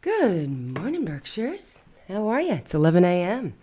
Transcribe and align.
Good 0.00 0.50
morning, 0.50 1.04
Berkshires. 1.04 1.78
How 2.08 2.28
are 2.28 2.40
you? 2.40 2.52
It's 2.52 2.74
11 2.74 3.04
a.m. 3.04 3.54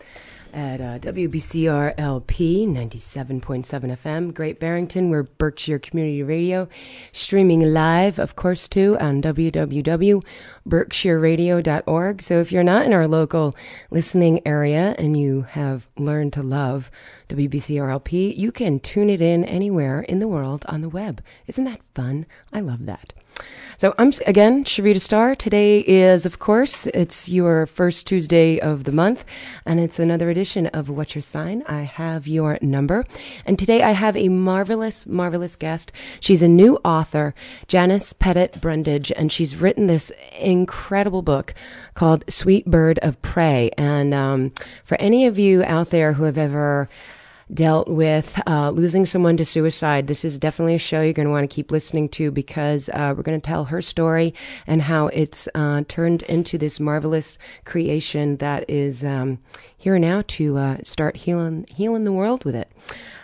at 0.54 0.81
uh, 0.81 1.00
WBCR 1.00 1.93
LP 1.97 2.66
97.7 2.66 3.64
FM, 3.98 4.33
Great 4.33 4.59
Barrington. 4.59 5.09
We're 5.09 5.24
Berkshire 5.24 5.80
Community 5.80 6.24
Radio, 6.24 6.67
streaming 7.12 7.74
live, 7.74 8.18
of 8.18 8.36
course, 8.36 8.68
too, 8.68 8.98
on 9.00 9.21
www.berkshireradio.org. 9.21 12.21
So 12.21 12.39
if 12.39 12.52
you're 12.52 12.63
not 12.63 12.86
in 12.86 12.93
our 12.93 13.07
local 13.07 13.55
listening 13.91 14.41
area 14.45 14.95
and 14.98 15.20
you 15.20 15.43
have 15.43 15.88
learned 15.98 16.34
to 16.34 16.41
love 16.41 16.89
WBCR 17.29 17.91
LP, 17.91 18.34
you 18.34 18.52
can 18.52 18.79
tune 18.79 19.09
it 19.09 19.21
in 19.21 19.45
anywhere 19.45 20.02
in 20.02 20.20
the 20.20 20.27
world 20.27 20.66
on 20.68 20.82
the 20.82 20.89
web. 20.89 21.23
Isn't 21.48 21.66
that 21.66 21.82
fun? 21.93 22.25
I 22.52 22.59
love 22.59 22.86
that. 22.88 23.13
So 23.82 23.95
I'm 23.98 24.13
again 24.27 24.64
Sharita 24.64 25.02
Starr. 25.02 25.34
Today 25.34 25.79
is, 25.79 26.28
of 26.28 26.37
course, 26.37 26.86
it's 26.86 27.28
your 27.28 27.65
first 27.65 28.05
Tuesday 28.05 28.60
of 28.60 28.83
the 28.83 28.92
month, 28.92 29.25
and 29.65 29.79
it's 29.79 29.97
another 29.97 30.29
edition 30.29 30.68
of 30.68 30.88
What's 30.88 31.15
Your 31.15 31.24
Sign. 31.24 31.64
I 31.65 31.82
have 31.82 32.28
your 32.28 32.60
number, 32.62 33.05
and 33.44 33.58
today 33.58 33.82
I 33.82 33.94
have 33.94 34.16
a 34.16 34.30
marvelous, 34.30 35.08
marvelous 35.08 35.55
guest. 35.55 35.91
She's 36.20 36.44
a 36.44 36.48
new 36.48 36.76
author, 36.86 37.34
Janice 37.68 38.14
Pettit 38.14 38.62
Brundage, 38.62 39.12
and 39.14 39.32
she's 39.32 39.55
written 39.55 39.88
this 39.88 40.12
incredible 40.38 41.24
book 41.24 41.55
called 41.96 42.24
Sweet 42.30 42.68
Bird 42.68 43.00
of 43.00 43.20
Prey. 43.24 43.72
And 43.80 44.13
um, 44.13 44.54
for 44.84 44.96
any 45.02 45.26
of 45.26 45.40
you 45.40 45.63
out 45.63 45.90
there 45.90 46.13
who 46.13 46.26
have 46.26 46.38
ever 46.38 46.88
dealt 47.54 47.88
with 47.88 48.41
uh, 48.48 48.70
losing 48.70 49.05
someone 49.05 49.38
to 49.38 49.46
suicide, 49.46 50.08
this 50.08 50.23
is 50.23 50.40
definitely 50.40 50.76
a 50.76 50.80
show 50.80 51.02
you're 51.02 51.14
going 51.14 51.28
to 51.28 51.32
want 51.32 51.50
to 51.50 51.54
keep 51.54 51.72
listening 51.72 52.10
to 52.10 52.32
because 52.32 52.90
uh, 52.90 53.14
we're 53.16 53.24
going 53.24 53.40
to 53.40 53.46
tell 53.46 53.66
her 53.66 53.82
story 53.82 54.34
and 54.68 54.84
how 54.84 55.08
it's 55.08 55.48
uh, 55.55 55.84
turned 55.88 56.24
into 56.24 56.58
this 56.58 56.80
marvelous 56.80 57.38
creation 57.66 58.38
that 58.38 58.70
is 58.70 59.04
um, 59.04 59.40
here 59.77 59.99
now 59.99 60.24
to 60.27 60.57
uh, 60.57 60.77
start 60.84 61.18
healing 61.18 61.66
healing 61.70 62.04
the 62.04 62.12
world 62.12 62.46
with 62.46 62.55
it 62.55 62.72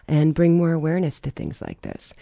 and 0.08 0.34
bring 0.34 0.58
more 0.58 0.72
awareness 0.72 1.20
to 1.20 1.32
things 1.32 1.62
like 1.62 1.82
this. 1.82 2.14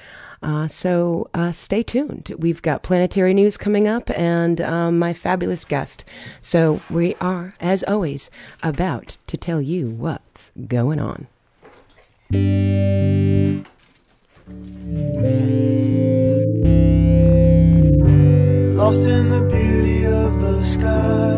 Uh, 0.41 0.67
so 0.67 1.29
uh, 1.33 1.51
stay 1.51 1.83
tuned. 1.83 2.33
We've 2.37 2.61
got 2.61 2.83
planetary 2.83 3.33
news 3.33 3.57
coming 3.57 3.87
up 3.87 4.09
and 4.11 4.59
um, 4.61 4.99
my 4.99 5.13
fabulous 5.13 5.65
guest. 5.65 6.03
So 6.41 6.81
we 6.89 7.15
are, 7.21 7.53
as 7.59 7.83
always, 7.83 8.29
about 8.61 9.17
to 9.27 9.37
tell 9.37 9.61
you 9.61 9.89
what's 9.89 10.51
going 10.67 10.99
on. 10.99 11.27
Lost 12.31 12.39
in 19.01 19.29
the 19.29 19.47
beauty 19.51 20.05
of 20.05 20.39
the 20.41 20.63
sky, 20.65 21.37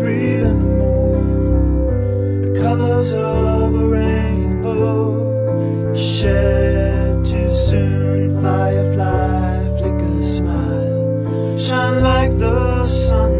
breathing 0.00 0.60
the 0.60 0.66
moon, 0.80 2.52
the 2.52 2.60
colors 2.60 3.14
of 3.14 3.74
a 3.74 3.88
rainbow. 3.88 5.94
Shed 5.94 7.24
too 7.24 7.54
soon, 7.54 8.42
firefly, 8.42 9.66
flicker, 9.78 10.22
smile, 10.22 11.56
shine 11.58 12.02
like 12.02 12.36
the 12.38 12.84
sun. 12.84 13.32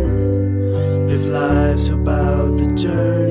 If 1.10 1.26
life's 1.26 1.88
about 1.88 2.56
the 2.56 2.66
journey, 2.76 3.27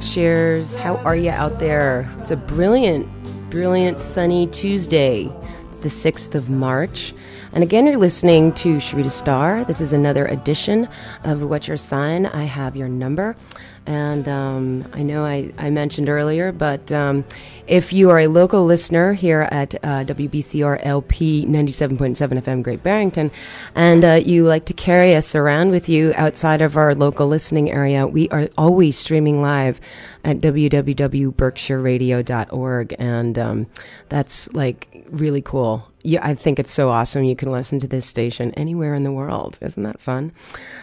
again, 0.00 0.06
Berkshires. 0.06 0.76
How 0.76 0.96
are 0.98 1.16
you 1.16 1.30
out 1.30 1.58
there? 1.58 2.10
It's 2.18 2.30
a 2.30 2.36
brilliant, 2.36 3.06
brilliant 3.50 4.00
sunny 4.00 4.46
Tuesday. 4.46 5.30
It's 5.68 5.78
the 5.78 5.88
6th 5.88 6.34
of 6.34 6.48
March. 6.48 7.14
And 7.52 7.62
again, 7.62 7.86
you're 7.86 7.98
listening 7.98 8.52
to 8.54 8.76
Sharita 8.76 9.10
Star. 9.10 9.64
This 9.64 9.80
is 9.80 9.92
another 9.92 10.26
edition 10.26 10.88
of 11.24 11.42
What's 11.42 11.68
Your 11.68 11.76
Sign? 11.76 12.26
I 12.26 12.44
have 12.44 12.76
your 12.76 12.88
number. 12.88 13.36
And 13.86 14.28
um, 14.28 14.84
I 14.92 15.02
know 15.02 15.24
I, 15.24 15.52
I 15.58 15.70
mentioned 15.70 16.08
earlier, 16.08 16.52
but 16.52 16.92
um, 16.92 17.24
if 17.66 17.92
you 17.92 18.10
are 18.10 18.20
a 18.20 18.26
local 18.26 18.64
listener 18.64 19.14
here 19.14 19.48
at 19.50 19.74
uh, 19.76 20.04
WBCR 20.04 20.84
LP 20.84 21.46
97.7 21.46 22.16
FM 22.16 22.62
Great 22.62 22.82
Barrington, 22.82 23.30
and 23.74 24.04
uh, 24.04 24.20
you 24.24 24.44
like 24.44 24.66
to 24.66 24.74
carry 24.74 25.16
us 25.16 25.34
around 25.34 25.70
with 25.70 25.88
you 25.88 26.12
outside 26.16 26.60
of 26.62 26.76
our 26.76 26.94
local 26.94 27.26
listening 27.26 27.70
area, 27.70 28.06
we 28.06 28.28
are 28.28 28.50
always 28.58 28.98
streaming 28.98 29.40
live 29.40 29.80
at 30.24 30.40
www.berkshireradio.org. 30.40 32.96
And 32.98 33.38
um, 33.38 33.66
that's 34.08 34.52
like 34.52 35.06
really 35.10 35.42
cool. 35.42 35.90
Yeah, 36.02 36.26
I 36.26 36.34
think 36.34 36.58
it's 36.58 36.72
so 36.72 36.88
awesome. 36.90 37.24
You 37.24 37.36
can 37.36 37.52
listen 37.52 37.78
to 37.80 37.86
this 37.86 38.06
station 38.06 38.54
anywhere 38.54 38.94
in 38.94 39.04
the 39.04 39.12
world. 39.12 39.58
Isn't 39.60 39.82
that 39.82 40.00
fun? 40.00 40.32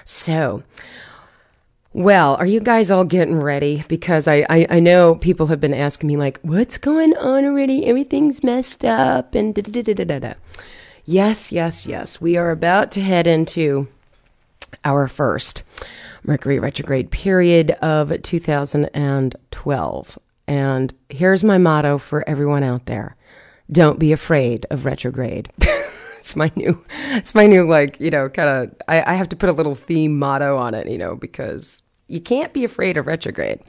So, 0.06 0.62
well, 1.98 2.36
are 2.36 2.46
you 2.46 2.60
guys 2.60 2.92
all 2.92 3.04
getting 3.04 3.40
ready? 3.40 3.84
Because 3.88 4.28
I, 4.28 4.46
I, 4.52 4.68
I 4.70 4.80
know 4.80 5.16
people 5.16 5.48
have 5.48 5.60
been 5.60 5.74
asking 5.74 6.06
me, 6.06 6.16
like, 6.16 6.40
what's 6.44 6.78
going 6.78 7.18
on 7.18 7.44
already? 7.44 7.88
Everything's 7.88 8.44
messed 8.44 8.86
up 8.86 9.34
and 9.34 9.56
da 9.56 9.64
da 9.64 9.82
da 9.82 9.94
da 9.96 10.04
da 10.06 10.20
da. 10.20 10.34
Yes, 11.06 11.52
yes, 11.52 11.88
yes. 11.88 12.22
We 12.22 12.38
are 12.38 12.52
about 12.52 12.92
to 12.92 13.02
head 13.02 13.26
into 13.26 13.88
our 14.86 15.08
first 15.08 15.64
Mercury 16.24 16.60
retrograde 16.60 17.10
period 17.10 17.72
of 17.82 18.22
2012. 18.22 20.20
And 20.48 20.94
here's 21.10 21.44
my 21.44 21.58
motto 21.58 21.98
for 21.98 22.30
everyone 22.30 22.62
out 22.64 22.86
there 22.86 23.16
don't 23.72 23.98
be 23.98 24.12
afraid 24.12 24.68
of 24.70 24.86
retrograde. 24.86 25.52
it's 26.20 26.36
my 26.36 26.52
new, 26.56 26.86
it's 27.16 27.34
my 27.34 27.48
new, 27.48 27.68
like, 27.68 28.00
you 28.00 28.12
know, 28.12 28.30
kind 28.30 28.50
of, 28.50 28.76
I, 28.88 29.14
I 29.14 29.16
have 29.16 29.30
to 29.30 29.36
put 29.36 29.50
a 29.50 29.54
little 29.54 29.74
theme 29.74 30.20
motto 30.20 30.58
on 30.58 30.76
it, 30.76 30.88
you 30.88 31.00
know, 31.00 31.16
because 31.16 31.82
you 32.08 32.22
can't 32.22 32.54
be 32.54 32.64
afraid 32.64 32.96
of 32.96 33.06
retrograde. 33.06 33.60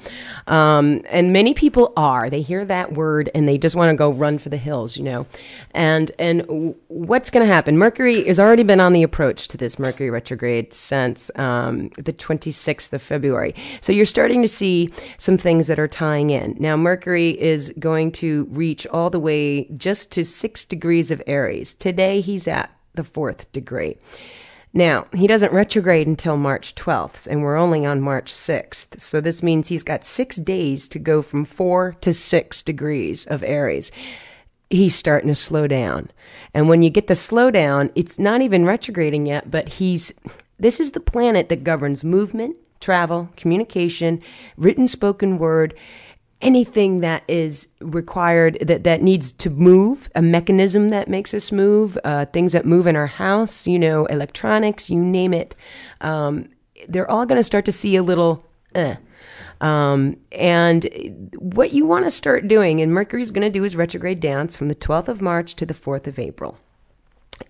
Um, 0.47 1.03
and 1.11 1.33
many 1.33 1.55
people 1.55 1.93
are. 1.97 2.31
They 2.31 2.41
hear 2.41 2.65
that 2.65 2.93
word 2.93 3.31
and 3.35 3.49
they 3.49 3.59
just 3.59 3.75
want 3.75 3.91
to 3.91 3.97
go 3.97 4.11
run 4.11 4.39
for 4.39 4.49
the 4.49 4.57
hills, 4.57 4.97
you 4.97 5.03
know. 5.03 5.27
And 5.73 6.13
and 6.19 6.75
what's 6.87 7.31
going 7.31 7.45
to 7.45 7.53
happen? 7.53 7.79
Mercury 7.79 8.25
has 8.27 8.39
already 8.39 8.63
been 8.63 8.81
on 8.81 8.93
the 8.93 9.03
approach 9.03 9.49
to 9.49 9.57
this 9.57 9.79
Mercury 9.79 10.11
retrograde 10.11 10.73
since 10.73 11.31
um, 11.35 11.89
the 11.97 12.13
26th 12.13 12.93
of 12.93 13.03
February. 13.03 13.55
So 13.81 13.93
you're 13.93 14.07
starting 14.07 14.43
to 14.43 14.49
see 14.49 14.91
some 15.17 15.37
things 15.37 15.67
that 15.67 15.79
are 15.79 15.89
tying 15.89 16.31
in. 16.31 16.57
Now, 16.61 16.77
Mercury 16.77 17.31
is 17.41 17.73
going 17.79 18.13
to 18.13 18.45
reach 18.51 18.87
all 18.87 19.11
the 19.11 19.21
way 19.21 19.65
just 19.77 20.13
to 20.13 20.25
six 20.25 20.65
degrees 20.65 21.11
of 21.11 21.23
Aries. 21.27 21.75
Today, 21.75 22.21
he's 22.21 22.47
at 22.47 22.71
the 22.95 23.05
fourth 23.05 23.51
degree. 23.53 23.97
Now, 24.73 25.07
he 25.15 25.27
doesn't 25.27 25.53
retrograde 25.53 26.07
until 26.07 26.37
March 26.37 26.75
12th, 26.75 27.27
and 27.27 27.43
we're 27.43 27.57
only 27.57 27.87
on 27.87 28.01
March 28.01 28.33
6th. 28.33 29.01
So 29.01 29.21
this 29.21 29.43
means 29.43 29.69
he's 29.69 29.83
got 29.83 30.05
six 30.05 30.37
days 30.37 30.89
to 30.89 30.99
go 30.99 31.23
from 31.23 31.45
four 31.45 31.97
to 32.03 32.13
six 32.13 32.63
degrees 32.63 33.27
of 33.27 33.43
Aries. 33.43 33.91
He's 34.69 34.95
starting 34.95 35.29
to 35.29 35.35
slow 35.35 35.67
down. 35.67 36.11
And 36.53 36.69
when 36.69 36.83
you 36.83 36.91
get 36.91 37.07
the 37.07 37.15
slowdown, 37.15 37.91
it's 37.95 38.19
not 38.19 38.43
even 38.43 38.67
retrograding 38.67 39.27
yet, 39.27 39.51
but 39.51 39.69
he's, 39.71 40.13
this 40.59 40.79
is 40.79 40.91
the 40.91 41.01
planet 41.01 41.49
that 41.49 41.65
governs 41.65 42.05
movement, 42.05 42.57
travel, 42.79 43.31
communication, 43.37 44.21
written 44.59 44.87
spoken 44.87 45.39
word, 45.39 45.75
anything 46.41 47.01
that 47.01 47.25
is 47.27 47.67
required 47.81 48.57
that 48.61 48.85
that 48.85 49.03
needs 49.03 49.33
to 49.33 49.51
move 49.51 50.09
a 50.15 50.23
mechanism 50.23 50.91
that 50.91 51.09
makes 51.09 51.35
us 51.35 51.51
move 51.51 51.99
uh, 52.05 52.25
things 52.27 52.53
that 52.53 52.65
move 52.65 52.87
in 52.87 52.95
our 52.95 53.09
house 53.09 53.67
you 53.67 53.79
know 53.79 54.07
electronics 54.07 54.89
you 54.89 55.01
name 55.01 55.35
it 55.35 55.57
um, 56.01 56.49
they're 56.89 57.11
all 57.11 57.27
going 57.27 57.39
to 57.39 57.45
start 57.45 57.65
to 57.65 57.73
see 57.73 57.97
a 57.97 58.03
little. 58.03 58.47
Eh. 58.75 58.97
Um, 59.61 60.17
and 60.31 61.31
what 61.37 61.73
you 61.73 61.85
want 61.85 62.05
to 62.05 62.11
start 62.11 62.47
doing, 62.47 62.81
and 62.81 62.93
Mercury's 62.93 63.33
going 63.33 63.45
to 63.45 63.51
do 63.51 63.63
his 63.63 63.75
retrograde 63.75 64.21
dance 64.21 64.57
from 64.57 64.69
the 64.69 64.75
12th 64.75 65.09
of 65.09 65.21
March 65.21 65.57
to 65.57 65.67
the 65.67 65.75
4th 65.75 66.07
of 66.07 66.19
April. 66.19 66.59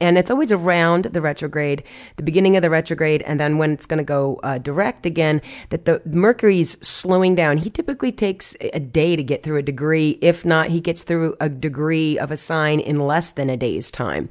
And 0.00 0.18
it's 0.18 0.30
always 0.30 0.52
around 0.52 1.04
the 1.04 1.20
retrograde, 1.20 1.82
the 2.16 2.22
beginning 2.22 2.56
of 2.56 2.62
the 2.62 2.70
retrograde, 2.70 3.22
and 3.22 3.40
then 3.40 3.58
when 3.58 3.72
it's 3.72 3.86
going 3.86 3.98
to 3.98 4.04
go 4.04 4.40
uh, 4.42 4.58
direct 4.58 5.06
again, 5.06 5.40
that 5.70 5.84
the 5.84 6.02
Mercury's 6.04 6.76
slowing 6.86 7.34
down. 7.34 7.56
He 7.58 7.70
typically 7.70 8.12
takes 8.12 8.54
a 8.60 8.80
day 8.80 9.16
to 9.16 9.22
get 9.22 9.42
through 9.42 9.56
a 9.56 9.62
degree. 9.62 10.18
If 10.20 10.44
not, 10.44 10.68
he 10.68 10.80
gets 10.80 11.04
through 11.04 11.36
a 11.40 11.48
degree 11.48 12.18
of 12.18 12.30
a 12.30 12.36
sign 12.36 12.80
in 12.80 13.00
less 13.00 13.32
than 13.32 13.50
a 13.50 13.56
day's 13.56 13.90
time. 13.90 14.28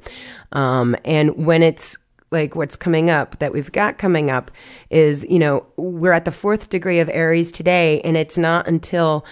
Um, 0.52 0.96
and 1.04 1.44
when 1.46 1.62
it's 1.62 1.96
like 2.30 2.54
what's 2.54 2.76
coming 2.76 3.10
up 3.10 3.38
that 3.38 3.52
we've 3.52 3.72
got 3.72 3.98
coming 3.98 4.30
up 4.30 4.50
is, 4.90 5.24
you 5.28 5.38
know, 5.38 5.66
we're 5.76 6.12
at 6.12 6.24
the 6.24 6.32
fourth 6.32 6.68
degree 6.68 7.00
of 7.00 7.08
Aries 7.08 7.50
today, 7.50 8.00
and 8.02 8.16
it's 8.16 8.36
not 8.36 8.66
until 8.68 9.24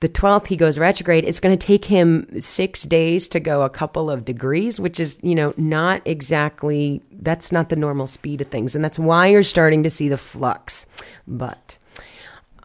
the 0.00 0.08
12th 0.08 0.48
he 0.48 0.56
goes 0.56 0.78
retrograde 0.78 1.24
it's 1.24 1.40
going 1.40 1.56
to 1.56 1.66
take 1.66 1.86
him 1.86 2.28
six 2.40 2.82
days 2.82 3.28
to 3.28 3.40
go 3.40 3.62
a 3.62 3.70
couple 3.70 4.10
of 4.10 4.24
degrees 4.24 4.78
which 4.78 5.00
is 5.00 5.18
you 5.22 5.34
know 5.34 5.54
not 5.56 6.02
exactly 6.04 7.02
that's 7.24 7.50
not 7.50 7.70
the 7.70 7.76
normal 7.76 8.06
speed 8.06 8.40
of 8.40 8.48
things. 8.48 8.74
And 8.74 8.84
that's 8.84 8.98
why 8.98 9.28
you're 9.28 9.42
starting 9.42 9.82
to 9.82 9.90
see 9.90 10.08
the 10.08 10.18
flux. 10.18 10.86
But 11.26 11.78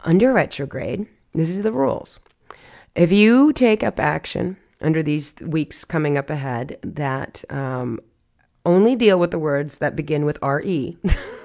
under 0.04 0.32
retrograde 0.34 1.08
this 1.34 1.50
is 1.50 1.62
the 1.62 1.72
rules. 1.72 2.20
If 2.96 3.12
you 3.12 3.54
take 3.54 3.84
up 3.84 4.00
action 4.00 4.58
under 4.82 5.04
these 5.04 5.36
weeks 5.42 5.86
coming 5.86 6.18
up 6.18 6.30
ahead 6.30 6.80
that 6.84 7.44
um, 7.50 8.00
only 8.66 8.96
deal 8.96 9.20
with 9.20 9.32
the 9.32 9.40
words 9.40 9.78
that 9.78 9.96
begin 9.96 10.26
with 10.26 10.40
re 10.42 10.98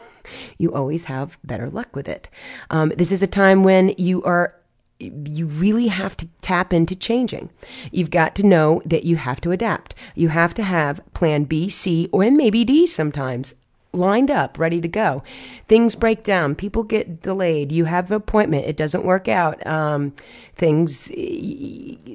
you 0.58 0.72
always 0.72 1.04
have 1.04 1.38
better 1.44 1.68
luck 1.68 1.94
with 1.94 2.08
it. 2.08 2.28
Um, 2.70 2.92
this 2.96 3.12
is 3.12 3.22
a 3.22 3.26
time 3.26 3.62
when 3.62 3.94
you 3.98 4.22
are 4.22 4.56
you 4.98 5.46
really 5.46 5.88
have 5.88 6.16
to 6.18 6.28
tap 6.40 6.72
into 6.72 6.94
changing. 6.94 7.50
You've 7.90 8.10
got 8.10 8.34
to 8.36 8.46
know 8.46 8.80
that 8.84 9.04
you 9.04 9.16
have 9.16 9.40
to 9.42 9.50
adapt. 9.50 9.94
You 10.14 10.28
have 10.28 10.54
to 10.54 10.62
have 10.62 11.00
plan 11.14 11.44
B, 11.44 11.68
C, 11.68 12.08
or 12.12 12.30
maybe 12.30 12.64
D 12.64 12.86
sometimes 12.86 13.54
lined 13.94 14.30
up, 14.30 14.58
ready 14.58 14.80
to 14.80 14.88
go. 14.88 15.22
Things 15.68 15.94
break 15.94 16.24
down. 16.24 16.54
People 16.54 16.82
get 16.82 17.22
delayed. 17.22 17.72
You 17.72 17.84
have 17.84 18.10
an 18.10 18.16
appointment. 18.16 18.66
It 18.66 18.76
doesn't 18.76 19.04
work 19.04 19.28
out. 19.28 19.64
Um, 19.66 20.14
things 20.56 21.08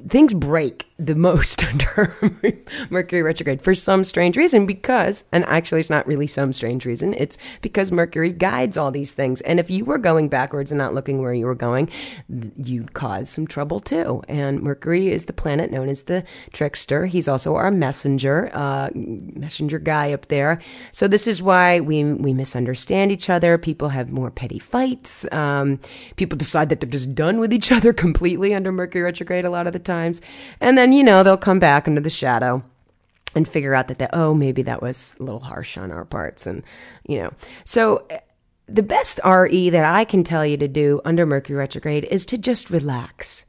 things 0.08 0.34
break 0.34 0.86
the 0.98 1.14
most 1.30 1.62
under 1.64 2.14
Mercury 2.88 3.22
retrograde 3.22 3.60
for 3.60 3.74
some 3.74 4.02
strange 4.04 4.36
reason 4.36 4.66
because 4.66 5.24
and 5.32 5.44
actually 5.44 5.80
it's 5.80 5.90
not 5.90 6.06
really 6.06 6.26
some 6.26 6.52
strange 6.52 6.86
reason 6.86 7.14
it's 7.14 7.36
because 7.60 7.92
Mercury 7.92 8.32
guides 8.32 8.76
all 8.76 8.90
these 8.90 9.12
things 9.12 9.40
and 9.42 9.60
if 9.60 9.70
you 9.70 9.84
were 9.84 9.98
going 9.98 10.28
backwards 10.28 10.70
and 10.70 10.78
not 10.78 10.94
looking 10.94 11.20
where 11.20 11.34
you 11.34 11.46
were 11.46 11.54
going 11.54 11.90
you'd 12.56 12.94
cause 12.94 13.28
some 13.28 13.46
trouble 13.46 13.78
too 13.78 14.22
and 14.26 14.62
Mercury 14.62 15.08
is 15.08 15.26
the 15.26 15.32
planet 15.32 15.70
known 15.70 15.88
as 15.88 16.04
the 16.04 16.24
trickster 16.52 17.06
he's 17.06 17.28
also 17.28 17.56
our 17.56 17.70
messenger 17.70 18.50
uh, 18.54 18.88
messenger 18.94 19.78
guy 19.78 20.12
up 20.12 20.28
there 20.28 20.60
so 20.92 21.06
this 21.06 21.26
is 21.26 21.42
why 21.42 21.69
we 21.78 22.02
we 22.02 22.32
misunderstand 22.32 23.12
each 23.12 23.30
other 23.30 23.56
people 23.56 23.90
have 23.90 24.10
more 24.10 24.32
petty 24.32 24.58
fights 24.58 25.24
um, 25.30 25.78
people 26.16 26.36
decide 26.36 26.68
that 26.70 26.80
they're 26.80 26.90
just 26.90 27.14
done 27.14 27.38
with 27.38 27.52
each 27.52 27.70
other 27.80 27.92
completely 27.92 28.54
under 28.54 28.72
Mercury 28.72 29.02
retrograde 29.02 29.44
a 29.44 29.50
lot 29.50 29.66
of 29.66 29.72
the 29.72 29.78
times. 29.78 30.20
And 30.60 30.76
then, 30.76 30.92
you 30.92 31.02
know, 31.02 31.22
they'll 31.22 31.36
come 31.36 31.58
back 31.58 31.86
under 31.86 32.00
the 32.00 32.10
shadow 32.10 32.62
and 33.34 33.48
figure 33.48 33.74
out 33.74 33.88
that, 33.88 33.98
they, 33.98 34.08
oh, 34.12 34.34
maybe 34.34 34.62
that 34.62 34.82
was 34.82 35.16
a 35.20 35.22
little 35.22 35.40
harsh 35.40 35.78
on 35.78 35.92
our 35.92 36.04
parts. 36.04 36.46
And, 36.46 36.62
you 37.06 37.18
know, 37.18 37.32
so 37.64 38.06
eh, 38.10 38.18
the 38.66 38.82
best 38.82 39.20
RE 39.24 39.70
that 39.70 39.84
I 39.84 40.04
can 40.04 40.24
tell 40.24 40.44
you 40.44 40.56
to 40.56 40.68
do 40.68 41.00
under 41.04 41.26
Mercury 41.26 41.58
retrograde 41.58 42.04
is 42.04 42.26
to 42.26 42.38
just 42.38 42.70
relax 42.70 43.44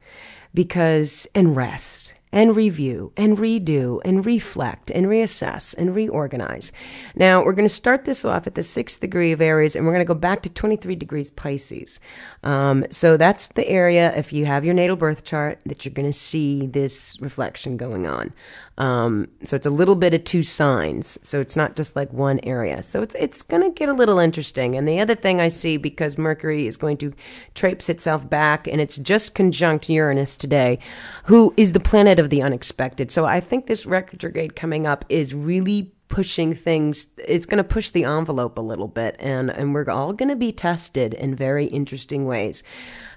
because, 0.54 1.26
and 1.34 1.56
rest 1.56 2.14
and 2.32 2.56
review 2.56 3.12
and 3.16 3.36
redo 3.36 4.00
and 4.04 4.24
reflect 4.24 4.90
and 4.90 5.06
reassess 5.06 5.74
and 5.76 5.94
reorganize. 5.94 6.72
Now, 7.14 7.44
we're 7.44 7.52
going 7.52 7.68
to 7.68 7.74
start 7.74 8.04
this 8.04 8.24
off 8.24 8.46
at 8.46 8.54
the 8.54 8.62
sixth 8.62 9.00
degree 9.00 9.32
of 9.32 9.40
Aries 9.40 9.76
and 9.76 9.84
we're 9.84 9.92
going 9.92 10.04
to 10.04 10.12
go 10.12 10.18
back 10.18 10.42
to 10.42 10.48
23 10.48 10.96
degrees 10.96 11.30
Pisces. 11.30 12.00
Um, 12.42 12.84
so 12.90 13.16
that's 13.16 13.48
the 13.48 13.68
area, 13.68 14.16
if 14.16 14.32
you 14.32 14.46
have 14.46 14.64
your 14.64 14.74
natal 14.74 14.96
birth 14.96 15.24
chart, 15.24 15.60
that 15.66 15.84
you're 15.84 15.94
going 15.94 16.10
to 16.10 16.18
see 16.18 16.66
this 16.66 17.20
reflection 17.20 17.76
going 17.76 18.06
on. 18.06 18.32
Um, 18.78 19.28
so 19.44 19.56
it's 19.56 19.66
a 19.66 19.70
little 19.70 19.94
bit 19.94 20.14
of 20.14 20.24
two 20.24 20.42
signs. 20.42 21.18
So 21.22 21.40
it's 21.40 21.56
not 21.56 21.76
just 21.76 21.94
like 21.94 22.12
one 22.12 22.40
area. 22.42 22.82
So 22.82 23.02
it's 23.02 23.14
it's 23.18 23.42
going 23.42 23.62
to 23.62 23.70
get 23.70 23.88
a 23.88 23.92
little 23.92 24.18
interesting. 24.18 24.76
And 24.76 24.88
the 24.88 25.00
other 25.00 25.14
thing 25.14 25.40
I 25.40 25.48
see 25.48 25.76
because 25.76 26.18
Mercury 26.18 26.66
is 26.66 26.76
going 26.76 26.96
to 26.98 27.12
traipse 27.54 27.88
itself 27.88 28.28
back 28.28 28.66
and 28.66 28.80
it's 28.80 28.96
just 28.96 29.34
conjunct 29.34 29.88
Uranus 29.88 30.36
today, 30.36 30.78
who 31.24 31.52
is 31.56 31.72
the 31.72 31.80
planet 31.80 32.18
of 32.18 32.30
the 32.30 32.42
unexpected. 32.42 33.10
So 33.10 33.26
I 33.26 33.40
think 33.40 33.66
this 33.66 33.86
retrograde 33.86 34.56
coming 34.56 34.86
up 34.86 35.04
is 35.08 35.34
really 35.34 35.92
pushing 36.08 36.52
things 36.52 37.06
it's 37.16 37.46
going 37.46 37.56
to 37.56 37.64
push 37.64 37.88
the 37.88 38.04
envelope 38.04 38.58
a 38.58 38.60
little 38.60 38.86
bit 38.86 39.16
and 39.18 39.48
and 39.48 39.72
we're 39.72 39.88
all 39.88 40.12
going 40.12 40.28
to 40.28 40.36
be 40.36 40.52
tested 40.52 41.14
in 41.14 41.34
very 41.34 41.64
interesting 41.64 42.26
ways 42.26 42.62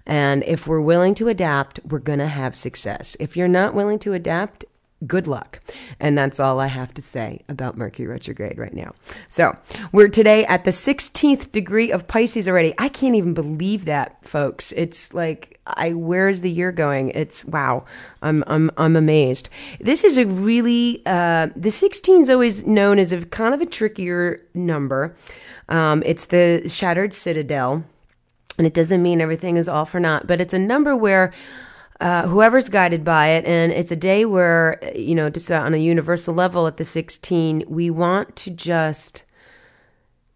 and 0.06 0.46
if 0.46 0.66
we're 0.66 0.80
willing 0.80 1.14
to 1.14 1.28
adapt 1.28 1.78
we're 1.84 2.00
going 2.00 2.20
to 2.20 2.28
have 2.28 2.56
success 2.56 3.18
if 3.20 3.36
you're 3.36 3.50
not 3.50 3.74
willing 3.74 4.00
to 4.00 4.14
adapt 4.14 4.64
good 5.06 5.28
luck. 5.28 5.60
And 6.00 6.18
that's 6.18 6.40
all 6.40 6.60
I 6.60 6.68
have 6.68 6.94
to 6.94 7.02
say 7.02 7.42
about 7.50 7.78
Mercury 7.78 8.08
retrograde 8.08 8.58
right 8.58 8.74
now. 8.74 8.94
So 9.28 9.58
we're 9.92 10.08
today 10.08 10.46
at 10.46 10.64
the 10.64 10.72
16th 10.72 11.52
degree 11.52 11.92
of 11.92 12.08
Pisces 12.08 12.48
already. 12.48 12.74
I 12.78 12.90
can't 12.90 13.16
even 13.16 13.34
believe 13.34 13.86
that, 13.86 14.26
folks. 14.26 14.72
It's 14.74 15.14
like, 15.14 15.60
I, 15.68 15.94
where's 15.94 16.42
the 16.42 16.52
year 16.52 16.72
going? 16.72 17.10
It's 17.10 17.44
wow. 17.46 17.86
I'm, 18.22 18.44
I'm, 18.48 18.72
I'm 18.78 18.96
amazed. 18.96 19.50
This 19.80 20.04
is 20.04 20.18
a 20.18 20.26
really, 20.26 21.02
uh, 21.06 21.50
the 21.56 21.72
16 21.72 22.22
is 22.22 22.30
always 22.30 22.66
known 22.66 23.00
as 23.00 23.12
a 23.12 23.26
kind 23.26 23.54
of 23.54 23.62
a 23.62 23.66
trickier 23.66 24.42
number. 24.54 25.16
Um, 25.70 26.04
it's 26.06 26.28
the 26.28 26.68
shattered 26.68 27.14
citadel. 27.14 27.84
And 28.58 28.66
it 28.66 28.74
doesn't 28.74 29.04
mean 29.04 29.20
everything 29.20 29.58
is 29.58 29.68
all 29.68 29.84
for 29.84 30.00
naught, 30.00 30.28
but 30.28 30.40
it's 30.40 30.54
a 30.54 30.60
number 30.60 30.96
where 30.96 31.34
uh, 32.00 32.28
whoever's 32.28 32.70
guided 32.70 33.04
by 33.04 33.28
it. 33.28 33.46
And 33.46 33.72
it's 33.72 33.92
a 33.92 33.96
day 33.96 34.26
where, 34.26 34.80
you 34.96 35.16
know, 35.16 35.30
just 35.30 35.52
on 35.52 35.74
a 35.74 35.78
universal 35.78 36.34
level 36.34 36.68
at 36.68 36.78
the 36.78 36.86
16, 36.86 37.64
we 37.68 37.90
want 37.90 38.36
to 38.38 38.50
just 38.50 39.24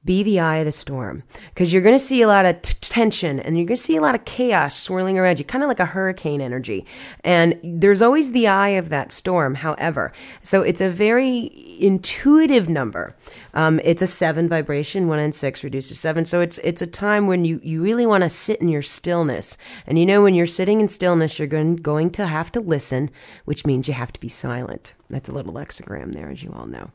be 0.05 0.23
the 0.23 0.39
eye 0.39 0.57
of 0.57 0.65
the 0.65 0.71
storm 0.71 1.23
because 1.53 1.73
you're 1.73 1.81
going 1.81 1.95
to 1.95 2.03
see 2.03 2.21
a 2.21 2.27
lot 2.27 2.45
of 2.45 2.61
t- 2.61 2.73
tension 2.79 3.39
and 3.39 3.57
you're 3.57 3.65
going 3.65 3.75
to 3.75 3.83
see 3.83 3.97
a 3.97 4.01
lot 4.01 4.15
of 4.15 4.23
chaos 4.23 4.75
swirling 4.75 5.17
around 5.17 5.39
you, 5.39 5.45
kind 5.45 5.63
of 5.63 5.67
like 5.67 5.79
a 5.79 5.85
hurricane 5.85 6.39
energy. 6.39 6.85
And 7.23 7.59
there's 7.63 8.01
always 8.01 8.31
the 8.31 8.47
eye 8.47 8.69
of 8.69 8.89
that 8.89 9.11
storm, 9.11 9.55
however. 9.55 10.13
So 10.41 10.61
it's 10.61 10.79
a 10.79 10.89
very 10.89 11.51
intuitive 11.79 12.69
number. 12.69 13.15
Um, 13.53 13.79
it's 13.83 14.01
a 14.01 14.07
seven 14.07 14.47
vibration, 14.49 15.07
one 15.07 15.19
and 15.19 15.33
six 15.33 15.63
reduces 15.63 15.99
seven. 15.99 16.25
So 16.25 16.41
it's 16.41 16.57
it's 16.59 16.81
a 16.81 16.87
time 16.87 17.27
when 17.27 17.45
you, 17.45 17.59
you 17.63 17.81
really 17.81 18.05
want 18.05 18.23
to 18.23 18.29
sit 18.29 18.61
in 18.61 18.69
your 18.69 18.81
stillness. 18.81 19.57
And 19.87 19.97
you 19.97 20.05
know, 20.05 20.21
when 20.21 20.33
you're 20.33 20.47
sitting 20.47 20.79
in 20.79 20.87
stillness, 20.87 21.39
you're 21.39 21.47
going, 21.47 21.77
going 21.77 22.09
to 22.11 22.27
have 22.27 22.51
to 22.53 22.59
listen, 22.59 23.09
which 23.45 23.65
means 23.65 23.87
you 23.87 23.93
have 23.93 24.13
to 24.13 24.19
be 24.19 24.29
silent. 24.29 24.93
That's 25.09 25.29
a 25.29 25.33
little 25.33 25.53
lexicon 25.53 26.11
there, 26.11 26.29
as 26.29 26.43
you 26.43 26.53
all 26.53 26.67
know. 26.67 26.89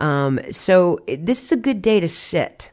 Um, 0.00 0.40
so 0.50 0.98
this 1.06 1.42
is 1.42 1.52
a 1.52 1.56
good 1.56 1.80
day 1.80 2.00
to 2.00 2.08
sit 2.08 2.70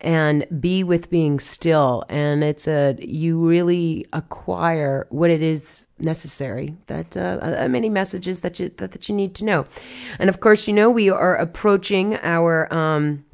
and 0.00 0.46
be 0.60 0.84
with 0.84 1.08
being 1.08 1.40
still 1.40 2.04
and 2.10 2.44
it's 2.44 2.68
a 2.68 2.96
you 3.00 3.38
really 3.38 4.06
acquire 4.12 5.06
what 5.08 5.30
it 5.30 5.40
is 5.40 5.85
necessary 5.98 6.74
that 6.86 7.16
uh, 7.16 7.38
uh, 7.40 7.68
many 7.68 7.88
messages 7.88 8.40
that 8.40 8.60
you 8.60 8.68
that, 8.76 8.92
that 8.92 9.08
you 9.08 9.14
need 9.14 9.34
to 9.36 9.44
know. 9.44 9.66
And 10.18 10.28
of 10.28 10.40
course 10.40 10.68
you 10.68 10.74
know 10.74 10.90
we 10.90 11.10
are 11.10 11.36
approaching 11.36 12.16
our 12.16 12.72
um, 12.72 13.24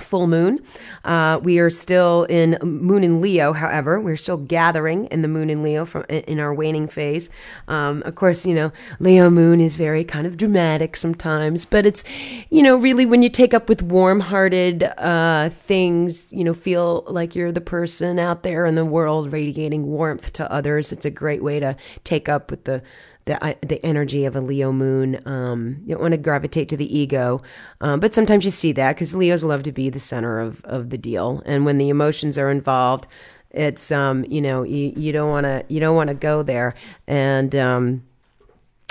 full 0.00 0.26
moon. 0.26 0.60
Uh, 1.04 1.40
we 1.42 1.58
are 1.58 1.70
still 1.70 2.24
in 2.24 2.56
moon 2.62 3.02
in 3.02 3.20
Leo, 3.20 3.52
however, 3.52 4.00
we're 4.00 4.16
still 4.16 4.36
gathering 4.36 5.06
in 5.06 5.22
the 5.22 5.28
moon 5.28 5.50
in 5.50 5.62
Leo 5.62 5.84
from 5.84 6.04
in 6.08 6.38
our 6.38 6.54
waning 6.54 6.88
phase. 6.88 7.28
Um, 7.66 8.02
of 8.04 8.14
course, 8.14 8.46
you 8.46 8.54
know, 8.54 8.72
Leo 9.00 9.28
moon 9.30 9.60
is 9.60 9.76
very 9.76 10.04
kind 10.04 10.26
of 10.26 10.36
dramatic 10.36 10.96
sometimes, 10.96 11.64
but 11.64 11.84
it's, 11.84 12.04
you 12.50 12.62
know, 12.62 12.76
really 12.76 13.06
when 13.06 13.22
you 13.22 13.28
take 13.28 13.52
up 13.52 13.68
with 13.68 13.82
warm 13.82 14.20
hearted 14.20 14.84
uh, 14.98 15.50
things, 15.50 16.32
you 16.32 16.44
know, 16.44 16.54
feel 16.54 17.04
like 17.08 17.34
you're 17.34 17.52
the 17.52 17.60
person 17.60 18.18
out 18.18 18.42
there 18.42 18.66
in 18.66 18.74
the 18.74 18.84
world 18.84 19.32
radiating 19.32 19.86
warmth 19.86 20.32
to 20.34 20.50
others. 20.50 20.92
It's 20.92 21.04
a 21.04 21.10
great 21.10 21.42
way 21.42 21.60
to 21.60 21.76
take 22.04 22.28
up 22.28 22.50
with 22.50 22.64
the 22.64 22.82
the 23.28 23.56
the 23.66 23.84
energy 23.84 24.24
of 24.24 24.34
a 24.34 24.40
Leo 24.40 24.72
moon. 24.72 25.20
Um, 25.26 25.82
you 25.84 25.94
don't 25.94 26.02
want 26.02 26.12
to 26.12 26.18
gravitate 26.18 26.68
to 26.70 26.76
the 26.76 26.98
ego, 26.98 27.42
um, 27.80 28.00
but 28.00 28.14
sometimes 28.14 28.44
you 28.44 28.50
see 28.50 28.72
that 28.72 28.94
because 28.94 29.14
Leos 29.14 29.44
love 29.44 29.62
to 29.64 29.72
be 29.72 29.90
the 29.90 30.00
center 30.00 30.40
of 30.40 30.64
of 30.64 30.90
the 30.90 30.98
deal, 30.98 31.42
and 31.46 31.64
when 31.64 31.78
the 31.78 31.90
emotions 31.90 32.38
are 32.38 32.50
involved, 32.50 33.06
it's 33.50 33.92
um, 33.92 34.24
you 34.24 34.40
know 34.40 34.62
you, 34.62 34.92
you 34.96 35.12
don't 35.12 35.30
want 35.30 35.44
to 35.44 35.64
you 35.68 35.78
don't 35.78 35.94
want 35.94 36.08
to 36.08 36.14
go 36.14 36.42
there, 36.42 36.74
and 37.06 37.54
um, 37.54 38.02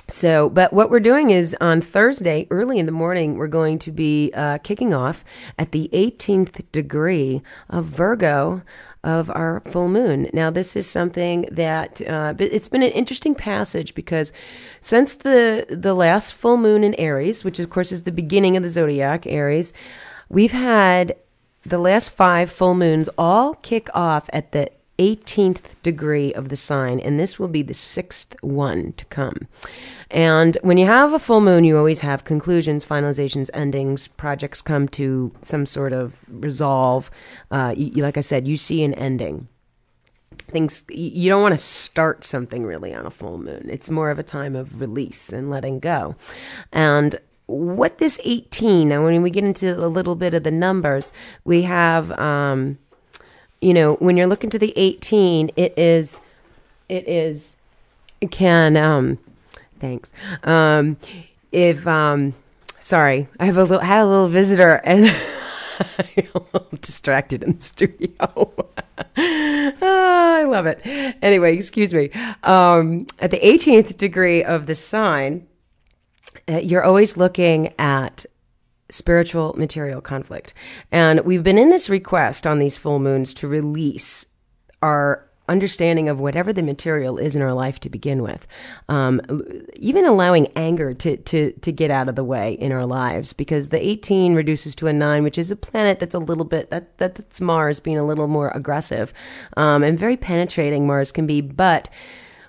So, 0.10 0.50
but 0.50 0.72
what 0.72 0.90
we're 0.90 1.02
doing 1.02 1.32
is 1.32 1.54
on 1.60 1.82
Thursday, 1.82 2.48
early 2.50 2.80
in 2.80 2.86
the 2.86 2.94
morning, 2.94 3.36
we're 3.36 3.48
going 3.48 3.78
to 3.80 3.92
be 3.92 4.32
uh, 4.34 4.58
kicking 4.60 4.94
off 4.94 5.26
at 5.60 5.74
the 5.74 5.90
18th 5.92 6.64
degree 6.72 7.42
of 7.70 7.86
Virgo 7.86 8.62
of 9.04 9.30
our 9.32 9.62
full 9.70 9.90
moon. 9.90 10.30
Now, 10.32 10.50
this 10.50 10.78
is 10.78 10.90
something 10.90 11.42
that 11.52 12.02
uh, 12.08 12.36
it's 12.40 12.70
been 12.70 12.84
an 12.84 12.92
interesting 12.92 13.36
passage 13.36 13.96
because 13.96 14.32
since 14.80 15.14
the 15.14 15.66
the 15.70 15.94
last 15.94 16.34
full 16.34 16.58
moon 16.58 16.86
in 16.86 16.94
Aries, 16.96 17.44
which 17.44 17.60
of 17.60 17.70
course 17.70 17.92
is 17.92 18.04
the 18.04 18.12
beginning 18.12 18.56
of 18.56 18.64
the 18.64 18.70
zodiac, 18.70 19.28
Aries, 19.28 19.74
we've 20.30 20.54
had 20.54 21.16
the 21.66 21.80
last 21.80 22.10
five 22.10 22.50
full 22.50 22.76
moons 22.76 23.10
all 23.18 23.56
kick 23.56 23.90
off 23.94 24.30
at 24.32 24.54
the 24.54 24.72
18th 25.00 25.82
degree 25.84 26.34
of 26.34 26.50
the 26.50 26.56
sign, 26.56 27.00
and 27.00 27.20
this 27.20 27.38
will 27.38 27.48
be 27.48 27.62
the 27.62 27.74
sixth 27.74 28.36
one 28.42 28.94
to 28.94 29.06
come. 29.06 29.48
And 30.10 30.58
when 30.62 30.78
you 30.78 30.86
have 30.86 31.14
a 31.14 31.20
full 31.20 31.42
moon, 31.42 31.64
you 31.64 31.78
always 31.78 32.02
have 32.02 32.24
conclusions, 32.24 32.86
finalizations, 32.86 33.50
endings. 33.54 34.08
Projects 34.08 34.62
come 34.62 34.88
to 34.90 35.34
some 35.42 35.66
sort 35.66 35.94
of 35.94 36.20
resolve. 36.30 37.12
Uh, 37.52 37.74
you, 37.76 38.04
like 38.04 38.18
I 38.18 38.22
said, 38.22 38.48
you 38.48 38.58
see 38.58 38.84
an 38.84 38.94
ending. 38.94 39.48
Things 40.50 40.86
you 40.90 41.30
don't 41.30 41.42
want 41.42 41.54
to 41.54 41.58
start 41.58 42.24
something 42.24 42.64
really 42.66 42.94
on 42.94 43.06
a 43.06 43.12
full 43.12 43.38
moon. 43.38 43.68
It's 43.70 43.90
more 43.90 44.10
of 44.10 44.20
a 44.20 44.24
time 44.24 44.56
of 44.56 44.80
release 44.80 45.34
and 45.34 45.50
letting 45.50 45.80
go. 45.80 46.16
And 46.72 47.20
what 47.48 47.98
this 47.98 48.20
18 48.24 48.90
now 48.90 49.04
when 49.04 49.22
we 49.22 49.30
get 49.30 49.44
into 49.44 49.74
a 49.74 49.88
little 49.88 50.16
bit 50.16 50.34
of 50.34 50.44
the 50.44 50.52
numbers 50.52 51.14
we 51.46 51.62
have 51.62 52.12
um, 52.20 52.78
you 53.62 53.74
know, 53.74 53.96
when 53.96 54.18
you're 54.18 54.28
looking 54.28 54.50
to 54.52 54.60
the 54.60 54.74
18, 54.76 55.52
it 55.56 55.78
is, 55.78 56.22
it 56.90 57.08
is, 57.08 57.56
can, 58.30 58.78
um, 58.78 59.18
thanks. 59.79 60.12
Um, 60.43 60.98
if, 61.51 61.86
um, 61.88 62.34
sorry, 62.79 63.27
I 63.39 63.46
have 63.46 63.57
a 63.57 63.63
little, 63.63 63.79
had 63.79 64.01
a 64.01 64.05
little 64.05 64.29
visitor 64.29 64.81
and 64.84 65.07
I'm 66.17 66.77
distracted 66.81 67.43
in 67.43 67.53
the 67.53 67.62
studio. 67.62 68.12
oh, 69.17 69.74
I 69.81 70.43
love 70.43 70.65
it. 70.65 70.81
Anyway, 71.22 71.55
excuse 71.55 71.93
me. 71.93 72.10
Um, 72.43 73.05
at 73.19 73.31
the 73.31 73.39
18th 73.39 73.98
degree 73.98 74.43
of 74.43 74.65
the 74.65 74.75
sign, 74.75 75.48
uh, 76.50 76.57
you're 76.57 76.84
always 76.84 77.17
looking 77.17 77.74
at 77.77 78.25
spiritual 78.89 79.53
material 79.57 80.01
conflict. 80.01 80.53
And 80.91 81.22
we've 81.22 81.43
been 81.43 81.57
in 81.57 81.69
this 81.69 81.89
request 81.89 82.48
on 82.48 82.60
these 82.60 82.77
full 82.77 83.00
moons 83.00 83.34
to 83.36 83.48
release 83.48 84.25
our 84.81 85.29
understanding 85.48 86.10
of 86.10 86.20
whatever 86.20 86.51
the 86.51 86.62
material 86.62 87.18
is 87.18 87.36
in 87.36 87.42
our 87.42 87.54
life 87.54 87.80
to 87.82 87.89
begin 87.89 88.22
with. 88.22 88.46
Um, 88.89 89.22
even 89.75 90.06
allowing 90.06 90.48
anger 90.56 90.94
to, 90.94 91.18
to, 91.18 91.51
to 91.51 91.72
get 91.72 91.92
out 91.92 92.10
of 92.10 92.16
the 92.16 92.24
way 92.24 92.54
in 92.54 92.72
our 92.72 92.86
lives 92.86 93.34
because 93.34 93.70
the 93.70 93.86
18 93.86 94.36
reduces 94.36 94.75
to 94.75 94.88
a 94.88 94.94
9, 94.94 95.24
which 95.24 95.38
is 95.38 95.51
a 95.51 95.56
planet 95.56 96.00
that's 96.00 96.16
a 96.16 96.20
little 96.20 96.46
bit, 96.46 96.70
that, 96.72 96.98
that's 96.98 97.42
Mars 97.42 97.80
being 97.80 97.98
a 97.98 98.06
little 98.06 98.27
more 98.27 98.50
aggressive 98.50 99.13
um, 99.56 99.84
and 99.84 100.00
very 100.00 100.18
penetrating 100.18 100.86
Mars 100.86 101.12
can 101.12 101.25
be. 101.25 101.42
But 101.42 101.89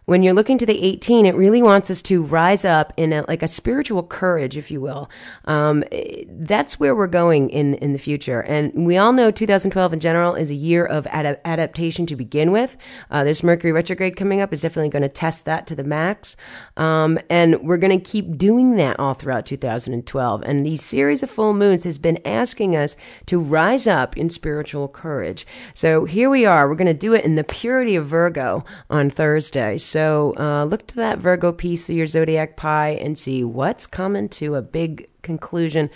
when 0.09 0.23
you're 0.23 0.33
looking 0.33 0.57
to 0.57 0.65
the 0.65 0.83
18, 0.83 1.27
it 1.27 1.35
really 1.35 1.61
wants 1.61 1.91
us 1.91 2.01
to 2.01 2.23
rise 2.23 2.65
up 2.65 2.95
in 2.97 3.13
a, 3.13 3.27
like 3.29 3.43
a 3.43 3.47
spiritual 3.47 4.03
courage, 4.03 4.57
if 4.57 4.71
you 4.71 4.81
will. 4.81 5.11
Um, 5.45 5.85
that's 6.31 6.81
where 6.81 6.97
we're 6.97 7.07
going 7.07 7.51
in 7.51 7.75
in 7.75 7.93
the 7.93 7.99
future. 7.99 8.41
And 8.41 8.87
we 8.87 8.97
all 8.97 9.13
know 9.13 9.31
2012 9.31 9.93
in 9.93 10.01
general 10.01 10.35
is 10.35 10.51
a 10.51 10.55
year 10.55 10.87
of 10.87 11.07
ad- 11.09 11.39
adaptation 11.45 12.07
to 12.07 12.17
begin 12.17 12.53
with. 12.53 12.79
Uh, 13.11 13.23
there's 13.23 13.43
Mercury 13.43 13.71
retrograde 13.71 14.17
coming 14.17 14.41
up 14.41 14.51
is 14.51 14.63
definitely 14.63 14.89
going 14.89 15.03
to 15.03 15.11
test 15.11 15.45
that 15.45 15.67
to 15.67 15.77
the 15.77 15.85
max. 15.85 16.37
Um, 16.79 17.19
and 17.29 17.61
we're 17.61 17.77
going 17.77 18.01
to 18.01 18.11
keep 18.11 18.39
doing 18.39 18.77
that 18.77 18.99
all 18.99 19.13
throughout 19.13 19.45
2012. 19.45 20.43
And 20.43 20.65
these 20.65 20.83
series 20.83 21.23
of 21.23 21.31
full 21.31 21.53
moons 21.53 21.85
has 21.85 21.99
been 21.99 22.19
asking 22.27 22.75
us 22.75 22.97
to 23.27 23.39
rise 23.39 23.87
up 23.87 24.17
in 24.17 24.31
spiritual 24.31 24.89
courage. 24.89 25.47
So 25.75 26.07
here 26.07 26.31
we 26.31 26.47
are. 26.47 26.67
We're 26.67 26.77
going 26.77 26.87
to 26.87 26.95
do 26.95 27.13
it 27.13 27.27
in 27.27 27.35
the 27.35 27.45
purity 27.45 27.95
of 27.95 28.07
Virgo 28.07 28.65
on 28.89 29.11
Thursday. 29.11 29.77
So 29.77 29.98
so 29.99 30.33
uh, 30.39 30.63
look 30.63 30.87
to 30.87 30.95
that 30.95 31.19
Virgo 31.19 31.51
piece 31.51 31.91
of 31.91 31.97
your 31.97 32.07
zodiac 32.07 32.57
pie 32.57 32.91
and 32.91 33.19
see 33.19 33.43
what's 33.43 33.85
coming 33.85 34.29
to 34.29 34.55
a 34.55 34.63
big 34.63 35.11
conclusion, 35.23 35.91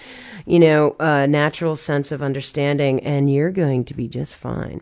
you 0.44 0.58
know, 0.58 0.96
a 0.98 1.28
natural 1.28 1.76
sense 1.76 2.10
of 2.10 2.20
understanding, 2.20 2.98
and 3.04 3.32
you're 3.32 3.52
going 3.52 3.84
to 3.84 3.94
be 3.94 4.08
just 4.08 4.34
fine. 4.34 4.80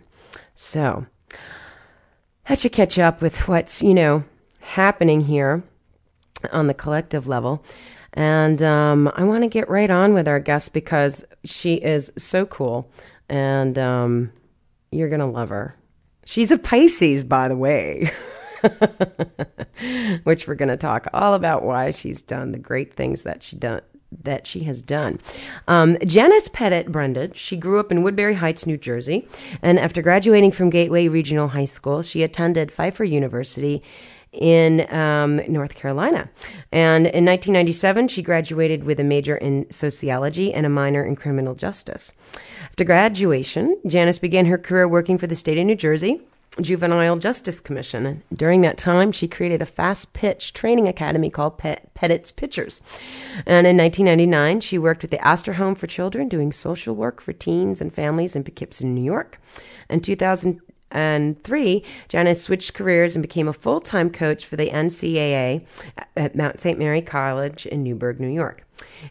So 0.54 1.04
that 2.46 2.58
should 2.58 2.72
catch 2.72 2.98
up 2.98 3.20
with 3.20 3.46
what's, 3.46 3.82
you 3.82 3.92
know, 3.92 4.24
happening 4.60 5.20
here 5.20 5.64
on 6.50 6.66
the 6.66 6.72
collective 6.72 7.28
level. 7.28 7.62
And 8.14 8.62
um, 8.62 9.12
I 9.16 9.24
want 9.24 9.44
to 9.44 9.50
get 9.50 9.68
right 9.68 9.90
on 9.90 10.14
with 10.14 10.28
our 10.28 10.40
guest 10.40 10.72
because 10.72 11.26
she 11.44 11.74
is 11.74 12.10
so 12.16 12.46
cool 12.46 12.90
and 13.28 13.78
um, 13.78 14.32
you're 14.90 15.10
going 15.10 15.20
to 15.20 15.26
love 15.26 15.50
her. 15.50 15.76
She's 16.24 16.50
a 16.50 16.56
Pisces, 16.56 17.22
by 17.22 17.48
the 17.48 17.56
way. 17.56 18.10
which 20.24 20.46
we're 20.46 20.54
going 20.54 20.68
to 20.68 20.76
talk 20.76 21.06
all 21.12 21.34
about 21.34 21.62
why 21.62 21.90
she's 21.90 22.22
done 22.22 22.52
the 22.52 22.58
great 22.58 22.94
things 22.94 23.22
that 23.22 23.42
she 23.42 23.56
done 23.56 23.82
that 24.22 24.46
she 24.46 24.64
has 24.64 24.82
done. 24.82 25.20
Um, 25.68 25.96
Janice 26.04 26.48
Pettit 26.48 26.90
Brundage, 26.90 27.36
she 27.36 27.56
grew 27.56 27.78
up 27.78 27.92
in 27.92 28.02
Woodbury 28.02 28.34
Heights, 28.34 28.66
New 28.66 28.76
Jersey, 28.76 29.28
and 29.62 29.78
after 29.78 30.02
graduating 30.02 30.50
from 30.50 30.68
Gateway 30.68 31.06
Regional 31.06 31.48
High 31.48 31.64
School, 31.66 32.02
she 32.02 32.22
attended 32.22 32.72
Pfeiffer 32.72 33.04
University 33.04 33.82
in 34.32 34.92
um, 34.94 35.36
North 35.48 35.74
Carolina. 35.74 36.28
And 36.70 37.06
in 37.06 37.24
1997, 37.24 38.08
she 38.08 38.22
graduated 38.22 38.84
with 38.84 39.00
a 39.00 39.04
major 39.04 39.36
in 39.36 39.68
sociology 39.70 40.52
and 40.52 40.66
a 40.66 40.68
minor 40.68 41.04
in 41.04 41.16
criminal 41.16 41.54
justice. 41.54 42.12
After 42.64 42.84
graduation, 42.84 43.80
Janice 43.86 44.18
began 44.18 44.46
her 44.46 44.58
career 44.58 44.86
working 44.86 45.18
for 45.18 45.26
the 45.26 45.34
state 45.34 45.58
of 45.58 45.66
New 45.66 45.74
Jersey 45.74 46.20
Juvenile 46.60 47.16
Justice 47.16 47.60
Commission. 47.60 48.22
During 48.32 48.60
that 48.62 48.76
time, 48.76 49.12
she 49.12 49.28
created 49.28 49.62
a 49.62 49.66
fast 49.66 50.12
pitch 50.12 50.52
training 50.52 50.88
academy 50.88 51.30
called 51.30 51.58
Pet- 51.58 51.92
Pettit's 51.94 52.32
Pitchers. 52.32 52.80
And 53.46 53.66
in 53.66 53.76
1999, 53.76 54.60
she 54.60 54.78
worked 54.78 55.02
with 55.02 55.12
the 55.12 55.24
Astor 55.24 55.54
Home 55.54 55.74
for 55.74 55.86
Children 55.86 56.28
doing 56.28 56.52
social 56.52 56.94
work 56.96 57.20
for 57.20 57.32
teens 57.32 57.80
and 57.80 57.94
families 57.94 58.34
in 58.34 58.42
Poughkeepsie, 58.42 58.86
New 58.86 59.02
York. 59.02 59.40
In 59.88 60.00
2003, 60.00 61.84
Janice 62.08 62.42
switched 62.42 62.74
careers 62.74 63.14
and 63.14 63.22
became 63.22 63.46
a 63.46 63.52
full 63.52 63.80
time 63.80 64.10
coach 64.10 64.44
for 64.44 64.56
the 64.56 64.70
NCAA 64.70 65.64
at 66.16 66.34
Mount 66.34 66.60
St. 66.60 66.78
Mary 66.78 67.02
College 67.02 67.64
in 67.66 67.84
Newburgh, 67.84 68.18
New 68.18 68.28
York. 68.28 68.66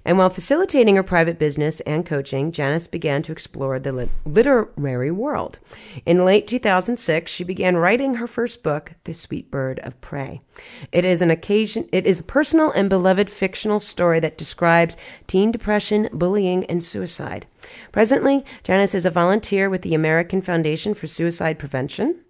And 0.06 0.18
while 0.18 0.30
facilitating 0.30 0.96
her 0.96 1.04
private 1.04 1.40
business 1.40 1.80
and 1.82 2.06
coaching, 2.06 2.52
Janice 2.52 2.88
began 2.88 3.22
to 3.24 3.32
explore 3.32 3.80
the 3.80 3.92
lit- 3.92 4.10
literary 4.26 5.12
world. 5.12 5.60
In 6.06 6.26
late 6.26 6.48
2006, 6.48 7.32
she 7.32 7.44
began 7.44 7.78
writing 7.78 8.16
her 8.16 8.28
first 8.28 8.64
book, 8.64 8.94
The 9.04 9.14
Sweet 9.14 9.52
Bird 9.52 9.80
of 9.80 10.00
Prey. 10.02 10.42
It 10.92 11.06
is 11.06 11.22
an 11.22 11.32
occasion 11.32 11.88
it 11.92 12.06
is 12.06 12.20
a 12.20 12.24
personal 12.24 12.72
and 12.72 12.90
beloved 12.90 13.30
fictional 13.30 13.80
story 13.80 14.20
that 14.20 14.38
describes 14.38 14.98
teen 15.28 15.52
depression, 15.52 16.10
bullying, 16.12 16.66
and 16.66 16.84
suicide. 16.84 17.46
Presently, 17.92 18.44
Janice 18.64 18.96
is 18.96 19.06
a 19.06 19.12
volunteer 19.12 19.70
with 19.70 19.82
the 19.82 19.94
American 19.94 20.42
Foundation 20.42 20.94
for 20.94 21.08
Suicide 21.08 21.60
Prevention. 21.60 22.24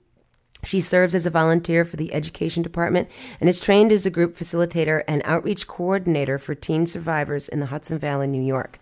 She 0.64 0.82
serves 0.82 1.16
as 1.16 1.26
a 1.26 1.30
volunteer 1.30 1.86
for 1.86 1.96
the 1.96 2.14
Education 2.14 2.64
Department 2.64 3.08
and 3.40 3.50
is 3.50 3.60
trained 3.60 3.92
as 3.92 4.06
a 4.06 4.10
group 4.10 4.36
facilitator 4.36 5.04
and 5.08 5.22
outreach 5.26 5.68
coordinator 5.68 6.38
for 6.38 6.54
teen 6.54 6.86
survivors 6.86 7.48
in 7.48 7.60
the 7.60 7.68
Hudson 7.68 7.98
Valley, 7.98 8.28
New 8.28 8.42
York. 8.42 8.80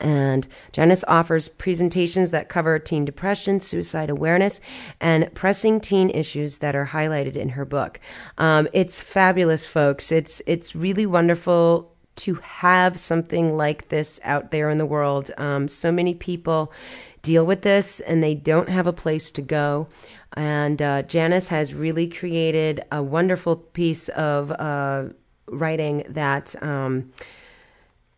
And 0.00 0.46
Janice 0.72 1.04
offers 1.08 1.48
presentations 1.48 2.30
that 2.32 2.48
cover 2.48 2.78
teen 2.78 3.04
depression, 3.04 3.60
suicide 3.60 4.10
awareness, 4.10 4.60
and 5.00 5.32
pressing 5.34 5.80
teen 5.80 6.10
issues 6.10 6.58
that 6.58 6.76
are 6.76 6.86
highlighted 6.86 7.36
in 7.36 7.50
her 7.50 7.64
book. 7.64 8.00
Um, 8.36 8.68
it's 8.72 9.00
fabulous, 9.00 9.64
folks. 9.64 10.12
It's 10.12 10.42
it's 10.46 10.74
really 10.74 11.06
wonderful 11.06 11.94
to 12.16 12.34
have 12.34 12.98
something 12.98 13.56
like 13.56 13.88
this 13.88 14.20
out 14.24 14.50
there 14.50 14.68
in 14.68 14.78
the 14.78 14.86
world. 14.86 15.30
Um, 15.38 15.68
so 15.68 15.90
many 15.90 16.14
people 16.14 16.72
deal 17.22 17.44
with 17.44 17.62
this 17.62 18.00
and 18.00 18.22
they 18.22 18.34
don't 18.34 18.68
have 18.68 18.86
a 18.86 18.92
place 18.92 19.30
to 19.32 19.42
go. 19.42 19.88
And 20.34 20.82
uh, 20.82 21.02
Janice 21.02 21.48
has 21.48 21.72
really 21.72 22.08
created 22.08 22.84
a 22.90 23.02
wonderful 23.02 23.56
piece 23.56 24.08
of 24.10 24.50
uh, 24.50 25.04
writing 25.46 26.04
that 26.08 26.60
um, 26.62 27.12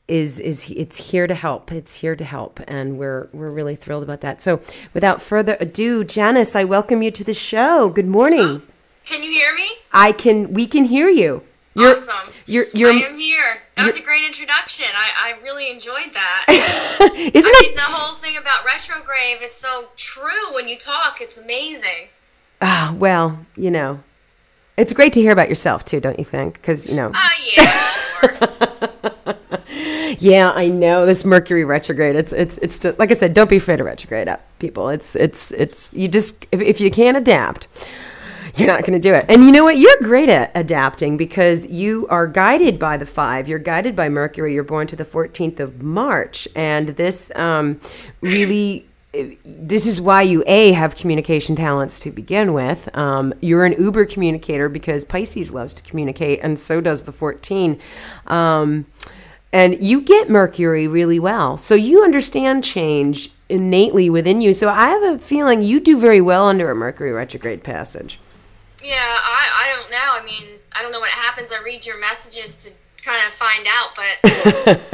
is 0.09 0.39
is 0.39 0.71
it's 0.71 0.97
here 0.97 1.27
to 1.27 1.35
help. 1.35 1.73
It's 1.73 1.97
here 1.97 2.17
to 2.17 2.25
help, 2.25 2.61
and 2.67 2.99
we're 2.99 3.29
we're 3.33 3.51
really 3.51 3.77
thrilled 3.77 4.03
about 4.03 4.21
that. 4.23 4.41
So, 4.41 4.61
without 4.95 5.21
further 5.21 5.57
ado, 5.61 6.05
Janice, 6.05 6.57
I 6.57 6.65
welcome 6.65 7.03
you 7.03 7.11
to 7.11 7.25
the 7.25 7.35
show. 7.35 7.89
Good 7.91 8.07
morning. 8.07 8.63
Can 9.05 9.23
you 9.23 9.31
hear 9.31 9.55
me? 9.55 9.67
I 9.93 10.13
can. 10.13 10.53
We 10.55 10.67
can 10.67 10.85
hear 10.85 11.09
you. 11.09 11.43
You're, 11.77 11.91
awesome. 11.91 12.33
You're, 12.47 12.67
you're, 12.73 12.91
I 12.91 12.95
am 12.95 13.17
here. 13.19 13.59
That 13.77 13.85
was 13.85 13.99
a 14.01 14.03
great 14.03 14.25
introduction. 14.25 14.87
I, 14.95 15.35
I 15.35 15.43
really 15.43 15.71
enjoyed 15.71 16.13
that. 16.15 16.45
Isn't 17.15 17.47
I 17.47 17.63
it? 17.63 17.67
Mean, 17.69 17.75
the 17.77 17.83
whole 17.83 18.15
thing 18.15 18.37
about 18.39 18.65
retrograde, 18.65 19.39
it's 19.43 19.57
so 19.57 19.89
true 19.97 20.55
when 20.55 20.69
you 20.69 20.77
talk. 20.79 21.19
It's 21.21 21.37
amazing. 21.39 22.09
Ah, 22.63 22.95
well, 22.99 23.39
you 23.57 23.71
know, 23.71 24.01
It's 24.79 24.93
great 24.95 25.13
to 25.15 25.21
hear 25.21 25.33
about 25.33 25.49
yourself 25.51 25.85
too, 25.85 26.01
don't 26.01 26.19
you 26.19 26.25
think? 26.25 26.55
Because 26.55 26.87
you 26.89 26.97
know. 26.97 27.13
Oh 27.15 27.31
yeah, 27.57 27.79
sure. 27.79 28.37
Yeah, 30.19 30.53
I 30.55 30.69
know 30.69 31.05
this 31.05 31.25
Mercury 31.25 31.65
retrograde. 31.65 32.17
It's 32.17 32.33
it's 32.33 32.59
it's 32.59 32.79
just, 32.79 32.99
like 32.99 33.11
I 33.11 33.15
said. 33.15 33.35
Don't 33.35 33.51
be 33.51 33.57
afraid 33.57 33.81
of 33.81 33.87
retrograde 33.87 34.29
up, 34.29 34.41
people. 34.59 34.89
It's 34.89 35.15
it's 35.15 35.51
it's 35.53 35.93
you 35.93 36.09
just 36.09 36.47
if, 36.53 36.61
if 36.61 36.81
you 36.81 36.91
can't 36.91 37.17
adapt, 37.17 37.69
you're 38.57 38.67
not 38.67 38.81
going 38.81 38.95
to 38.95 38.99
do 38.99 39.15
it. 39.15 39.27
And 39.29 39.45
you 39.45 39.53
know 39.53 39.65
what? 39.65 39.79
You're 39.79 39.99
great 40.01 40.29
at 40.29 40.51
adapting 40.55 41.17
because 41.17 41.67
you 41.67 42.07
are 42.09 42.27
guided 42.27 42.79
by 42.79 42.97
the 42.97 43.07
five. 43.07 43.49
You're 43.49 43.59
guided 43.59 43.95
by 43.95 44.09
Mercury. 44.09 44.55
You're 44.55 44.65
born 44.65 44.87
to 44.89 44.97
the 44.97 45.05
14th 45.05 45.61
of 45.61 45.83
March, 45.83 46.49
and 46.55 46.89
this 46.89 47.31
um, 47.35 47.81
really. 48.21 48.87
This 49.47 49.87
is 49.87 49.99
why 49.99 50.21
you 50.21 50.45
a 50.47 50.73
have 50.73 50.95
communication 50.95 51.57
talents 51.57 51.99
to 52.01 52.11
begin 52.11 52.53
with. 52.53 52.95
Um, 52.95 53.33
you're 53.41 53.65
an 53.65 53.73
uber 53.81 54.05
communicator 54.05 54.69
because 54.69 55.07
Pisces 55.07 55.51
loves 55.51 55.73
to 55.73 55.83
communicate, 55.85 56.41
and 56.43 56.59
so 56.59 56.83
does 56.83 57.05
the 57.05 57.13
14. 57.13 57.81
Um, 58.27 58.85
and 59.55 59.83
you 59.83 60.03
get 60.03 60.29
Mercury 60.29 60.87
really 60.87 61.19
well. 61.19 61.57
So 61.57 61.75
you 61.75 62.05
understand 62.05 62.63
change 62.63 63.31
innately 63.49 64.11
within 64.11 64.43
you. 64.43 64.53
So 64.53 64.69
I 64.69 64.89
have 64.89 65.03
a 65.03 65.19
feeling 65.19 65.63
you 65.63 65.81
do 65.81 65.99
very 65.99 66.21
well 66.21 66.47
under 66.47 66.71
a 66.71 66.75
Mercury 66.75 67.13
retrograde 67.13 67.65
passage. 67.65 68.19
Yeah, 68.83 68.95
I, 68.99 69.65
I 69.65 69.75
don't 69.77 69.91
know. 69.91 69.99
I 70.13 70.25
mean, 70.25 70.59
I 70.77 70.83
don't 70.83 70.93
know 70.93 71.01
what 71.01 71.11
happens. 71.11 71.53
I 71.53 71.63
read 71.63 71.85
your 71.87 71.99
messages 72.01 72.65
to 72.65 73.03
kind 73.03 73.21
of 73.27 73.33
find 73.33 73.67
out, 73.69 73.95
but 73.97 74.31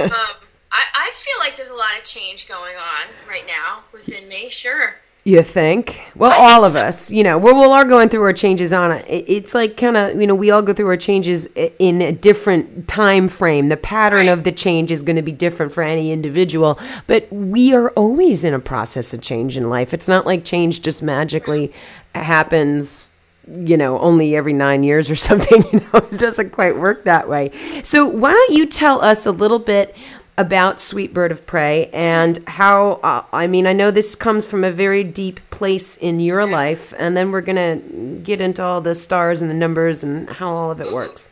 um, 0.13 0.37
I, 0.71 0.85
I 0.95 1.11
feel 1.15 1.35
like 1.41 1.57
there's 1.57 1.71
a 1.71 1.75
lot 1.77 1.97
of 1.99 2.05
change 2.05 2.49
going 2.49 2.77
on 2.77 3.09
right 3.29 3.45
now 3.47 3.81
within 3.93 4.29
me. 4.29 4.49
Sure. 4.49 4.95
You 5.25 5.43
think? 5.43 6.01
Well, 6.17 6.33
I 6.33 6.35
all 6.55 6.63
think 6.63 6.67
of 6.67 6.73
so. 6.73 6.81
us, 6.85 7.11
you 7.13 7.23
know, 7.23 7.39
we're, 7.39 7.55
we're 7.55 7.69
all 7.69 7.85
going 7.85 8.09
through 8.09 8.23
our 8.23 8.33
changes 8.33 8.73
on 8.73 8.91
it. 8.91 9.05
It- 9.09 9.25
It's 9.29 9.55
like 9.55 9.77
kind 9.77 9.97
of, 9.97 10.21
you 10.21 10.27
know, 10.27 10.35
we 10.35 10.51
all 10.51 10.63
go 10.63 10.73
through 10.73 10.89
our 10.89 10.97
changes 10.97 11.47
in 11.79 12.03
a 12.03 12.11
different 12.11 12.89
time 12.89 13.29
frame. 13.29 13.69
The 13.69 13.77
pattern 13.77 14.27
Right. 14.27 14.29
of 14.33 14.43
the 14.45 14.51
change 14.51 14.91
is 14.91 15.03
going 15.03 15.15
to 15.17 15.23
be 15.23 15.31
different 15.31 15.73
for 15.73 15.83
any 15.83 16.11
individual, 16.11 16.77
but 17.07 17.33
we 17.33 17.73
are 17.73 17.91
always 17.91 18.43
in 18.43 18.53
a 18.53 18.59
process 18.59 19.15
of 19.15 19.21
change 19.21 19.57
in 19.57 19.71
life. 19.71 19.95
It's 19.95 20.09
not 20.09 20.27
like 20.27 20.45
change 20.45 20.83
just 20.83 21.03
magically 21.05 21.73
happens, 22.17 23.12
you 23.49 23.77
know, 23.77 23.99
only 23.99 24.37
every 24.37 24.53
nine 24.53 24.83
years 24.83 25.11
or 25.11 25.17
something. 25.29 25.65
You 25.73 25.81
know, 25.81 25.99
it 25.99 26.19
doesn't 26.19 26.51
quite 26.51 26.77
work 26.77 27.05
that 27.05 27.29
way. 27.29 27.51
So, 27.83 28.07
why 28.07 28.33
don't 28.33 28.57
you 28.57 28.67
tell 28.67 29.01
us 29.03 29.27
a 29.27 29.33
little 29.33 29.59
bit 29.59 29.95
about 30.39 30.81
Sweet 30.81 31.13
Bird 31.13 31.31
of 31.31 31.47
Prey 31.47 31.91
and 31.93 32.39
how, 32.49 32.93
uh, 33.03 33.23
I 33.33 33.47
mean, 33.47 33.67
I 33.67 33.75
know 33.75 33.91
this 33.91 34.15
comes 34.15 34.47
from 34.47 34.65
a 34.65 34.73
very 34.73 35.05
deep 35.05 35.41
place 35.51 35.97
in 35.99 36.21
your 36.21 36.47
life, 36.47 36.95
and 36.99 37.17
then 37.17 37.31
we're 37.31 37.43
to 37.43 38.21
get 38.25 38.41
into 38.41 38.63
all 38.63 38.81
the 38.81 38.95
stars 38.95 39.43
and 39.43 39.51
the 39.51 39.55
numbers 39.55 40.03
and 40.03 40.29
how 40.31 40.51
all 40.53 40.71
of 40.71 40.81
it 40.81 40.93
works. 40.93 41.29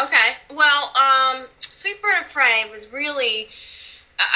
Okay. 0.00 0.32
Well, 0.54 0.92
um, 0.96 1.46
Sweet 1.58 2.00
Bird 2.00 2.24
of 2.24 2.32
Prey 2.32 2.64
was 2.70 2.92
really. 2.92 3.48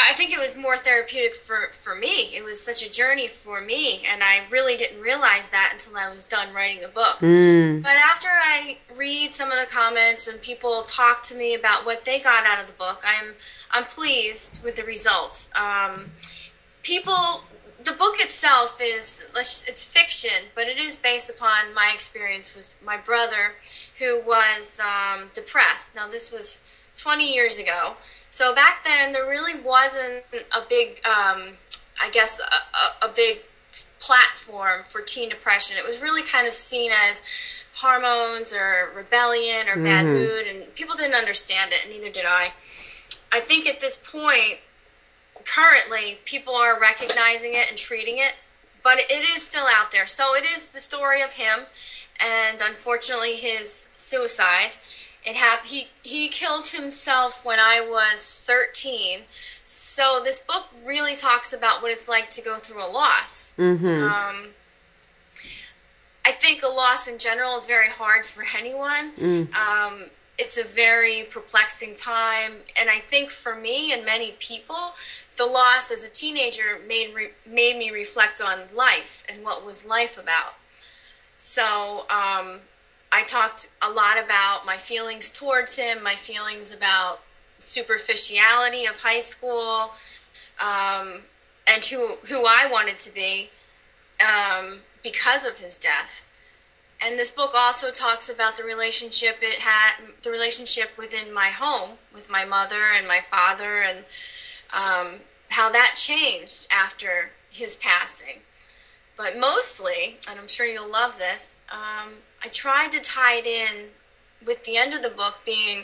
I 0.09 0.12
think 0.14 0.33
it 0.33 0.38
was 0.38 0.57
more 0.57 0.76
therapeutic 0.76 1.35
for, 1.35 1.69
for 1.73 1.95
me. 1.95 2.35
It 2.35 2.45
was 2.45 2.61
such 2.61 2.87
a 2.87 2.90
journey 2.90 3.28
for 3.28 3.61
me, 3.61 4.02
and 4.11 4.23
I 4.23 4.40
really 4.50 4.76
didn't 4.76 5.00
realize 5.00 5.49
that 5.49 5.71
until 5.73 5.97
I 5.97 6.11
was 6.11 6.25
done 6.25 6.52
writing 6.55 6.81
the 6.81 6.88
book. 6.88 7.16
But 7.83 7.97
after 7.97 8.28
I 8.28 8.78
read 8.97 9.35
some 9.35 9.50
of 9.50 9.59
the 9.59 9.75
comments 9.75 10.28
and 10.28 10.40
people 10.40 10.83
talk 10.85 11.23
to 11.25 11.37
me 11.37 11.55
about 11.55 11.85
what 11.85 12.05
they 12.05 12.21
got 12.21 12.47
out 12.47 12.61
of 12.61 12.66
the 12.66 12.73
book, 12.75 13.02
I'm 13.05 13.35
I'm 13.73 13.85
pleased 13.85 14.62
with 14.64 14.76
the 14.76 14.85
results. 14.85 15.50
Um, 15.57 16.07
people, 16.83 17.43
the 17.85 17.93
book 17.93 18.14
itself 18.21 18.81
is 18.83 19.28
it's 19.37 19.85
fiction, 19.85 20.49
but 20.55 20.69
it 20.69 20.78
is 20.78 20.97
based 20.97 21.31
upon 21.35 21.75
my 21.75 21.90
experience 21.93 22.55
with 22.57 22.81
my 22.85 22.97
brother, 22.97 23.52
who 23.99 24.23
was 24.26 24.81
um, 24.81 25.28
depressed. 25.35 25.97
Now 25.97 26.09
this 26.09 26.33
was 26.33 26.71
20 26.97 27.33
years 27.33 27.59
ago, 27.61 27.95
so 28.29 28.55
back 28.55 28.85
then 28.85 29.12
there 29.12 29.26
really 29.29 29.59
wasn't 29.61 30.25
a 30.57 30.61
big, 30.69 31.00
um, 31.07 31.55
I 32.03 32.11
guess, 32.12 32.41
a, 32.41 33.07
a, 33.07 33.11
a 33.11 33.15
big 33.15 33.38
platform 34.00 34.83
for 34.83 35.00
teen 35.00 35.29
depression. 35.29 35.76
It 35.79 35.87
was 35.87 36.03
really 36.03 36.23
kind 36.23 36.47
of 36.47 36.53
seen 36.53 36.91
as 37.09 37.65
hormones 37.75 38.55
or 38.55 38.90
rebellion 38.94 39.68
or 39.68 39.77
bad 39.83 40.07
mood, 40.07 40.47
and 40.47 40.75
people 40.75 40.97
didn't 40.97 41.14
understand 41.14 41.73
it, 41.73 41.81
and 41.85 41.92
neither 41.92 42.11
did 42.11 42.25
I. 42.27 42.47
I 43.33 43.40
think 43.40 43.66
at 43.66 43.81
this 43.81 44.11
point, 44.11 44.61
currently, 45.44 46.18
people 46.25 46.55
are 46.55 46.81
recognizing 46.81 47.53
it 47.55 47.68
and 47.68 47.77
treating 47.77 48.18
it, 48.18 48.35
but 48.83 48.99
it 48.99 49.23
is 49.35 49.42
still 49.42 49.66
out 49.77 49.92
there. 49.92 50.07
So 50.07 50.35
it 50.35 50.44
is 50.44 50.70
the 50.70 50.81
story 50.81 51.23
of 51.23 51.33
him, 51.33 51.66
and 52.20 52.61
unfortunately, 52.62 53.35
his 53.35 53.90
suicide. 53.94 54.77
It 55.27 55.35
hap- 55.37 55.67
he 55.67 55.89
he 56.03 56.29
killed 56.29 56.69
himself 56.69 57.45
when 57.45 57.59
I 57.59 57.81
was 57.81 58.43
13. 58.47 59.21
So 59.65 60.21
this 60.23 60.39
book 60.41 60.67
really 60.87 61.17
talks 61.17 61.53
about 61.53 61.83
what 61.83 61.91
it's 61.91 62.09
like 62.09 62.31
to 62.31 62.43
go 62.43 62.57
through 62.57 62.83
a 62.83 62.87
loss. 62.87 63.59
Um, 64.05 64.47
I 66.25 66.33
think 66.33 66.62
a 66.62 66.69
loss 66.69 67.09
in 67.09 67.19
general 67.19 67.57
is 67.57 67.67
very 67.67 67.89
hard 67.89 68.25
for 68.25 68.45
anyone. 68.59 69.11
Um, 69.55 70.05
it's 70.39 70.59
a 70.59 70.65
very 70.65 71.25
perplexing 71.31 71.95
time, 71.97 72.53
and 72.79 72.91
I 72.91 72.99
think 72.99 73.31
for 73.31 73.57
me 73.57 73.93
and 73.95 74.05
many 74.05 74.35
people, 74.39 74.93
the 75.37 75.47
loss 75.47 75.91
as 75.91 76.09
a 76.09 76.12
teenager 76.12 76.79
made 76.87 77.15
re- 77.15 77.31
made 77.47 77.79
me 77.79 77.91
reflect 77.91 78.41
on 78.41 78.59
life 78.75 79.25
and 79.29 79.43
what 79.43 79.65
was 79.65 79.87
life 79.89 80.19
about. 80.23 80.55
So 81.37 82.07
um, 82.11 82.61
I 83.12 83.23
talked 83.25 83.77
a 83.83 83.90
lot 83.90 84.23
about 84.23 84.66
my 84.66 84.77
feelings 84.77 85.33
towards 85.33 85.77
him, 85.77 86.03
my 86.03 86.14
feelings 86.14 86.75
about 86.75 87.21
superficiality 87.59 88.87
of 88.87 89.01
high 89.01 89.21
school, 89.21 89.92
um, 90.61 91.21
and 91.69 91.85
who 91.85 92.16
who 92.29 92.45
I 92.47 92.69
wanted 92.71 92.99
to 93.01 93.14
be 93.14 93.51
um, 94.21 94.79
because 95.03 95.47
of 95.47 95.59
his 95.59 95.79
death. 95.79 96.23
And 97.05 97.19
this 97.19 97.31
book 97.31 97.53
also 97.55 97.90
talks 97.90 98.31
about 98.31 98.57
the 98.57 98.64
relationship 98.64 99.38
it 99.42 99.59
had, 99.59 99.95
the 100.23 100.31
relationship 100.31 100.97
within 100.97 101.33
my 101.33 101.49
home 101.49 101.90
with 102.14 102.31
my 102.31 102.45
mother 102.45 102.83
and 102.97 103.07
my 103.07 103.21
father, 103.21 103.83
and 103.83 103.99
um, 104.75 105.21
how 105.51 105.71
that 105.71 105.95
changed 105.95 106.69
after 106.73 107.31
his 107.51 107.77
passing. 107.77 108.40
But 109.16 109.38
mostly, 109.38 110.19
and 110.31 110.38
I'm 110.38 110.49
sure 110.49 110.66
you'll 110.66 110.90
love 110.90 111.19
this, 111.19 111.64
um, 111.71 112.12
I 112.46 112.48
tried 112.50 112.92
to 112.92 113.02
tie 113.02 113.38
it 113.38 113.46
in 113.46 113.87
with 114.46 114.64
the 114.66 114.76
end 114.76 114.94
of 114.94 115.02
the 115.02 115.11
book 115.11 115.35
being 115.44 115.82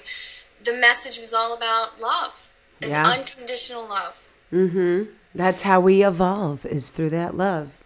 the 0.64 0.72
message 0.74 1.20
was 1.20 1.34
all 1.34 1.56
about 1.56 2.00
love, 2.00 2.52
is 2.80 2.94
unconditional 2.94 3.88
love. 3.88 4.28
Mm-hmm. 4.52 5.10
That's 5.34 5.62
how 5.62 5.80
we 5.80 6.04
evolve, 6.04 6.64
is 6.64 6.92
through 6.92 7.10
that 7.10 7.36
love. 7.36 7.76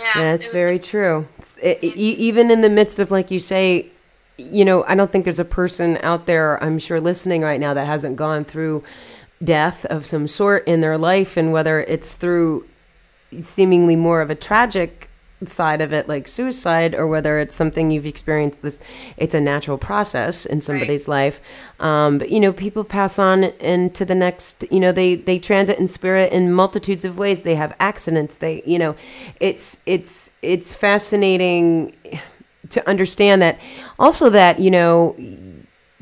Yeah, 0.00 0.12
That's 0.22 0.46
it 0.46 0.52
very 0.52 0.78
true. 0.78 1.28
It's- 1.40 1.82
e- 1.82 1.92
e- 1.94 2.14
even 2.14 2.50
in 2.50 2.62
the 2.62 2.70
midst 2.70 2.98
of, 2.98 3.10
like 3.10 3.30
you 3.30 3.38
say, 3.38 3.88
you 4.38 4.64
know, 4.64 4.82
I 4.84 4.94
don't 4.94 5.12
think 5.12 5.24
there's 5.24 5.38
a 5.38 5.44
person 5.44 5.98
out 6.02 6.24
there, 6.24 6.62
I'm 6.64 6.78
sure, 6.78 7.02
listening 7.02 7.42
right 7.42 7.60
now 7.60 7.74
that 7.74 7.84
hasn't 7.86 8.16
gone 8.16 8.46
through 8.46 8.82
death 9.44 9.84
of 9.86 10.06
some 10.06 10.26
sort 10.26 10.66
in 10.66 10.80
their 10.80 10.96
life, 10.96 11.36
and 11.36 11.52
whether 11.52 11.82
it's 11.82 12.16
through 12.16 12.64
seemingly 13.40 13.94
more 13.96 14.22
of 14.22 14.30
a 14.30 14.34
tragic 14.34 15.10
side 15.48 15.80
of 15.80 15.92
it 15.92 16.08
like 16.08 16.28
suicide 16.28 16.94
or 16.94 17.06
whether 17.06 17.38
it's 17.38 17.54
something 17.54 17.90
you've 17.90 18.06
experienced 18.06 18.62
this 18.62 18.80
it's 19.16 19.34
a 19.34 19.40
natural 19.40 19.78
process 19.78 20.46
in 20.46 20.60
somebody's 20.60 21.08
life. 21.08 21.40
Um, 21.80 22.18
but 22.18 22.30
you 22.30 22.40
know 22.40 22.52
people 22.52 22.84
pass 22.84 23.18
on 23.18 23.44
into 23.44 24.04
the 24.04 24.14
next 24.14 24.64
you 24.70 24.80
know 24.80 24.92
they 24.92 25.14
they 25.14 25.38
transit 25.38 25.78
in 25.78 25.88
spirit 25.88 26.32
in 26.32 26.52
multitudes 26.52 27.04
of 27.04 27.18
ways. 27.18 27.42
They 27.42 27.54
have 27.56 27.74
accidents. 27.80 28.36
They 28.36 28.62
you 28.64 28.78
know 28.78 28.94
it's 29.40 29.80
it's 29.86 30.30
it's 30.42 30.72
fascinating 30.72 31.94
to 32.70 32.88
understand 32.88 33.42
that. 33.42 33.58
Also 33.98 34.30
that 34.30 34.58
you 34.58 34.70
know 34.70 35.16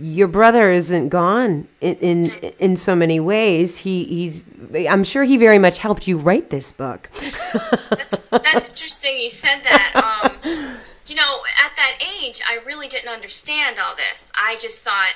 your 0.01 0.29
brother 0.29 0.73
isn't 0.73 1.09
gone 1.11 1.69
in, 1.81 1.95
in 1.97 2.25
in 2.59 2.77
so 2.77 2.97
many 2.97 3.21
ways 3.21 3.77
he 3.79 4.05
he's 4.05 4.43
i'm 4.89 5.05
sure 5.05 5.25
he 5.25 5.37
very 5.37 5.59
much 5.59 5.79
helped 5.79 6.09
you 6.09 6.17
write 6.17 6.49
this 6.51 6.73
book 6.73 7.11
That's, 7.91 8.23
that's 8.23 8.71
interesting 8.71 9.19
you 9.19 9.29
said 9.31 9.61
that. 9.65 9.91
Um, 10.23 10.77
you 11.07 11.17
know, 11.17 11.39
at 11.65 11.75
that 11.77 11.99
age, 12.23 12.41
I 12.49 12.59
really 12.67 12.87
didn't 12.89 13.13
understand 13.13 13.77
all 13.83 13.95
this. 13.97 14.33
I 14.41 14.55
just 14.61 14.85
thought, 14.85 15.13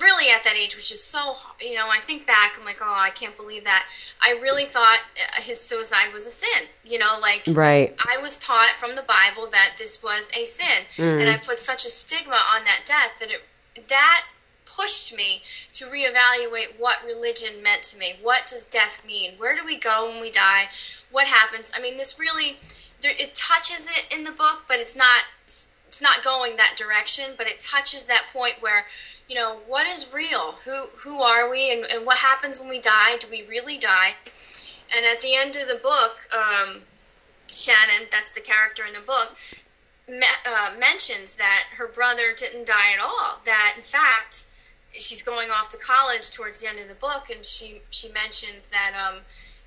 really 0.00 0.30
at 0.30 0.42
that 0.44 0.56
age, 0.56 0.74
which 0.74 0.90
is 0.90 1.02
so, 1.02 1.34
you 1.60 1.74
know, 1.74 1.88
I 1.90 1.98
think 1.98 2.26
back, 2.26 2.56
I'm 2.58 2.64
like, 2.64 2.78
oh, 2.80 2.94
I 2.96 3.10
can't 3.10 3.36
believe 3.36 3.64
that. 3.64 3.86
I 4.22 4.32
really 4.42 4.64
thought 4.64 4.98
uh, 5.16 5.42
his 5.42 5.60
suicide 5.60 6.12
was 6.12 6.26
a 6.26 6.30
sin. 6.30 6.66
You 6.84 6.98
know, 6.98 7.18
like, 7.20 7.42
Right. 7.52 7.94
I 8.08 8.20
was 8.22 8.38
taught 8.38 8.70
from 8.70 8.94
the 8.94 9.02
Bible 9.02 9.48
that 9.50 9.74
this 9.78 10.02
was 10.02 10.30
a 10.36 10.44
sin. 10.44 10.84
And 11.20 11.28
I 11.30 11.36
put 11.36 11.58
such 11.58 11.84
a 11.84 11.90
stigma 11.90 12.40
on 12.54 12.64
that 12.64 12.80
death 12.86 13.18
that 13.20 13.30
it, 13.30 13.42
that 13.88 14.24
pushed 14.64 15.14
me 15.16 15.42
to 15.72 15.84
reevaluate 15.86 16.78
what 16.78 17.04
religion 17.04 17.62
meant 17.62 17.82
to 17.82 17.98
me. 17.98 18.14
What 18.22 18.46
does 18.46 18.66
death 18.66 19.04
mean? 19.06 19.32
Where 19.36 19.54
do 19.54 19.64
we 19.64 19.78
go 19.78 20.08
when 20.08 20.20
we 20.20 20.30
die? 20.30 20.64
What 21.10 21.26
happens? 21.26 21.72
I 21.76 21.80
mean, 21.80 21.96
this 21.96 22.18
really, 22.18 22.56
there, 23.00 23.12
it 23.18 23.34
touches 23.34 23.90
it 23.90 24.14
in 24.16 24.24
the 24.24 24.32
book, 24.32 24.64
but 24.68 24.78
it's 24.78 24.96
not 24.96 25.24
it's 25.44 26.00
not 26.00 26.24
going 26.24 26.56
that 26.56 26.76
direction, 26.78 27.34
but 27.36 27.46
it 27.46 27.60
touches 27.60 28.06
that 28.06 28.28
point 28.32 28.54
where 28.60 28.86
you 29.28 29.38
know 29.38 29.56
what 29.66 29.86
is 29.86 30.12
real 30.12 30.52
who 30.64 30.86
who 30.96 31.22
are 31.22 31.50
we 31.50 31.72
and, 31.72 31.86
and 31.90 32.04
what 32.04 32.18
happens 32.18 32.60
when 32.60 32.68
we 32.68 32.80
die 32.80 33.16
do 33.18 33.26
we 33.30 33.46
really 33.48 33.78
die 33.78 34.14
and 34.94 35.06
at 35.06 35.20
the 35.22 35.34
end 35.34 35.56
of 35.56 35.68
the 35.68 35.80
book 35.82 36.28
um, 36.34 36.80
shannon 37.48 38.06
that's 38.10 38.34
the 38.34 38.40
character 38.40 38.84
in 38.84 38.92
the 38.92 39.00
book 39.00 39.34
uh, 40.08 40.70
mentions 40.78 41.36
that 41.36 41.64
her 41.76 41.88
brother 41.88 42.34
didn't 42.36 42.66
die 42.66 42.92
at 42.96 43.00
all 43.02 43.40
that 43.44 43.72
in 43.76 43.82
fact 43.82 44.46
she's 44.92 45.22
going 45.22 45.48
off 45.50 45.68
to 45.70 45.78
college 45.78 46.30
towards 46.32 46.60
the 46.60 46.68
end 46.68 46.78
of 46.78 46.88
the 46.88 46.94
book 46.96 47.30
and 47.34 47.44
she 47.44 47.80
she 47.90 48.12
mentions 48.12 48.68
that 48.68 48.92
um, 49.06 49.20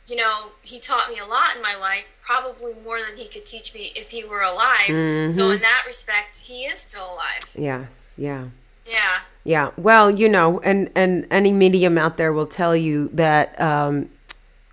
you 0.08 0.15
know 0.15 0.52
he 0.62 0.80
taught 0.80 1.10
me 1.10 1.19
a 1.19 1.26
lot 1.26 1.56
in 1.56 1.62
my 1.62 1.76
life 1.80 2.17
probably 2.21 2.74
more 2.84 3.00
than 3.00 3.17
he 3.17 3.28
could 3.28 3.45
teach 3.45 3.74
me 3.74 3.91
if 3.95 4.10
he 4.10 4.24
were 4.24 4.41
alive 4.43 4.86
so 5.32 5.52
in 5.52 5.62
that 5.62 5.84
respect 5.88 6.38
he 6.38 6.63
is 6.65 6.78
still 6.78 7.13
alive 7.13 7.56
Yes. 7.58 8.15
Yeah. 8.17 8.50
yeah 8.86 9.19
Yeah. 9.45 9.71
Well, 9.78 10.12
you 10.12 10.28
know, 10.30 10.60
and 10.60 10.89
and 10.95 11.26
any 11.32 11.52
medium 11.52 11.98
out 11.98 12.17
there 12.17 12.34
will 12.34 12.45
tell 12.48 12.76
you 12.76 13.10
that 13.13 13.60
um, 13.60 14.10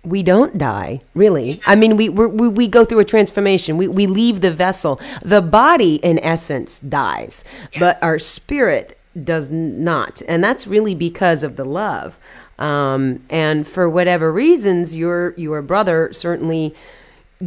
we 0.03 0.21
don't 0.23 0.57
die. 0.57 1.01
Really. 1.13 1.61
I 1.65 1.75
mean, 1.75 1.97
we 1.97 2.09
we 2.09 2.47
we 2.47 2.67
go 2.67 2.85
through 2.85 2.99
a 2.99 3.05
transformation. 3.05 3.77
We 3.77 3.87
we 3.87 4.07
leave 4.07 4.41
the 4.41 4.51
vessel. 4.51 4.99
The 5.23 5.41
body, 5.41 5.95
in 5.95 6.19
essence, 6.19 6.79
dies, 6.79 7.43
but 7.79 7.95
our 8.01 8.19
spirit 8.19 8.97
does 9.21 9.51
not, 9.51 10.21
and 10.27 10.43
that's 10.43 10.67
really 10.67 10.95
because 10.95 11.43
of 11.43 11.55
the 11.55 11.65
love. 11.65 12.17
Um, 12.59 13.23
and 13.29 13.67
for 13.67 13.89
whatever 13.89 14.31
reasons, 14.31 14.95
your 14.95 15.33
your 15.35 15.61
brother 15.61 16.11
certainly 16.13 16.75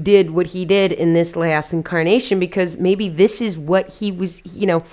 did 0.03 0.31
what 0.31 0.47
he 0.49 0.65
did 0.65 0.93
in 0.93 1.15
this 1.15 1.37
last 1.37 1.73
incarnation 1.73 2.39
because 2.39 2.77
maybe 2.77 3.09
this 3.09 3.41
is 3.41 3.57
what 3.57 3.89
he 3.95 4.13
was, 4.13 4.43
you 4.45 4.67
know, 4.67 4.85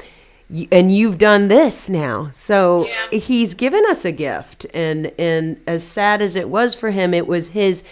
and 0.72 0.96
you've 0.96 1.18
done 1.18 1.48
this 1.48 1.90
now. 1.90 2.30
So 2.34 2.88
Yeah. 3.12 3.18
he's 3.20 3.54
given 3.54 3.84
us 3.90 4.06
a 4.06 4.12
gift 4.12 4.66
and 4.74 5.12
and 5.18 5.58
as 5.68 5.84
sad 5.84 6.22
as 6.22 6.36
it 6.36 6.50
was 6.50 6.74
for 6.76 6.92
him, 6.92 7.14
it 7.14 7.28
was 7.28 7.50
his 7.50 7.84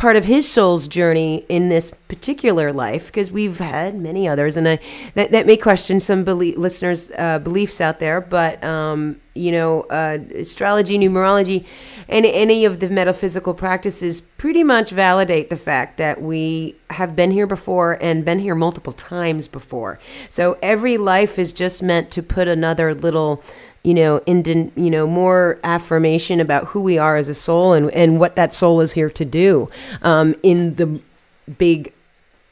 part 0.00 0.16
of 0.16 0.24
his 0.24 0.50
soul's 0.50 0.88
journey 0.88 1.44
in 1.50 1.68
this 1.68 1.90
particular 2.08 2.72
life 2.72 3.06
because 3.08 3.30
we've 3.30 3.58
had 3.58 3.94
many 3.94 4.26
others 4.26 4.56
and 4.56 4.66
I, 4.66 4.78
that, 5.12 5.30
that 5.32 5.44
may 5.44 5.58
question 5.58 6.00
some 6.00 6.24
listeners 6.24 7.10
uh, 7.18 7.38
beliefs 7.38 7.82
out 7.82 8.00
there 8.00 8.22
but 8.22 8.64
um, 8.64 9.20
you 9.34 9.52
know 9.52 9.82
uh, 9.82 10.16
astrology 10.34 10.98
numerology 10.98 11.66
and 12.10 12.26
any 12.26 12.64
of 12.64 12.80
the 12.80 12.88
metaphysical 12.88 13.54
practices 13.54 14.20
pretty 14.20 14.64
much 14.64 14.90
validate 14.90 15.48
the 15.48 15.56
fact 15.56 15.96
that 15.98 16.20
we 16.20 16.74
have 16.90 17.14
been 17.14 17.30
here 17.30 17.46
before 17.46 17.96
and 18.02 18.24
been 18.24 18.40
here 18.40 18.56
multiple 18.56 18.92
times 18.92 19.46
before. 19.46 20.00
So 20.28 20.58
every 20.60 20.98
life 20.98 21.38
is 21.38 21.52
just 21.52 21.84
meant 21.84 22.10
to 22.10 22.22
put 22.22 22.48
another 22.48 22.94
little 22.94 23.44
you 23.82 23.94
know, 23.94 24.18
indent, 24.26 24.72
you 24.76 24.90
know, 24.90 25.06
more 25.06 25.58
affirmation 25.64 26.40
about 26.40 26.66
who 26.66 26.80
we 26.80 26.98
are 26.98 27.16
as 27.16 27.28
a 27.28 27.34
soul 27.34 27.72
and, 27.72 27.90
and 27.92 28.20
what 28.20 28.36
that 28.36 28.52
soul 28.52 28.80
is 28.80 28.92
here 28.92 29.10
to 29.10 29.24
do 29.24 29.68
um, 30.02 30.34
in 30.42 30.74
the 30.74 31.00
big 31.58 31.92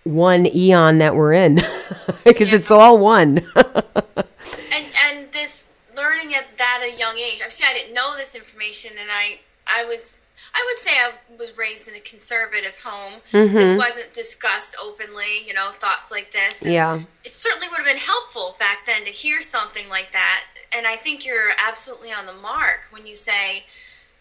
one 0.04 0.46
eon 0.46 0.98
that 0.98 1.14
we're 1.14 1.34
in, 1.34 1.60
because 2.24 2.52
it's 2.52 2.70
all 2.70 2.98
one. 2.98 3.38
and 3.56 4.86
and 5.04 5.30
this 5.32 5.74
learning 5.96 6.34
at 6.34 6.56
that 6.56 6.82
a 6.82 6.96
young 6.96 7.16
age 7.18 7.40
obviously 7.40 7.66
i 7.68 7.74
didn't 7.74 7.92
know 7.92 8.16
this 8.16 8.36
information 8.36 8.92
and 9.00 9.08
i 9.10 9.36
i 9.66 9.84
was 9.84 10.26
i 10.54 10.64
would 10.64 10.78
say 10.78 10.90
i 10.92 11.10
was 11.38 11.58
raised 11.58 11.88
in 11.88 11.96
a 11.96 12.00
conservative 12.00 12.78
home. 12.82 13.20
This 13.32 13.76
wasn't 13.76 14.12
discussed 14.12 14.76
openly 14.82 15.44
you 15.46 15.54
know 15.54 15.70
thoughts 15.70 16.10
like 16.10 16.30
this. 16.30 16.62
And 16.62 16.72
yeah, 16.72 16.98
it 17.24 17.32
certainly 17.32 17.68
would 17.68 17.78
have 17.78 17.86
been 17.86 17.96
helpful 17.96 18.56
back 18.58 18.86
then 18.86 19.04
to 19.04 19.10
hear 19.10 19.40
something 19.40 19.88
like 19.88 20.12
that 20.12 20.44
and 20.74 20.86
i 20.86 20.96
think 20.96 21.26
you're 21.26 21.50
absolutely 21.66 22.12
on 22.12 22.26
the 22.26 22.32
mark 22.34 22.86
when 22.90 23.06
you 23.06 23.14
say 23.14 23.64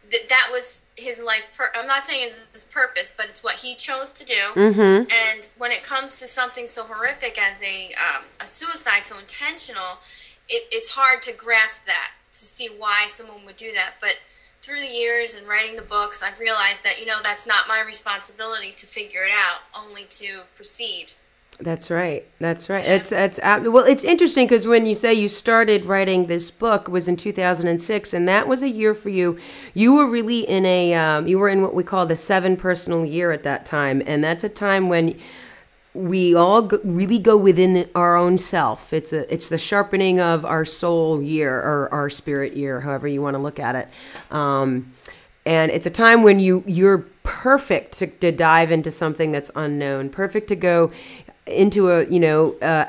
that 0.09 0.29
that 0.29 0.47
was 0.51 0.89
his 0.95 1.21
life 1.23 1.53
pur- 1.57 1.71
i'm 1.75 1.87
not 1.87 2.03
saying 2.05 2.23
it's 2.25 2.49
his 2.51 2.63
purpose 2.65 3.13
but 3.17 3.27
it's 3.27 3.43
what 3.43 3.55
he 3.55 3.75
chose 3.75 4.13
to 4.13 4.25
do 4.25 4.41
mm-hmm. 4.55 4.79
and 5.11 5.49
when 5.57 5.71
it 5.71 5.83
comes 5.83 6.19
to 6.19 6.27
something 6.27 6.67
so 6.67 6.83
horrific 6.83 7.37
as 7.41 7.63
a, 7.63 7.87
um, 7.93 8.23
a 8.39 8.45
suicide, 8.45 9.05
so 9.05 9.17
intentional, 9.19 9.99
it, 10.49 10.67
it's 10.71 10.91
hard 10.91 11.21
to 11.23 11.33
grasp 11.35 11.85
that, 11.85 12.11
to 12.33 12.39
see 12.39 12.69
why 12.77 13.05
someone 13.07 13.45
would 13.45 13.55
do 13.55 13.71
that. 13.73 13.95
But 13.99 14.17
through 14.61 14.79
the 14.79 14.87
years 14.87 15.37
and 15.37 15.47
writing 15.47 15.75
the 15.75 15.81
books, 15.83 16.23
I've 16.23 16.39
realized 16.39 16.83
that, 16.83 16.99
you 16.99 17.05
know, 17.05 17.17
that's 17.23 17.47
not 17.47 17.67
my 17.67 17.81
responsibility 17.81 18.71
to 18.73 18.85
figure 18.85 19.23
it 19.23 19.31
out, 19.33 19.61
only 19.75 20.05
to 20.09 20.41
proceed. 20.55 21.13
That's 21.59 21.89
right. 21.89 22.23
That's 22.39 22.69
right. 22.69 22.85
It's 22.85 23.11
it's 23.11 23.39
well. 23.39 23.79
It's 23.79 24.03
interesting 24.03 24.45
because 24.45 24.67
when 24.67 24.85
you 24.85 24.93
say 24.93 25.15
you 25.15 25.27
started 25.27 25.85
writing 25.85 26.27
this 26.27 26.51
book 26.51 26.87
was 26.87 27.07
in 27.07 27.17
2006, 27.17 28.13
and 28.13 28.27
that 28.27 28.47
was 28.47 28.61
a 28.61 28.69
year 28.69 28.93
for 28.93 29.09
you. 29.09 29.39
You 29.73 29.95
were 29.95 30.05
really 30.05 30.41
in 30.41 30.67
a 30.67 30.93
um, 30.93 31.27
you 31.27 31.39
were 31.39 31.49
in 31.49 31.63
what 31.63 31.73
we 31.73 31.83
call 31.83 32.05
the 32.05 32.15
seven 32.15 32.57
personal 32.57 33.03
year 33.03 33.31
at 33.31 33.41
that 33.43 33.65
time, 33.65 34.03
and 34.05 34.23
that's 34.23 34.43
a 34.43 34.49
time 34.49 34.87
when 34.87 35.19
we 35.95 36.35
all 36.35 36.61
go, 36.61 36.79
really 36.83 37.17
go 37.17 37.35
within 37.35 37.89
our 37.95 38.15
own 38.15 38.37
self. 38.37 38.93
It's 38.93 39.11
a 39.11 39.31
it's 39.33 39.49
the 39.49 39.57
sharpening 39.57 40.19
of 40.19 40.45
our 40.45 40.63
soul 40.63 41.23
year 41.23 41.55
or 41.55 41.89
our 41.91 42.11
spirit 42.11 42.55
year, 42.55 42.81
however 42.81 43.07
you 43.07 43.23
want 43.23 43.33
to 43.33 43.39
look 43.39 43.59
at 43.59 43.75
it. 43.75 43.87
Um, 44.29 44.93
and 45.43 45.71
it's 45.71 45.87
a 45.87 45.91
time 45.91 46.21
when 46.21 46.39
you 46.39 46.63
you're 46.67 46.99
perfect 47.23 47.93
to, 47.93 48.07
to 48.07 48.31
dive 48.31 48.71
into 48.71 48.91
something 48.91 49.31
that's 49.31 49.49
unknown, 49.55 50.09
perfect 50.09 50.49
to 50.49 50.55
go 50.55 50.91
into 51.47 51.89
a 51.91 52.05
you 52.05 52.19
know 52.19 52.53
uh, 52.59 52.85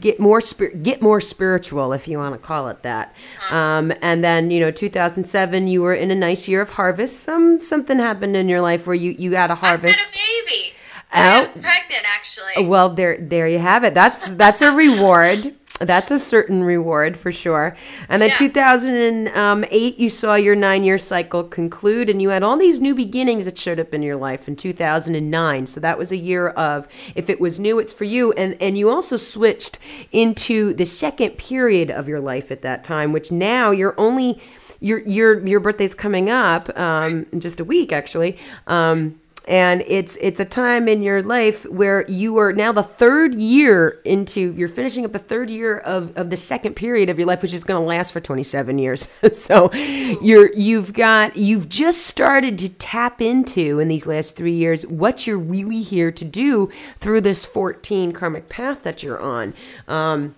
get 0.00 0.20
more 0.20 0.40
spir- 0.40 0.70
get 0.70 1.00
more 1.02 1.20
spiritual 1.20 1.92
if 1.92 2.06
you 2.08 2.18
want 2.18 2.34
to 2.34 2.38
call 2.38 2.68
it 2.68 2.82
that. 2.82 3.14
Um, 3.50 3.92
and 4.02 4.22
then 4.22 4.50
you 4.50 4.60
know 4.60 4.70
2007, 4.70 5.68
you 5.68 5.82
were 5.82 5.94
in 5.94 6.10
a 6.10 6.14
nice 6.14 6.48
year 6.48 6.60
of 6.60 6.70
harvest. 6.70 7.20
Some 7.20 7.60
something 7.60 7.98
happened 7.98 8.36
in 8.36 8.48
your 8.48 8.60
life 8.60 8.86
where 8.86 8.96
you 8.96 9.12
you 9.12 9.30
got 9.30 9.50
a 9.50 9.54
harvest. 9.54 10.14
a 10.14 10.18
baby. 10.46 10.74
Oh. 11.14 11.20
I 11.20 11.40
was 11.40 11.52
pregnant, 11.52 12.06
actually. 12.16 12.66
Well, 12.66 12.88
there, 12.88 13.18
there 13.18 13.46
you 13.46 13.58
have 13.58 13.84
it. 13.84 13.92
That's 13.92 14.30
that's 14.30 14.62
a 14.62 14.74
reward. 14.74 15.54
That's 15.84 16.10
a 16.10 16.18
certain 16.18 16.64
reward 16.64 17.16
for 17.16 17.32
sure. 17.32 17.76
And 18.08 18.20
then 18.22 18.30
Yeah. 18.30 18.36
2008, 18.36 19.98
you 19.98 20.08
saw 20.08 20.34
your 20.34 20.54
nine-year 20.54 20.98
cycle 20.98 21.44
conclude, 21.44 22.08
and 22.08 22.20
you 22.20 22.30
had 22.30 22.42
all 22.42 22.56
these 22.56 22.80
new 22.80 22.94
beginnings 22.94 23.44
that 23.44 23.58
showed 23.58 23.78
up 23.80 23.92
in 23.94 24.02
your 24.02 24.16
life 24.16 24.48
in 24.48 24.56
2009. 24.56 25.66
So 25.66 25.80
that 25.80 25.98
was 25.98 26.12
a 26.12 26.16
year 26.16 26.48
of 26.48 26.86
if 27.14 27.28
it 27.28 27.40
was 27.40 27.58
new, 27.58 27.78
it's 27.78 27.92
for 27.92 28.04
you. 28.04 28.32
And 28.32 28.56
and 28.60 28.76
you 28.78 28.90
also 28.90 29.16
switched 29.16 29.78
into 30.12 30.74
the 30.74 30.84
second 30.86 31.38
period 31.38 31.90
of 31.90 32.08
your 32.08 32.20
life 32.20 32.50
at 32.50 32.62
that 32.62 32.84
time, 32.84 33.12
which 33.12 33.30
now 33.32 33.70
you're 33.70 33.94
only 33.98 34.40
your 34.80 34.98
your 35.00 35.46
your 35.46 35.60
birthday's 35.60 35.94
coming 35.94 36.28
up 36.28 36.76
um, 36.78 37.26
in 37.32 37.40
just 37.40 37.60
a 37.60 37.64
week, 37.64 37.92
actually. 37.92 38.36
Um, 38.66 39.20
and 39.46 39.82
it's 39.86 40.16
it's 40.16 40.40
a 40.40 40.44
time 40.44 40.88
in 40.88 41.02
your 41.02 41.22
life 41.22 41.64
where 41.66 42.08
you 42.08 42.36
are 42.38 42.52
now 42.52 42.72
the 42.72 42.82
third 42.82 43.34
year 43.34 44.00
into 44.04 44.52
you're 44.52 44.68
finishing 44.68 45.04
up 45.04 45.12
the 45.12 45.18
third 45.18 45.50
year 45.50 45.78
of, 45.78 46.16
of 46.16 46.30
the 46.30 46.36
second 46.36 46.74
period 46.74 47.08
of 47.08 47.18
your 47.18 47.26
life 47.26 47.42
which 47.42 47.52
is 47.52 47.64
going 47.64 47.80
to 47.80 47.86
last 47.86 48.12
for 48.12 48.20
27 48.20 48.78
years. 48.78 49.08
So 49.32 49.72
you're 49.72 50.52
you've 50.52 50.92
got 50.92 51.36
you've 51.36 51.68
just 51.68 52.06
started 52.06 52.58
to 52.60 52.68
tap 52.68 53.20
into 53.20 53.80
in 53.80 53.88
these 53.88 54.06
last 54.06 54.36
three 54.36 54.52
years 54.52 54.86
what 54.86 55.26
you're 55.26 55.38
really 55.38 55.82
here 55.82 56.12
to 56.12 56.24
do 56.24 56.70
through 56.98 57.22
this 57.22 57.44
14 57.44 58.12
karmic 58.12 58.48
path 58.48 58.82
that 58.82 59.02
you're 59.02 59.20
on. 59.20 59.54
Um, 59.88 60.34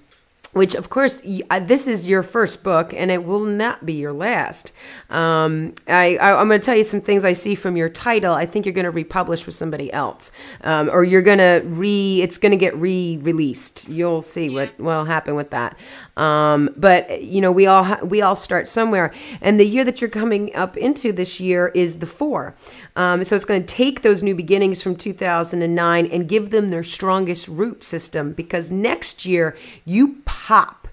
which 0.54 0.74
of 0.74 0.90
course 0.90 1.22
uh, 1.50 1.60
this 1.60 1.86
is 1.86 2.08
your 2.08 2.22
first 2.22 2.64
book 2.64 2.92
and 2.94 3.10
it 3.10 3.24
will 3.24 3.44
not 3.44 3.84
be 3.84 3.92
your 3.92 4.12
last. 4.12 4.72
Um, 5.10 5.74
I, 5.86 6.16
I, 6.16 6.40
i'm 6.40 6.48
going 6.48 6.60
to 6.60 6.64
tell 6.64 6.76
you 6.76 6.84
some 6.84 7.00
things 7.00 7.24
i 7.24 7.32
see 7.32 7.54
from 7.54 7.76
your 7.76 7.88
title 7.88 8.34
i 8.34 8.46
think 8.46 8.64
you're 8.64 8.72
going 8.72 8.84
to 8.84 8.90
republish 8.90 9.46
with 9.46 9.54
somebody 9.54 9.92
else. 9.92 10.32
Um, 10.62 10.88
or 10.90 11.04
you're 11.04 11.22
going 11.22 11.38
to 11.38 11.62
re 11.64 12.22
it's 12.22 12.38
going 12.38 12.52
to 12.52 12.58
get 12.58 12.76
re-released. 12.76 13.88
You'll 13.88 14.22
see 14.22 14.50
what 14.50 14.78
will 14.78 15.04
happen 15.04 15.34
with 15.34 15.50
that. 15.50 15.76
Um, 16.16 16.70
but 16.76 17.22
you 17.22 17.40
know 17.40 17.52
we 17.52 17.66
all 17.66 17.84
ha- 17.84 18.00
we 18.02 18.22
all 18.22 18.36
start 18.36 18.68
somewhere. 18.68 19.12
And 19.40 19.58
the 19.58 19.66
year 19.66 19.84
that 19.84 20.00
you're 20.00 20.10
coming 20.10 20.54
up 20.54 20.76
into 20.76 21.12
this 21.12 21.40
year 21.40 21.68
is 21.74 21.98
the 21.98 22.06
four 22.06 22.54
um, 22.96 23.24
so 23.24 23.34
it's 23.34 23.44
going 23.44 23.60
to 23.60 23.66
take 23.74 24.02
those 24.02 24.22
new 24.22 24.34
beginnings 24.34 24.80
from 24.82 24.94
2009 24.96 26.06
and 26.06 26.28
give 26.28 26.50
them 26.50 26.70
their 26.70 26.82
strongest 26.84 27.48
root 27.48 27.82
system 27.82 28.32
because 28.32 28.70
next 28.70 29.24
year 29.26 29.56
you 29.84 30.16
pop 30.24 30.86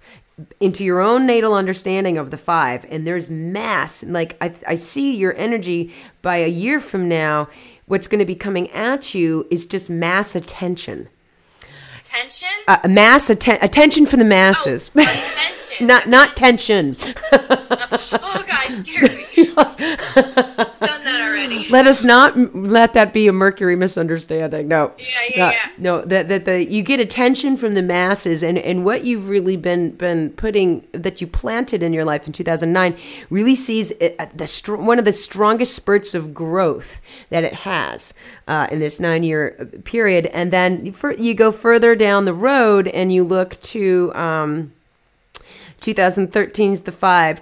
into 0.59 0.83
your 0.83 0.99
own 0.99 1.27
natal 1.27 1.53
understanding 1.53 2.17
of 2.17 2.31
the 2.31 2.37
five 2.37 2.85
and 2.89 3.05
there's 3.05 3.29
mass 3.29 4.01
like 4.03 4.35
I, 4.41 4.51
I 4.67 4.73
see 4.75 5.15
your 5.15 5.35
energy 5.37 5.93
by 6.23 6.37
a 6.37 6.47
year 6.47 6.79
from 6.79 7.07
now 7.07 7.47
what's 7.85 8.07
going 8.07 8.19
to 8.19 8.25
be 8.25 8.33
coming 8.33 8.69
at 8.71 9.13
you 9.13 9.45
is 9.51 9.67
just 9.67 9.87
mass 9.89 10.35
attention 10.35 11.09
Attention? 11.99 12.49
uh, 12.67 12.79
mass 12.89 13.29
atten- 13.29 13.59
attention 13.61 14.07
for 14.07 14.17
the 14.17 14.25
masses 14.25 14.89
Oh, 14.95 15.01
attention. 15.03 15.85
not 15.85 16.07
not 16.07 16.35
tension 16.35 16.97
oh, 17.33 18.43
God, 18.47 18.71
scared 18.71 19.11
me. 19.13 19.53
I've 19.57 20.79
done 20.79 21.03
that 21.03 21.21
already. 21.21 21.30
let 21.71 21.87
us 21.87 22.03
not 22.03 22.55
let 22.55 22.93
that 22.93 23.13
be 23.13 23.27
a 23.27 23.33
Mercury 23.33 23.75
misunderstanding. 23.75 24.67
No. 24.67 24.91
Yeah, 24.97 25.05
yeah, 25.35 25.45
Uh, 25.47 25.51
yeah. 25.51 25.69
No, 25.77 26.01
that 26.01 26.27
that 26.29 26.45
the 26.45 26.63
you 26.65 26.81
get 26.81 26.99
attention 26.99 27.57
from 27.57 27.73
the 27.73 27.81
masses, 27.81 28.43
and 28.43 28.57
and 28.57 28.85
what 28.85 29.03
you've 29.03 29.29
really 29.29 29.57
been 29.57 29.91
been 29.91 30.31
putting 30.31 30.87
that 30.91 31.21
you 31.21 31.27
planted 31.27 31.83
in 31.83 31.93
your 31.93 32.05
life 32.05 32.27
in 32.27 32.33
2009 32.33 32.97
really 33.29 33.55
sees 33.55 33.91
it, 33.91 34.15
uh, 34.19 34.27
the 34.33 34.47
str- 34.47 34.75
one 34.75 34.99
of 34.99 35.05
the 35.05 35.13
strongest 35.13 35.75
spurts 35.75 36.13
of 36.13 36.33
growth 36.33 37.01
that 37.29 37.43
it 37.43 37.53
has 37.53 38.13
uh, 38.47 38.67
in 38.71 38.79
this 38.79 38.99
nine 38.99 39.23
year 39.23 39.69
period, 39.83 40.27
and 40.27 40.51
then 40.51 40.91
for, 40.91 41.13
you 41.13 41.33
go 41.33 41.51
further 41.51 41.95
down 41.95 42.25
the 42.25 42.33
road 42.33 42.87
and 42.87 43.13
you 43.13 43.23
look 43.23 43.59
to. 43.61 44.13
Um, 44.15 44.73
2013 45.81 46.73
is 46.73 46.81
the 46.83 46.91
five. 46.91 47.41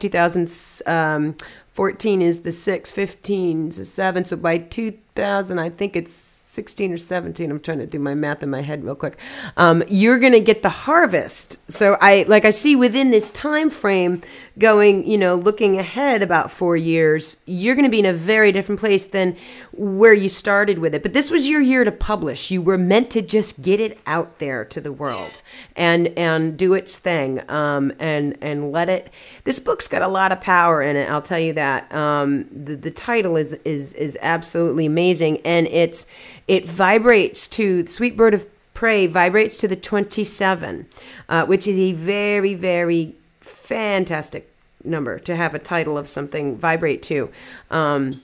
2014 1.80 2.22
is 2.22 2.42
the 2.42 2.52
six. 2.52 2.92
15 2.92 3.70
is 3.70 3.78
the 3.78 3.86
seven. 3.86 4.26
So 4.26 4.36
by 4.36 4.58
2000, 4.58 5.60
I 5.60 5.70
think 5.70 5.96
it's 5.96 6.12
16 6.12 6.92
or 6.92 6.98
17. 6.98 7.50
I'm 7.50 7.60
trying 7.62 7.78
to 7.78 7.86
do 7.86 8.00
my 8.00 8.14
math 8.16 8.44
in 8.44 8.50
my 8.50 8.62
head 8.62 8.84
real 8.84 8.96
quick. 8.96 9.18
Um, 9.56 9.82
you're 9.88 10.20
going 10.20 10.34
to 10.34 10.42
get 10.42 10.62
the 10.62 10.70
harvest. 10.70 11.58
So 11.72 11.98
I 12.02 12.26
like 12.28 12.44
I 12.44 12.50
see 12.50 12.76
within 12.76 13.12
this 13.12 13.32
time 13.32 13.70
frame 13.70 14.22
going, 14.60 15.08
you 15.10 15.18
know, 15.18 15.36
looking 15.36 15.80
ahead 15.80 16.22
about 16.22 16.52
four 16.52 16.76
years, 16.76 17.38
you're 17.46 17.76
going 17.76 17.86
to 17.86 17.92
be 17.92 18.00
in 18.00 18.06
a 18.06 18.14
very 18.14 18.52
different 18.52 18.80
place 18.80 19.08
than 19.08 19.36
where 19.72 20.14
you 20.14 20.28
started 20.28 20.80
with 20.80 20.94
it. 20.94 21.02
But 21.02 21.14
this 21.14 21.32
was 21.32 21.48
your 21.48 21.62
year 21.62 21.86
to 21.86 21.92
publish. 21.92 22.52
You 22.52 22.62
were 22.62 22.78
meant 22.78 23.10
to 23.12 23.22
just 23.22 23.62
get 23.62 23.80
it 23.80 23.98
out 24.06 24.40
there 24.40 24.66
to 24.66 24.82
the 24.82 24.92
world 24.92 25.42
and 25.76 26.08
and 26.10 26.58
do 26.58 26.74
its 26.74 26.98
thing 26.98 27.42
um, 27.50 27.94
and 28.00 28.38
and 28.42 28.72
let 28.72 28.90
it. 28.90 29.12
This 29.46 29.60
book's 29.60 29.88
got 29.88 30.02
a 30.02 30.08
lot 30.08 30.32
of 30.32 30.42
power 30.42 30.82
in 30.82 30.98
it. 30.98 31.10
I'll 31.10 31.22
tell 31.22 31.40
you 31.40 31.54
that. 31.54 31.92
Um, 31.94 32.46
the 32.52 32.76
the 32.76 32.92
title 32.92 33.38
is 33.38 33.54
is 33.66 33.94
is 33.94 34.18
absolutely 34.22 34.86
amazing, 34.86 35.40
and 35.46 35.68
it's 35.68 36.06
it 36.48 36.68
vibrates 36.68 37.48
to 37.50 37.88
Sweet 37.88 38.18
Bird 38.18 38.34
of 38.34 38.46
Prey 38.74 39.08
vibrates 39.08 39.58
to 39.58 39.68
the 39.68 39.76
27, 39.76 40.88
uh, 41.28 41.46
which 41.46 41.68
is 41.68 41.78
a 41.78 41.94
very 41.94 42.54
very 42.54 43.16
fantastic 43.40 44.49
number 44.84 45.20
to 45.20 45.36
have 45.36 45.54
a 45.56 45.60
title 45.60 45.98
of 45.98 46.08
something 46.08 46.58
vibrate 46.58 47.04
to. 47.04 47.30
Um, 47.70 48.22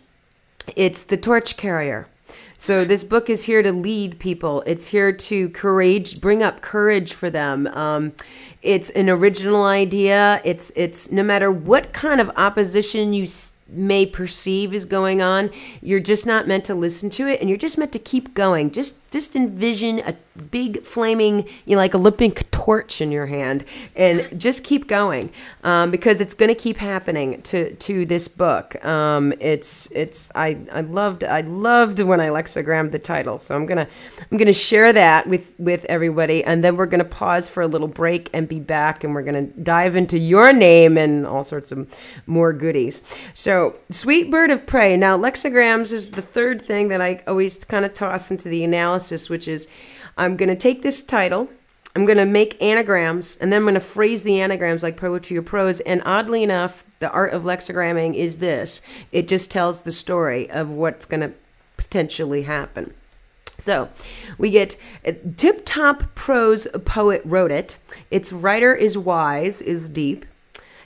it's 0.76 1.04
the 1.04 1.18
torch 1.18 1.58
carrier. 1.58 2.08
So 2.58 2.86
this 2.86 3.04
book 3.04 3.30
is 3.30 3.44
here 3.44 3.62
to 3.62 3.72
lead 3.72 4.18
people. 4.18 4.64
It's 4.66 4.88
here 4.88 5.12
to 5.12 5.50
courage, 5.50 6.22
bring 6.22 6.42
up 6.42 6.62
courage 6.62 7.14
for 7.14 7.30
them. 7.30 7.68
Um, 7.68 8.14
it's 8.62 8.90
an 8.92 9.10
original 9.10 9.66
idea. 9.66 10.42
It's 10.44 10.72
it's 10.76 11.12
no 11.12 11.22
matter 11.22 11.52
what 11.52 11.94
kind 11.94 12.20
of 12.20 12.32
opposition 12.36 13.14
you 13.14 13.28
may 13.68 14.06
perceive 14.06 14.74
is 14.74 14.86
going 14.86 15.22
on, 15.22 15.52
you're 15.82 16.00
just 16.00 16.26
not 16.26 16.48
meant 16.48 16.66
to 16.66 16.76
listen 16.76 17.10
to 17.12 17.28
it, 17.28 17.42
and 17.42 17.50
you're 17.50 17.58
just 17.58 17.78
meant 17.78 17.92
to 17.92 18.00
keep 18.00 18.34
going. 18.34 18.72
Just 18.72 19.05
just 19.16 19.34
envision 19.34 20.00
a 20.00 20.14
big 20.52 20.84
flaming, 20.84 21.48
you 21.64 21.76
know, 21.76 21.78
like 21.78 21.96
Olympic 21.96 22.52
torch 22.52 23.00
in 23.00 23.12
your 23.12 23.26
hand, 23.26 23.64
and 23.96 24.28
just 24.40 24.66
keep 24.66 24.88
going 24.88 25.32
um, 25.64 25.90
because 25.90 26.20
it's 26.20 26.34
going 26.34 26.50
to 26.50 26.56
keep 26.56 26.76
happening 26.76 27.42
to 27.44 27.74
to 27.76 28.06
this 28.06 28.28
book. 28.28 28.84
Um, 28.84 29.34
it's 29.40 29.88
it's 29.92 30.30
I 30.36 30.58
I 30.70 30.82
loved 30.82 31.24
I 31.24 31.42
loved 31.42 32.02
when 32.02 32.20
I 32.20 32.28
lexicogrammed 32.28 32.92
the 32.92 33.00
title, 33.00 33.38
so 33.38 33.56
I'm 33.56 33.66
gonna 33.66 33.88
I'm 34.30 34.38
gonna 34.38 34.52
share 34.52 34.92
that 34.92 35.28
with 35.28 35.54
with 35.58 35.86
everybody, 35.86 36.44
and 36.44 36.62
then 36.62 36.76
we're 36.76 36.86
gonna 36.86 37.06
pause 37.06 37.50
for 37.50 37.64
a 37.64 37.68
little 37.68 37.88
break 37.88 38.30
and 38.34 38.50
be 38.50 38.60
back, 38.60 39.06
and 39.06 39.16
we're 39.16 39.24
gonna 39.24 39.44
dive 39.44 39.96
into 39.96 40.18
your 40.18 40.52
name 40.52 40.98
and 40.98 41.26
all 41.26 41.46
sorts 41.46 41.72
of 41.72 41.88
more 42.26 42.52
goodies. 42.52 43.02
So, 43.34 43.80
Sweet 43.90 44.30
Bird 44.30 44.52
of 44.52 44.66
Prey. 44.66 44.98
Now, 44.98 45.16
lexicograms 45.16 45.94
is 45.94 46.12
the 46.12 46.22
third 46.22 46.62
thing 46.62 46.90
that 46.90 47.00
I 47.00 47.24
always 47.28 47.64
kind 47.64 47.86
of 47.86 47.94
toss 47.94 48.32
into 48.32 48.50
the 48.50 48.64
analysis, 48.66 49.05
which 49.30 49.48
is 49.48 49.68
I'm 50.18 50.38
going 50.38 50.50
to 50.50 50.56
take 50.56 50.82
this 50.82 51.04
title, 51.04 51.50
I'm 51.96 52.06
going 52.06 52.18
to 52.18 52.26
make 52.26 52.62
anagrams, 52.62 53.38
and 53.38 53.52
then 53.52 53.60
I'm 53.60 53.64
going 53.64 53.76
to 53.76 53.80
phrase 53.80 54.24
the 54.24 54.42
anagrams 54.42 54.84
like 54.84 54.98
poetry 54.98 55.38
or 55.38 55.42
prose. 55.42 55.80
And 55.82 56.02
oddly 56.06 56.44
enough, 56.44 56.84
the 57.00 57.10
art 57.12 57.34
of 57.34 57.44
lexigramming 57.44 58.16
is 58.16 58.38
this 58.38 58.82
it 59.12 59.28
just 59.28 59.52
tells 59.52 59.82
the 59.82 59.92
story 59.92 60.50
of 60.50 60.70
what's 60.70 61.06
going 61.06 61.22
to 61.22 61.32
potentially 61.78 62.44
happen. 62.44 62.94
So 63.58 63.90
we 64.38 64.50
get 64.50 64.78
uh, 65.08 65.14
tip 65.38 65.62
top 65.66 66.16
prose 66.16 66.68
poet 66.84 67.22
wrote 67.24 67.52
it. 67.52 67.78
Its 68.12 68.34
writer 68.34 68.76
is 68.76 68.98
wise, 68.98 69.62
is 69.62 69.90
deep. 69.90 70.26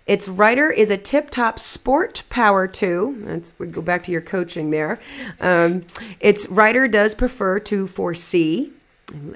Its 0.10 0.28
writer 0.28 0.72
is 0.72 0.89
a 0.89 0.98
tip 0.98 1.30
top 1.30 1.60
sport 1.60 2.24
power 2.32 2.67
too. 2.67 3.22
That's 3.28 3.54
we 3.60 3.67
go 3.67 3.80
back 3.80 4.04
to 4.06 4.12
your 4.12 4.22
coaching 4.22 4.72
there. 4.72 5.00
Um, 5.39 5.86
its 6.19 6.50
writer 6.50 6.88
does 6.88 7.13
prefer 7.13 7.60
to 7.60 7.86
foresee. 7.86 8.72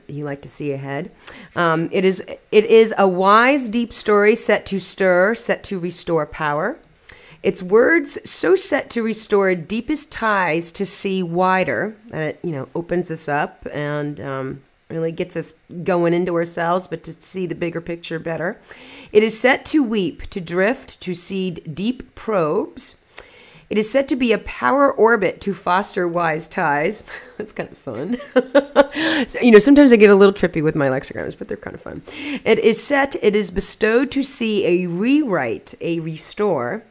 You 0.08 0.26
like 0.26 0.42
to 0.42 0.50
see 0.50 0.72
ahead. 0.72 1.12
Um, 1.56 1.90
it 1.92 2.04
is 2.04 2.24
it 2.52 2.66
is 2.66 2.92
a 2.98 3.08
wise, 3.08 3.70
deep 3.70 3.94
story 3.94 4.36
set 4.36 4.66
to 4.66 4.80
stir, 4.80 5.36
set 5.36 5.64
to 5.66 5.78
restore 5.78 6.26
power. 6.26 6.80
Its 7.44 7.62
words 7.62 8.18
so 8.28 8.56
set 8.56 8.90
to 8.90 9.04
restore 9.04 9.54
deepest 9.54 10.12
ties 10.12 10.72
to 10.72 10.88
see 10.88 11.22
wider 11.22 11.94
that 12.08 12.22
it 12.30 12.40
you 12.42 12.52
know 12.52 12.68
opens 12.74 13.12
us 13.12 13.30
up 13.30 13.68
and 13.72 14.20
um, 14.20 14.62
really 14.90 15.12
gets 15.12 15.36
us 15.36 15.54
going 15.84 16.16
into 16.16 16.34
ourselves, 16.34 16.88
but 16.88 17.04
to 17.04 17.14
see 17.14 17.46
the 17.46 17.56
bigger 17.56 17.82
picture 17.82 18.18
better. 18.18 18.58
It 19.14 19.24
is 19.24 19.40
set 19.40 19.64
to 19.66 19.84
weep, 19.84 20.30
to 20.32 20.42
drift, 20.42 21.00
to 21.02 21.14
seed 21.14 21.76
deep 21.76 22.16
probes. 22.16 22.96
It 23.70 23.78
is 23.78 23.90
said 23.90 24.08
to 24.10 24.16
be 24.16 24.32
a 24.34 24.40
power 24.40 24.92
orbit 24.92 25.40
to 25.42 25.54
foster 25.54 26.08
wise 26.08 26.48
ties. 26.48 27.04
That's 27.38 27.52
kind 27.52 27.72
of 27.72 27.78
fun. 27.78 28.18
So, 29.28 29.40
you 29.40 29.52
know, 29.52 29.60
sometimes 29.60 29.92
I 29.92 29.96
get 29.96 30.10
a 30.10 30.16
little 30.16 30.34
trippy 30.34 30.62
with 30.64 30.76
my 30.76 30.90
lexicograms, 30.90 31.34
but 31.34 31.48
they're 31.48 31.58
kind 31.58 31.74
of 31.74 31.82
fun. 31.82 32.04
It 32.44 32.60
is 32.60 32.84
set, 32.84 33.16
it 33.24 33.36
is 33.36 33.50
bestowed 33.50 34.12
to 34.12 34.22
see 34.22 34.66
a 34.66 34.88
rewrite, 34.88 35.74
a 35.82 36.00
restore. 36.02 36.84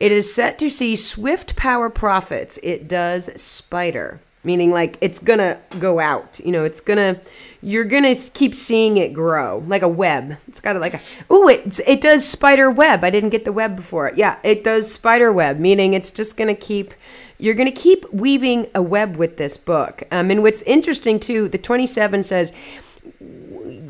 It 0.00 0.10
is 0.10 0.34
set 0.34 0.58
to 0.58 0.70
see 0.70 0.96
swift 0.96 1.54
power 1.56 1.90
profits. 1.90 2.58
It 2.62 2.88
does 2.88 3.30
spider, 3.40 4.18
meaning 4.42 4.72
like 4.72 4.98
it's 5.00 5.18
gonna 5.18 5.58
go 5.78 6.00
out. 6.00 6.40
You 6.40 6.52
know, 6.52 6.64
it's 6.64 6.80
gonna, 6.80 7.20
you're 7.64 7.84
gonna 7.84 8.14
keep 8.14 8.54
seeing 8.54 8.98
it 8.98 9.12
grow 9.12 9.64
like 9.66 9.82
a 9.82 9.88
web. 9.88 10.36
It's 10.46 10.60
got 10.60 10.76
like 10.76 10.94
a, 10.94 11.00
oh, 11.30 11.48
it 11.48 11.80
it 11.86 12.00
does 12.00 12.26
spider 12.28 12.70
web. 12.70 13.02
I 13.02 13.10
didn't 13.10 13.30
get 13.30 13.44
the 13.44 13.52
web 13.52 13.74
before. 13.74 14.12
Yeah, 14.14 14.38
it 14.42 14.62
does 14.62 14.92
spider 14.92 15.32
web, 15.32 15.58
meaning 15.58 15.94
it's 15.94 16.10
just 16.10 16.36
gonna 16.36 16.54
keep. 16.54 16.94
You're 17.36 17.54
to 17.54 17.72
keep 17.72 18.10
weaving 18.12 18.68
a 18.76 18.80
web 18.80 19.16
with 19.16 19.38
this 19.38 19.56
book. 19.56 20.04
Um, 20.12 20.30
and 20.30 20.42
what's 20.42 20.62
interesting 20.62 21.18
too, 21.18 21.48
the 21.48 21.58
27 21.58 22.22
says, 22.22 22.52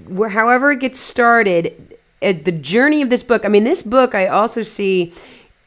where 0.08 0.30
however 0.30 0.72
it 0.72 0.80
gets 0.80 0.98
started 0.98 1.96
at 2.22 2.44
the 2.44 2.52
journey 2.52 3.02
of 3.02 3.10
this 3.10 3.22
book 3.22 3.44
i 3.44 3.48
mean 3.48 3.64
this 3.64 3.82
book 3.82 4.14
i 4.14 4.26
also 4.26 4.62
see 4.62 5.12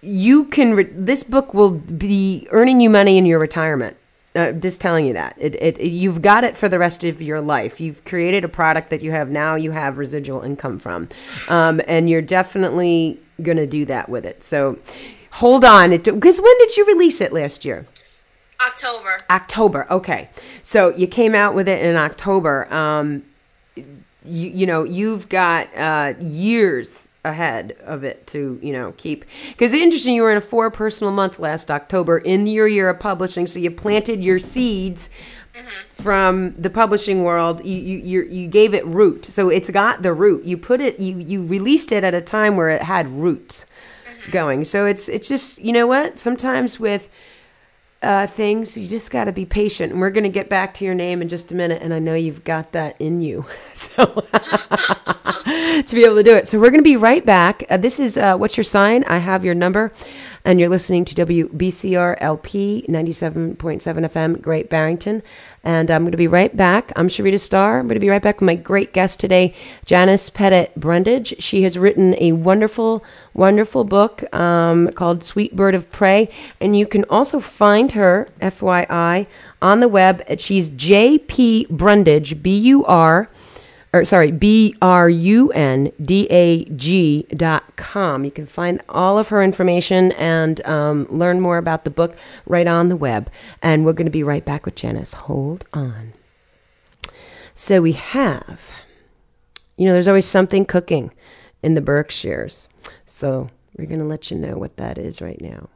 you 0.01 0.45
can 0.45 0.73
re- 0.73 0.83
this 0.91 1.23
book 1.23 1.53
will 1.53 1.71
be 1.71 2.47
earning 2.51 2.79
you 2.79 2.89
money 2.89 3.17
in 3.17 3.25
your 3.25 3.39
retirement 3.39 3.97
uh, 4.35 4.51
just 4.51 4.79
telling 4.81 5.05
you 5.05 5.13
that 5.13 5.35
it, 5.39 5.55
it, 5.55 5.79
it- 5.79 5.87
you've 5.89 6.21
got 6.21 6.43
it 6.43 6.55
for 6.55 6.69
the 6.69 6.77
rest 6.79 7.03
of 7.03 7.21
your 7.21 7.41
life 7.41 7.79
you've 7.79 8.03
created 8.05 8.43
a 8.43 8.47
product 8.49 8.89
that 8.89 9.01
you 9.01 9.11
have 9.11 9.29
now 9.29 9.55
you 9.55 9.71
have 9.71 9.97
residual 9.97 10.41
income 10.41 10.77
from 10.79 11.07
um, 11.49 11.81
and 11.87 12.09
you're 12.09 12.21
definitely 12.21 13.19
going 13.41 13.57
to 13.57 13.67
do 13.67 13.85
that 13.85 14.09
with 14.09 14.25
it 14.25 14.43
so 14.43 14.77
hold 15.31 15.63
on 15.65 15.89
because 15.91 16.39
when 16.41 16.57
did 16.59 16.75
you 16.77 16.85
release 16.85 17.21
it 17.21 17.31
last 17.33 17.65
year 17.65 17.85
October. 18.65 19.17
October. 19.29 19.87
Okay. 19.91 20.29
So 20.63 20.89
you 20.89 21.05
came 21.05 21.35
out 21.35 21.53
with 21.53 21.67
it 21.67 21.85
in 21.85 21.95
October. 21.95 22.67
Um, 22.73 23.23
you, 23.75 23.85
you 24.25 24.65
know, 24.65 24.83
you've 24.83 25.29
got 25.29 25.67
uh, 25.77 26.15
years 26.19 27.07
ahead 27.27 27.77
of 27.83 28.03
it 28.03 28.25
to, 28.27 28.59
you 28.61 28.73
know, 28.73 28.93
keep. 28.97 29.25
Because 29.49 29.73
interesting, 29.73 30.15
you 30.15 30.23
were 30.23 30.31
in 30.31 30.37
a 30.37 30.41
four 30.41 30.71
personal 30.71 31.13
month 31.13 31.39
last 31.39 31.69
October 31.69 32.17
in 32.17 32.47
your 32.47 32.67
year 32.67 32.89
of 32.89 32.99
publishing. 32.99 33.47
So 33.47 33.59
you 33.59 33.71
planted 33.71 34.23
your 34.23 34.39
seeds 34.39 35.09
mm-hmm. 35.53 35.67
from 35.89 36.55
the 36.55 36.69
publishing 36.69 37.23
world. 37.23 37.63
You, 37.63 37.77
you, 37.77 37.97
you, 37.97 38.21
you 38.23 38.47
gave 38.47 38.73
it 38.73 38.85
root. 38.85 39.25
So 39.25 39.49
it's 39.49 39.69
got 39.69 40.01
the 40.01 40.13
root. 40.13 40.43
You 40.43 40.57
put 40.57 40.81
it, 40.81 40.99
you, 40.99 41.17
you 41.17 41.45
released 41.45 41.91
it 41.91 42.03
at 42.03 42.13
a 42.13 42.21
time 42.21 42.55
where 42.55 42.69
it 42.69 42.81
had 42.81 43.07
roots 43.07 43.65
mm-hmm. 44.05 44.31
going. 44.31 44.65
So 44.65 44.85
it's, 44.85 45.07
it's 45.09 45.27
just, 45.27 45.59
you 45.59 45.71
know 45.71 45.87
what? 45.87 46.19
Sometimes 46.19 46.79
with, 46.79 47.09
uh, 48.01 48.27
things. 48.27 48.77
You 48.77 48.87
just 48.87 49.11
got 49.11 49.25
to 49.25 49.31
be 49.31 49.45
patient. 49.45 49.91
And 49.91 50.01
we're 50.01 50.11
going 50.11 50.23
to 50.23 50.29
get 50.29 50.49
back 50.49 50.73
to 50.75 50.85
your 50.85 50.93
name 50.93 51.21
in 51.21 51.29
just 51.29 51.51
a 51.51 51.55
minute. 51.55 51.81
And 51.81 51.93
I 51.93 51.99
know 51.99 52.13
you've 52.13 52.43
got 52.43 52.71
that 52.73 52.99
in 52.99 53.21
you. 53.21 53.45
So 53.73 54.05
to 54.05 55.85
be 55.91 56.03
able 56.03 56.15
to 56.15 56.23
do 56.23 56.35
it. 56.35 56.47
So 56.47 56.59
we're 56.59 56.71
going 56.71 56.83
to 56.83 56.89
be 56.89 56.97
right 56.97 57.23
back. 57.23 57.63
Uh, 57.69 57.77
this 57.77 57.99
is 57.99 58.17
uh, 58.17 58.35
What's 58.35 58.57
Your 58.57 58.63
Sign? 58.63 59.03
I 59.03 59.19
have 59.19 59.45
your 59.45 59.53
number. 59.53 59.91
And 60.43 60.59
you're 60.59 60.69
listening 60.69 61.05
to 61.05 61.25
WBCR 61.25 62.17
LP 62.19 62.85
97.7 62.89 63.57
FM, 63.57 64.41
Great 64.41 64.69
Barrington. 64.69 65.21
And 65.67 65.91
I'm 65.91 66.03
going 66.03 66.11
to 66.11 66.17
be 66.17 66.29
right 66.29 66.55
back. 66.55 66.93
I'm 66.95 67.09
Sharita 67.09 67.37
Starr. 67.41 67.79
I'm 67.79 67.87
going 67.87 67.97
to 67.97 67.99
be 67.99 68.07
right 68.07 68.21
back 68.21 68.39
with 68.39 68.45
my 68.45 68.55
great 68.55 68.93
guest 68.93 69.19
today, 69.19 69.53
Janice 69.83 70.29
Pettit 70.29 70.73
Brundage. 70.79 71.35
She 71.43 71.63
has 71.63 71.77
written 71.77 72.15
a 72.19 72.31
wonderful, 72.31 73.03
wonderful 73.33 73.83
book 73.83 74.33
um, 74.33 74.89
called 74.93 75.25
Sweet 75.25 75.57
Bird 75.57 75.75
of 75.75 75.91
Prey. 75.91 76.29
And 76.61 76.79
you 76.79 76.87
can 76.87 77.03
also 77.09 77.41
find 77.41 77.91
her, 77.91 78.29
FYI, 78.39 79.27
on 79.61 79.81
the 79.81 79.89
web. 79.89 80.23
She's 80.39 80.69
JP 80.69 81.67
Brundage, 81.67 82.41
B 82.41 82.57
U 82.59 82.85
R 82.85 83.27
or 83.93 84.03
sorry, 84.05 84.31
B 84.31 84.75
R 84.81 85.09
U 85.09 85.51
N 85.51 85.91
D 86.03 86.27
A 86.29 86.65
G 86.65 87.25
dot 87.35 87.75
com. 87.75 88.25
You 88.25 88.31
can 88.31 88.45
find 88.45 88.81
all 88.89 89.17
of 89.17 89.29
her 89.29 89.41
information 89.43 90.11
and 90.13 90.65
um, 90.65 91.07
learn 91.09 91.39
more 91.39 91.57
about 91.57 91.83
the 91.83 91.89
book 91.89 92.15
right 92.45 92.67
on 92.67 92.89
the 92.89 92.97
web. 92.97 93.29
And 93.61 93.85
we're 93.85 93.93
going 93.93 94.05
to 94.05 94.11
be 94.11 94.23
right 94.23 94.43
back 94.43 94.65
with 94.65 94.75
Janice. 94.75 95.13
Hold 95.13 95.65
on. 95.73 96.13
So 97.55 97.81
we 97.81 97.93
have, 97.93 98.71
you 99.77 99.85
know, 99.85 99.93
there's 99.93 100.07
always 100.07 100.27
something 100.27 100.65
cooking 100.65 101.11
in 101.63 101.73
the 101.73 101.81
Berkshires. 101.81 102.67
So 103.05 103.49
we're 103.77 103.87
going 103.87 103.99
to 103.99 104.05
let 104.05 104.29
you 104.29 104.37
know 104.37 104.57
what 104.57 104.77
that 104.77 104.97
is 104.97 105.21
right 105.21 105.41
now. 105.41 105.69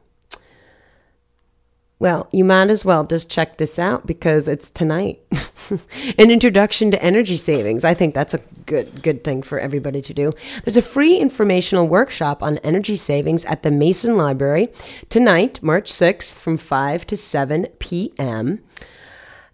Well, 2.02 2.26
you 2.32 2.44
might 2.44 2.68
as 2.68 2.84
well 2.84 3.04
just 3.04 3.30
check 3.30 3.58
this 3.58 3.78
out 3.78 4.08
because 4.08 4.48
it's 4.48 4.70
tonight. 4.70 5.20
An 6.18 6.32
introduction 6.32 6.90
to 6.90 7.00
energy 7.00 7.36
savings. 7.36 7.84
I 7.84 7.94
think 7.94 8.12
that's 8.12 8.34
a 8.34 8.40
good 8.66 9.04
good 9.04 9.22
thing 9.22 9.40
for 9.40 9.60
everybody 9.60 10.02
to 10.02 10.12
do. 10.12 10.32
There's 10.64 10.76
a 10.76 10.82
free 10.82 11.16
informational 11.18 11.86
workshop 11.86 12.42
on 12.42 12.58
energy 12.64 12.96
savings 12.96 13.44
at 13.44 13.62
the 13.62 13.70
Mason 13.70 14.16
Library 14.16 14.68
tonight, 15.10 15.62
March 15.62 15.92
6th 15.92 16.32
from 16.32 16.56
5 16.56 17.06
to 17.06 17.16
7 17.16 17.68
p.m. 17.78 18.60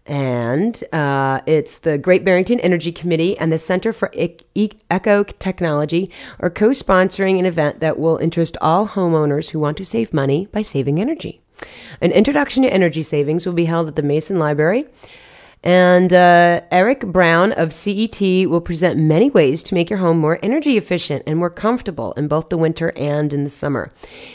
And 0.06 0.82
uh, 0.90 1.42
it's 1.44 1.76
the 1.76 1.98
Great 1.98 2.24
Barrington 2.24 2.60
Energy 2.60 2.92
Committee 2.92 3.36
and 3.36 3.52
the 3.52 3.58
Center 3.58 3.92
for 3.92 4.10
e- 4.14 4.38
e- 4.54 4.70
Eco 4.90 5.22
Technology 5.22 6.10
are 6.40 6.48
co 6.48 6.70
sponsoring 6.70 7.38
an 7.38 7.44
event 7.44 7.80
that 7.80 7.98
will 7.98 8.16
interest 8.16 8.56
all 8.62 8.88
homeowners 8.88 9.50
who 9.50 9.58
want 9.58 9.76
to 9.76 9.84
save 9.84 10.14
money 10.14 10.46
by 10.46 10.62
saving 10.62 10.98
energy. 10.98 11.42
An 12.00 12.12
introduction 12.12 12.62
to 12.62 12.72
energy 12.72 13.02
savings 13.02 13.46
will 13.46 13.52
be 13.52 13.64
held 13.64 13.88
at 13.88 13.96
the 13.96 14.02
Mason 14.02 14.38
Library. 14.38 14.86
And 15.64 16.12
uh, 16.12 16.60
Eric 16.70 17.00
Brown 17.00 17.50
of 17.52 17.74
CET 17.74 18.20
will 18.20 18.60
present 18.60 18.96
many 18.98 19.28
ways 19.28 19.64
to 19.64 19.74
make 19.74 19.90
your 19.90 19.98
home 19.98 20.18
more 20.18 20.38
energy 20.40 20.76
efficient 20.76 21.24
and 21.26 21.36
more 21.36 21.50
comfortable 21.50 22.12
in 22.12 22.28
both 22.28 22.48
the 22.48 22.56
winter 22.56 22.92
and 22.96 23.32
in 23.32 23.42
the 23.42 23.50
summer. 23.50 23.90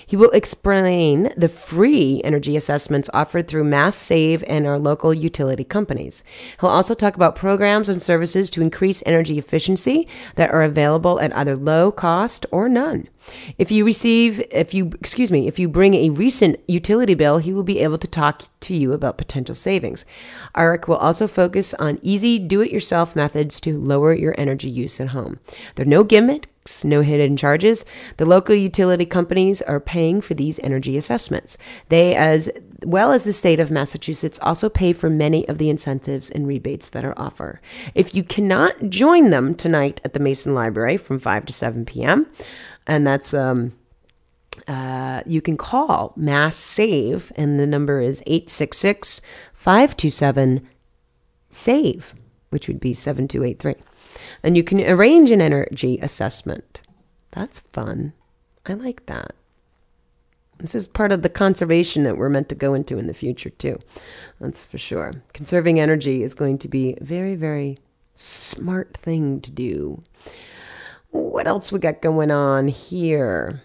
He 0.06 0.18
will 0.18 0.32
explain 0.32 1.34
the 1.38 1.48
free 1.48 2.22
energy 2.26 2.58
assessments 2.58 3.10
offered 3.14 3.48
through 3.48 3.64
Mass 3.64 3.96
Save 3.96 4.44
and 4.48 4.68
our 4.68 4.78
local 4.78 5.14
utility 5.14 5.64
companies. 5.64 6.24
He'll 6.60 6.70
also 6.70 6.94
talk 6.94 7.16
about 7.16 7.38
programs 7.38 7.88
and 7.88 8.04
services 8.04 8.50
to 8.50 8.62
increase 8.62 9.02
energy 9.06 9.38
efficiency 9.38 10.08
that 10.36 10.52
are 10.52 10.64
available 10.64 11.22
at 11.22 11.36
either 11.38 11.56
low 11.56 11.92
cost 11.92 12.46
or 12.52 12.68
none. 12.68 13.08
If 13.58 13.72
you 13.72 13.86
receive, 13.86 14.40
if 14.52 14.74
you, 14.74 14.92
excuse 15.00 15.32
me, 15.32 15.48
if 15.48 15.60
you 15.60 15.68
bring 15.68 15.94
a 15.94 16.10
recent 16.10 16.60
utility 16.68 17.14
bill, 17.14 17.38
he 17.38 17.54
will 17.54 17.64
be 17.64 17.80
able 17.80 17.98
to 17.98 18.08
talk 18.08 18.44
to 18.62 18.76
you 18.76 18.94
about 18.94 19.18
potential 19.18 19.56
savings. 19.56 20.06
Eric 20.56 20.88
will 20.88 20.98
also 20.98 21.28
focus 21.28 21.74
on 21.76 22.00
easy 22.02 22.40
do 22.40 22.62
it 22.62 22.72
yourself 22.72 23.16
methods 23.16 23.60
to 23.62 23.80
lower 23.80 24.14
your 24.14 24.36
energy 24.38 24.70
use 24.70 25.00
at 25.00 25.10
home. 25.10 25.40
There 25.76 25.86
are 25.86 25.90
no 25.90 26.04
gimmicks, 26.04 26.84
no 26.84 27.02
hidden 27.02 27.38
charges. 27.38 27.86
The 28.18 28.26
local 28.26 28.56
utility 28.56 29.06
companies 29.06 29.62
are 29.62 29.80
paying 29.80 30.22
for 30.22 30.34
these 30.34 30.60
energy 30.60 30.98
assessments. 30.98 31.58
They, 31.90 32.16
as 32.16 32.50
well 32.86 33.12
as 33.12 33.24
the 33.24 33.34
state 33.34 33.60
of 33.60 33.72
Massachusetts, 33.72 34.40
also 34.42 34.70
pay 34.70 34.94
for 34.94 35.10
many 35.10 35.48
of 35.48 35.58
the 35.58 35.70
incentives 35.70 36.30
and 36.30 36.48
rebates 36.48 36.90
that 36.90 37.06
are 37.06 37.18
offered. 37.18 37.60
If 37.96 38.16
you 38.16 38.24
cannot 38.24 38.90
join 38.90 39.30
them 39.30 39.56
tonight 39.56 40.02
at 40.04 40.14
the 40.14 40.20
Mason 40.20 40.54
Library 40.54 40.98
from 40.98 41.20
5 41.20 41.46
to 41.46 41.54
7 41.54 41.86
p.m., 41.86 42.28
and 42.88 43.06
that's 43.06 43.34
um, 43.34 43.74
uh, 44.68 45.22
you 45.26 45.42
can 45.42 45.58
call 45.58 46.14
Mass 46.16 46.56
Save, 46.56 47.32
and 47.36 47.60
the 47.60 47.68
number 47.68 48.00
is 48.00 48.22
866 48.26 49.22
527 49.54 50.68
SAVE, 51.50 52.14
which 52.50 52.68
would 52.68 52.80
be 52.80 52.94
7283. 52.94 53.76
And 54.44 54.58
you 54.58 54.64
can 54.64 54.80
arrange 54.82 55.32
an 55.32 55.42
energy 55.42 56.00
assessment. 56.02 56.82
That's 57.32 57.60
fun. 57.60 58.14
I 58.66 58.74
like 58.74 59.06
that. 59.08 59.34
This 60.60 60.76
is 60.76 60.88
part 60.88 61.12
of 61.12 61.24
the 61.24 61.30
conservation 61.30 62.04
that 62.04 62.18
we're 62.18 62.30
meant 62.30 62.50
to 62.50 62.56
go 62.56 62.74
into 62.74 62.98
in 62.98 63.08
the 63.08 63.14
future, 63.14 63.50
too. 63.50 63.80
That's 64.40 64.68
for 64.68 64.78
sure. 64.78 65.14
Conserving 65.34 65.80
energy 65.80 66.24
is 66.24 66.34
going 66.34 66.58
to 66.60 66.68
be 66.68 66.94
a 66.94 67.04
very, 67.04 67.36
very 67.36 67.78
smart 68.16 68.96
thing 68.96 69.42
to 69.42 69.52
do. 69.52 70.04
What 71.14 71.46
else 71.46 71.72
we 71.72 71.78
got 71.78 72.02
going 72.02 72.32
on 72.32 72.68
here? 72.70 73.62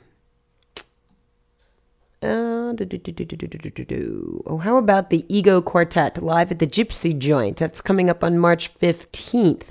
Uh, 2.23 2.75
oh, 4.47 4.61
how 4.63 4.77
about 4.77 5.09
the 5.09 5.25
Ego 5.35 5.63
Quartet 5.63 6.23
live 6.23 6.51
at 6.51 6.59
the 6.59 6.67
Gypsy 6.67 7.19
Joint? 7.19 7.57
That's 7.57 7.81
coming 7.81 8.11
up 8.11 8.23
on 8.23 8.39
March 8.39 8.75
15th. 8.75 9.69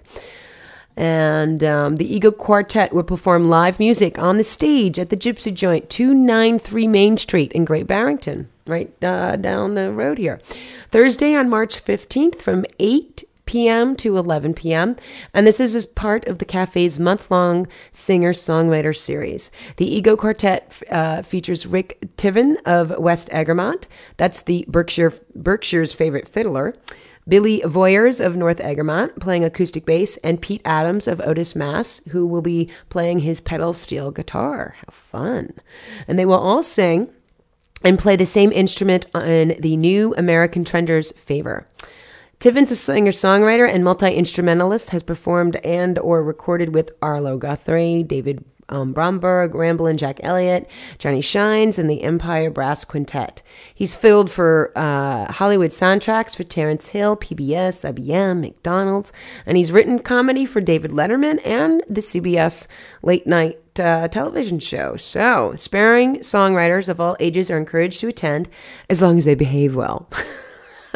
And 0.95 1.63
um, 1.63 1.97
the 1.97 2.11
Ego 2.11 2.31
Quartet 2.31 2.93
will 2.93 3.03
perform 3.03 3.47
live 3.47 3.77
music 3.77 4.17
on 4.17 4.37
the 4.37 4.43
stage 4.43 4.97
at 4.97 5.11
the 5.11 5.17
Gypsy 5.17 5.53
Joint, 5.53 5.87
293 5.91 6.87
Main 6.87 7.19
Street 7.19 7.51
in 7.51 7.63
Great 7.63 7.85
Barrington, 7.85 8.49
right 8.65 8.91
uh, 9.03 9.35
down 9.35 9.75
the 9.75 9.93
road 9.93 10.17
here. 10.17 10.41
Thursday 10.89 11.35
on 11.35 11.47
March 11.47 11.85
15th 11.85 12.37
from 12.37 12.65
8 12.79 13.23
p.m. 13.47 13.95
to 13.95 14.17
11 14.17 14.53
p.m. 14.53 14.95
And 15.33 15.47
this 15.47 15.59
is 15.59 15.75
as 15.75 15.85
part 15.85 16.27
of 16.27 16.37
the 16.37 16.45
cafe's 16.45 16.99
month 16.99 17.31
long 17.31 17.67
singer 17.91 18.33
songwriter 18.33 18.95
series. 18.95 19.49
The 19.77 19.91
Ego 19.91 20.15
Quartet 20.15 20.71
uh, 20.91 21.23
features 21.23 21.65
Rick 21.65 21.97
Tiven 22.17 22.57
of 22.65 22.95
West 22.99 23.29
Egremont. 23.31 23.87
That's 24.17 24.41
the 24.43 24.65
Berkshire, 24.67 25.13
Berkshire's 25.35 25.93
favorite 25.93 26.27
fiddler. 26.27 26.75
Billy 27.27 27.61
Voyers 27.65 28.21
of 28.21 28.37
North 28.37 28.61
Egremont 28.61 29.19
playing 29.19 29.43
acoustic 29.43 29.85
bass, 29.85 30.15
and 30.17 30.41
Pete 30.41 30.61
Adams 30.63 31.07
of 31.07 31.19
Otis, 31.19 31.55
Mass, 31.55 32.01
who 32.09 32.25
will 32.25 32.41
be 32.41 32.69
playing 32.89 33.19
his 33.19 33.41
pedal 33.41 33.73
steel 33.73 34.11
guitar. 34.11 34.75
How 34.77 34.91
fun! 34.91 35.53
And 36.07 36.17
they 36.17 36.25
will 36.25 36.39
all 36.39 36.63
sing 36.63 37.09
and 37.83 37.99
play 37.99 38.15
the 38.15 38.25
same 38.25 38.51
instrument 38.51 39.07
in 39.13 39.57
the 39.59 39.75
new 39.75 40.15
American 40.17 40.63
Trenders' 40.63 41.11
favor. 41.11 41.67
Tiven's 42.39 42.69
a 42.69 42.75
singer-songwriter 42.75 43.67
and 43.67 43.83
multi-instrumentalist, 43.83 44.91
has 44.91 45.01
performed 45.01 45.55
and 45.57 45.97
or 45.97 46.23
recorded 46.23 46.75
with 46.75 46.91
Arlo 47.01 47.39
Guthrie, 47.39 48.03
David 48.03 48.45
um, 48.69 48.93
Bromberg, 48.93 49.55
Ramblin' 49.55 49.97
Jack 49.97 50.19
Elliott, 50.21 50.69
Johnny 50.99 51.21
Shines, 51.21 51.79
and 51.79 51.89
the 51.89 52.03
Empire 52.03 52.51
Brass 52.51 52.85
Quintet. 52.85 53.41
He's 53.73 53.95
fiddled 53.95 54.29
for 54.29 54.71
uh, 54.75 55.31
Hollywood 55.31 55.71
soundtracks 55.71 56.35
for 56.35 56.43
Terence 56.43 56.89
Hill, 56.89 57.17
PBS, 57.17 57.91
IBM, 57.91 58.41
McDonald's, 58.41 59.11
and 59.45 59.57
he's 59.57 59.71
written 59.71 59.97
comedy 59.97 60.45
for 60.45 60.61
David 60.61 60.91
Letterman 60.91 61.39
and 61.45 61.83
the 61.89 62.01
CBS 62.01 62.67
late 63.01 63.25
night 63.25 63.57
uh, 63.79 64.07
television 64.09 64.59
show. 64.59 64.95
So, 64.95 65.53
sparing 65.55 66.17
songwriters 66.17 66.89
of 66.89 66.99
all 66.99 67.15
ages 67.19 67.49
are 67.49 67.57
encouraged 67.57 68.01
to 68.01 68.07
attend 68.07 68.49
as 68.89 69.01
long 69.01 69.17
as 69.17 69.25
they 69.25 69.35
behave 69.35 69.75
well. 69.75 70.09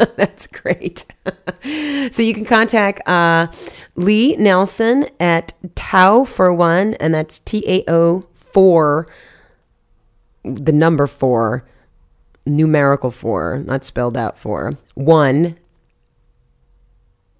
That's 0.16 0.46
great. 0.46 1.04
so 2.10 2.22
you 2.22 2.34
can 2.34 2.44
contact 2.44 3.06
uh, 3.08 3.48
Lee 3.94 4.36
Nelson 4.36 5.08
at 5.20 5.52
Tao 5.74 6.24
for 6.24 6.52
one, 6.52 6.94
and 6.94 7.14
that's 7.14 7.38
T 7.38 7.62
A 7.66 7.84
O 7.88 8.24
four, 8.32 9.06
the 10.44 10.72
number 10.72 11.06
four, 11.06 11.68
numerical 12.46 13.10
four, 13.10 13.62
not 13.64 13.84
spelled 13.84 14.16
out 14.16 14.38
four, 14.38 14.78
one 14.94 15.56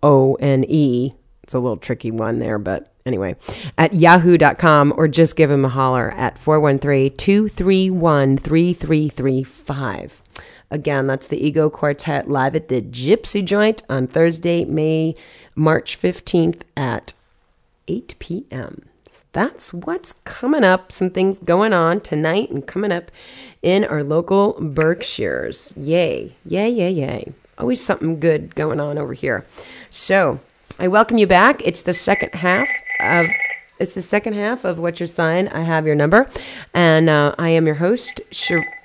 O 0.03 0.35
N 0.35 0.65
E. 0.69 1.13
It's 1.43 1.55
a 1.55 1.59
little 1.59 1.77
tricky 1.77 2.11
one 2.11 2.39
there, 2.39 2.59
but 2.59 2.93
anyway, 3.05 3.35
at 3.77 3.95
yahoo.com 3.95 4.95
or 4.97 5.09
just 5.09 5.35
give 5.37 5.51
him 5.51 5.65
a 5.65 5.69
holler 5.69 6.13
at 6.13 6.39
413 6.39 7.17
231 7.17 8.39
3335. 8.39 10.22
Again, 10.73 11.07
that's 11.07 11.29
the 11.29 11.37
Ego 11.37 11.69
Quartet 11.69 12.31
live 12.31 12.57
at 12.57 12.69
the 12.69 12.81
Gypsy 12.81 13.45
Joint 13.45 13.83
on 13.91 14.07
Thursday, 14.07 14.65
May, 14.65 15.15
March 15.55 16.01
15th 16.01 16.63
at 16.75 17.13
8 17.89 18.15
p.m. 18.19 18.81
That's 19.33 19.75
what's 19.75 20.15
coming 20.25 20.65
up. 20.65 20.91
Some 20.91 21.11
things 21.11 21.39
going 21.39 21.75
on 21.75 22.01
tonight 22.01 22.51
and 22.51 22.67
coming 22.67 22.91
up 22.91 23.11
in 23.61 23.85
our 23.85 24.03
local 24.03 24.55
Berkshires. 24.55 25.75
Yay, 25.77 26.37
yay, 26.47 26.71
yay, 26.71 26.91
yay. 26.91 27.35
Always 27.59 27.85
something 27.85 28.19
good 28.19 28.55
going 28.55 28.81
on 28.81 28.97
over 28.99 29.13
here. 29.13 29.45
So 29.91 30.41
I 30.79 30.89
welcome 30.89 31.19
you 31.19 31.27
back. 31.27 31.61
It's 31.67 31.83
the 31.83 31.93
second 31.93 32.35
half 32.35 32.69
of. 32.99 33.27
It's 33.79 33.95
the 33.95 34.01
second 34.01 34.35
half 34.35 34.65
of 34.65 34.79
What's 34.79 35.01
Your 35.01 35.07
Sign? 35.09 35.49
I 35.49 35.63
have 35.63 35.87
your 35.87 35.97
number. 35.97 36.31
And 36.73 37.11
uh, 37.11 37.35
I 37.37 37.49
am 37.49 37.67
your 37.67 37.75
host, 37.75 38.21
Sher- 38.31 38.82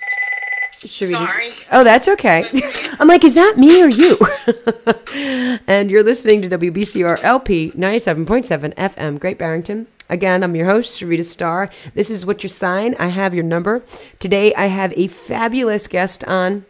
Should 0.79 1.07
we 1.09 1.13
just- 1.15 1.67
oh, 1.71 1.83
that's 1.83 2.07
okay. 2.07 2.43
I'm 2.99 3.07
like, 3.07 3.23
is 3.23 3.35
that 3.35 3.55
me 3.57 3.81
or 3.81 3.87
you? 3.89 4.17
and 5.67 5.89
you're 5.89 6.03
listening 6.03 6.41
to 6.43 6.49
WBCR 6.57 7.23
LP 7.23 7.71
97.7 7.71 8.75
FM, 8.75 9.19
Great 9.19 9.37
Barrington. 9.37 9.87
Again, 10.09 10.43
I'm 10.43 10.55
your 10.55 10.67
host, 10.67 11.01
Sharita 11.01 11.25
Starr. 11.25 11.69
This 11.93 12.09
is 12.09 12.25
What's 12.25 12.43
Your 12.43 12.49
Sign. 12.49 12.95
I 12.97 13.07
have 13.07 13.33
your 13.33 13.43
number. 13.43 13.83
Today, 14.19 14.53
I 14.53 14.67
have 14.67 14.93
a 14.95 15.07
fabulous 15.07 15.87
guest 15.87 16.23
on. 16.25 16.65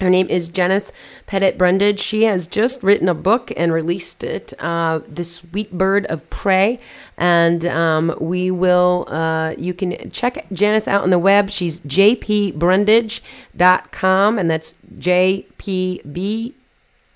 Her 0.00 0.08
name 0.08 0.28
is 0.30 0.48
Janice 0.48 0.92
Pettit 1.26 1.58
Brundage. 1.58 2.00
She 2.00 2.22
has 2.22 2.46
just 2.46 2.82
written 2.82 3.06
a 3.06 3.14
book 3.14 3.52
and 3.54 3.70
released 3.70 4.24
it, 4.24 4.54
uh, 4.58 5.00
The 5.06 5.24
Sweet 5.24 5.72
Bird 5.72 6.06
of 6.06 6.30
Prey. 6.30 6.80
And 7.18 7.66
um, 7.66 8.16
we 8.18 8.50
will, 8.50 9.04
uh, 9.08 9.50
you 9.58 9.74
can 9.74 10.10
check 10.10 10.46
Janice 10.52 10.88
out 10.88 11.02
on 11.02 11.10
the 11.10 11.18
web. 11.18 11.50
She's 11.50 11.80
jpbrundage.com, 11.80 14.38
and 14.38 14.50
that's 14.50 14.74
JPB. 14.96 16.54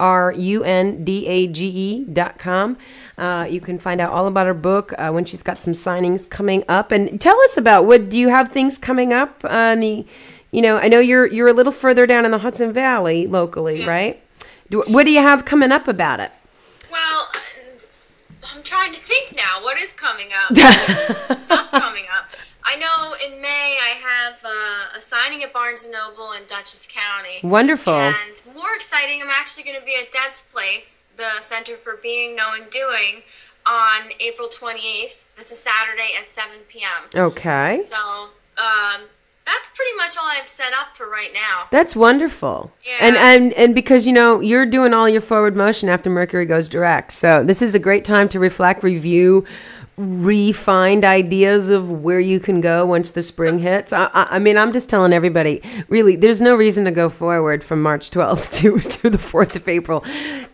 R 0.01 0.32
U 0.32 0.64
N 0.64 1.05
D 1.05 1.24
A 1.28 1.47
G 1.47 2.05
dot 2.12 2.37
com. 2.37 2.76
Uh, 3.16 3.47
you 3.49 3.61
can 3.61 3.78
find 3.78 4.01
out 4.01 4.12
all 4.12 4.26
about 4.26 4.47
her 4.47 4.53
book 4.53 4.93
uh, 4.99 5.12
when 5.12 5.24
she's 5.24 5.45
got 5.45 5.62
some 5.62 5.72
signings 5.72 6.28
coming 6.28 6.64
up. 6.68 6.91
And 6.91 7.20
tell 7.20 7.41
us 7.43 7.57
about 7.57 7.85
what 7.85 8.11
do 8.11 8.18
you 8.18 8.28
have 8.28 8.51
things 8.51 8.76
coming 8.76 9.12
up? 9.12 9.45
on 9.45 9.78
the, 9.78 10.05
you 10.55 10.63
know, 10.63 10.77
I 10.77 10.87
know 10.87 11.01
you're 11.01 11.27
you're 11.27 11.49
a 11.49 11.53
little 11.53 11.73
further 11.73 12.07
down 12.07 12.25
in 12.25 12.31
the 12.31 12.39
Hudson 12.39 12.73
Valley 12.73 13.27
locally, 13.27 13.85
right? 13.85 14.23
Do, 14.71 14.83
what 14.89 15.05
do 15.05 15.11
you 15.11 15.21
have 15.21 15.45
coming 15.45 15.73
up 15.73 15.89
about 15.89 16.21
it? 16.21 16.31
Well, 16.93 17.29
I'm 18.55 18.63
trying 18.63 18.93
to 18.93 19.01
think 19.01 19.35
now. 19.37 19.63
What 19.63 19.81
is 19.81 19.93
coming 19.93 20.29
up? 20.33 20.55
Stuff 21.37 21.73
coming 21.73 22.05
up. 22.17 22.27
I 22.65 22.77
know 22.77 23.15
in 23.27 23.43
May 23.43 23.79
I 23.83 23.95
have 23.99 24.45
uh, 24.45 24.97
a 24.97 25.01
signing 25.01 25.43
at 25.43 25.53
Barnes 25.53 25.85
and 25.85 25.93
Noble 25.93 26.33
in 26.41 26.47
Dutchess 26.47 26.87
County. 26.87 27.41
Wonderful. 27.43 27.93
And 27.93 28.43
more 28.55 28.73
exciting, 28.77 29.23
I'm 29.23 29.31
actually 29.31 29.65
going 29.65 29.79
to 29.79 29.85
be 29.85 29.97
at 30.01 30.13
Deb's 30.13 30.51
Place, 30.53 31.13
the 31.17 31.41
Center 31.41 31.77
for 31.77 31.99
Being, 32.01 32.37
Knowing, 32.37 32.63
Doing, 32.71 33.23
on 33.67 34.09
April 34.21 34.49
28th. 34.49 35.35
This 35.35 35.51
is 35.51 35.59
Saturday 35.59 36.11
at 36.17 36.25
7 36.25 36.53
p.m. 36.69 37.23
Okay, 37.27 37.83
So 37.85 37.97
um, 38.57 39.03
that's 39.47 39.69
pretty 39.77 39.95
much 39.97 40.17
all 40.19 40.29
I've 40.39 40.49
set 40.49 40.73
up 40.81 40.95
for 40.95 41.09
right 41.09 41.31
now. 41.35 41.69
that's 41.71 41.95
wonderful. 41.95 42.73
Yeah. 42.85 42.97
And 43.01 43.17
and 43.17 43.53
and 43.55 43.75
because 43.75 44.07
you 44.07 44.13
know 44.13 44.41
you're 44.41 44.67
doing 44.67 44.95
all 44.95 45.09
your 45.09 45.21
forward 45.21 45.55
motion 45.57 45.89
after 45.89 46.09
Mercury 46.11 46.47
goes 46.47 46.69
direct, 46.69 47.13
so 47.13 47.43
this 47.45 47.61
is 47.63 47.75
a 47.75 47.79
great 47.79 48.05
time 48.05 48.29
to 48.31 48.39
reflect, 48.41 48.83
review, 48.83 49.45
refind 49.99 51.05
ideas 51.05 51.69
of 51.71 51.91
where 51.91 52.19
you 52.21 52.41
can 52.41 52.61
go 52.61 52.85
once 52.87 53.13
the 53.13 53.23
spring 53.23 53.59
hits. 53.59 53.93
I, 53.93 54.05
I, 54.13 54.27
I 54.33 54.39
mean, 54.39 54.57
I'm 54.59 54.73
just 54.73 54.91
telling 54.91 55.13
everybody, 55.13 55.63
really, 55.89 56.17
there's 56.17 56.41
no 56.41 56.57
reason 56.57 56.85
to 56.87 56.91
go 56.91 57.09
forward 57.09 57.63
from 57.63 57.83
March 57.83 58.11
12th 58.11 58.59
to, 58.61 58.79
to 58.81 59.11
the 59.11 59.19
4th 59.19 59.57
of 59.57 59.69
April. 59.69 60.05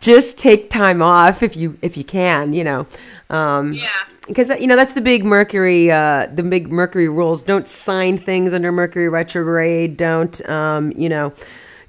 Just 0.01 0.39
take 0.39 0.71
time 0.71 1.03
off 1.03 1.43
if 1.43 1.57
you 1.57 1.79
if 1.83 1.97
you 1.97 2.05
can, 2.05 2.53
you 2.53 2.65
know. 2.65 2.87
Um, 3.31 3.73
Yeah. 3.73 3.89
Because 4.31 4.49
you 4.61 4.69
know 4.69 4.77
that's 4.77 4.95
the 4.95 5.01
big 5.01 5.25
Mercury, 5.25 5.91
uh, 5.91 6.27
the 6.33 6.45
big 6.45 6.71
Mercury 6.71 7.09
rules. 7.09 7.43
Don't 7.43 7.67
sign 7.67 8.17
things 8.17 8.55
under 8.55 8.71
Mercury 8.71 9.09
retrograde. 9.09 9.97
Don't, 9.97 10.49
um, 10.49 10.93
you 10.93 11.09
know, 11.09 11.33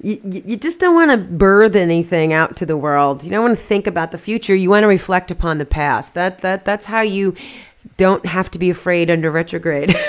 you, 0.02 0.20
you 0.24 0.58
just 0.58 0.80
don't 0.80 0.96
want 0.96 1.12
to 1.12 1.18
birth 1.18 1.76
anything 1.76 2.34
out 2.34 2.58
to 2.58 2.66
the 2.66 2.76
world. 2.76 3.24
You 3.24 3.30
don't 3.30 3.44
want 3.44 3.58
to 3.58 3.64
think 3.64 3.86
about 3.86 4.12
the 4.12 4.18
future. 4.18 4.56
You 4.56 4.72
want 4.72 4.84
to 4.84 4.88
reflect 4.88 5.30
upon 5.30 5.60
the 5.60 5.66
past. 5.66 6.16
That 6.16 6.40
that 6.40 6.66
that's 6.66 6.88
how 6.88 7.02
you 7.02 7.36
don't 7.98 8.26
have 8.26 8.50
to 8.52 8.60
be 8.60 8.72
afraid 8.72 9.12
under 9.12 9.30
retrograde. 9.30 9.96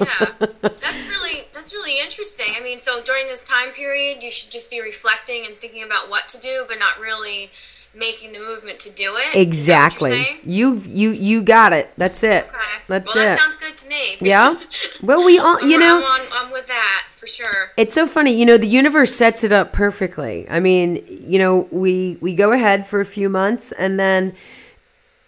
yeah 0.00 0.26
that's 0.60 1.08
really 1.08 1.44
that's 1.54 1.72
really 1.72 1.98
interesting 2.00 2.48
i 2.54 2.62
mean 2.62 2.78
so 2.78 3.02
during 3.02 3.26
this 3.26 3.42
time 3.42 3.72
period 3.72 4.22
you 4.22 4.30
should 4.30 4.52
just 4.52 4.70
be 4.70 4.82
reflecting 4.82 5.46
and 5.46 5.56
thinking 5.56 5.82
about 5.82 6.10
what 6.10 6.28
to 6.28 6.38
do 6.40 6.66
but 6.68 6.78
not 6.78 6.98
really 7.00 7.50
making 7.94 8.32
the 8.32 8.38
movement 8.38 8.78
to 8.80 8.90
do 8.92 9.16
it. 9.16 9.36
exactly. 9.36 10.40
You 10.44 10.76
you 10.86 11.10
you 11.10 11.42
got 11.42 11.72
it. 11.72 11.90
That's 11.96 12.22
it. 12.22 12.46
Okay. 12.46 12.58
That's 12.86 13.14
well, 13.14 13.24
it. 13.24 13.28
that 13.28 13.38
sounds 13.38 13.56
good 13.56 13.76
to 13.78 13.88
me. 13.88 14.16
Yeah? 14.20 14.58
Well, 15.02 15.24
we 15.24 15.38
all, 15.38 15.60
you 15.62 15.78
know, 15.78 15.98
I'm, 15.98 16.22
on, 16.22 16.28
I'm 16.32 16.52
with 16.52 16.66
that 16.68 17.06
for 17.10 17.26
sure. 17.26 17.70
It's 17.76 17.94
so 17.94 18.06
funny, 18.06 18.32
you 18.32 18.46
know, 18.46 18.56
the 18.56 18.66
universe 18.66 19.14
sets 19.14 19.44
it 19.44 19.52
up 19.52 19.72
perfectly. 19.72 20.48
I 20.48 20.60
mean, 20.60 21.04
you 21.08 21.38
know, 21.38 21.68
we 21.70 22.16
we 22.20 22.34
go 22.34 22.52
ahead 22.52 22.86
for 22.86 23.00
a 23.00 23.04
few 23.06 23.28
months 23.28 23.72
and 23.72 23.98
then 23.98 24.34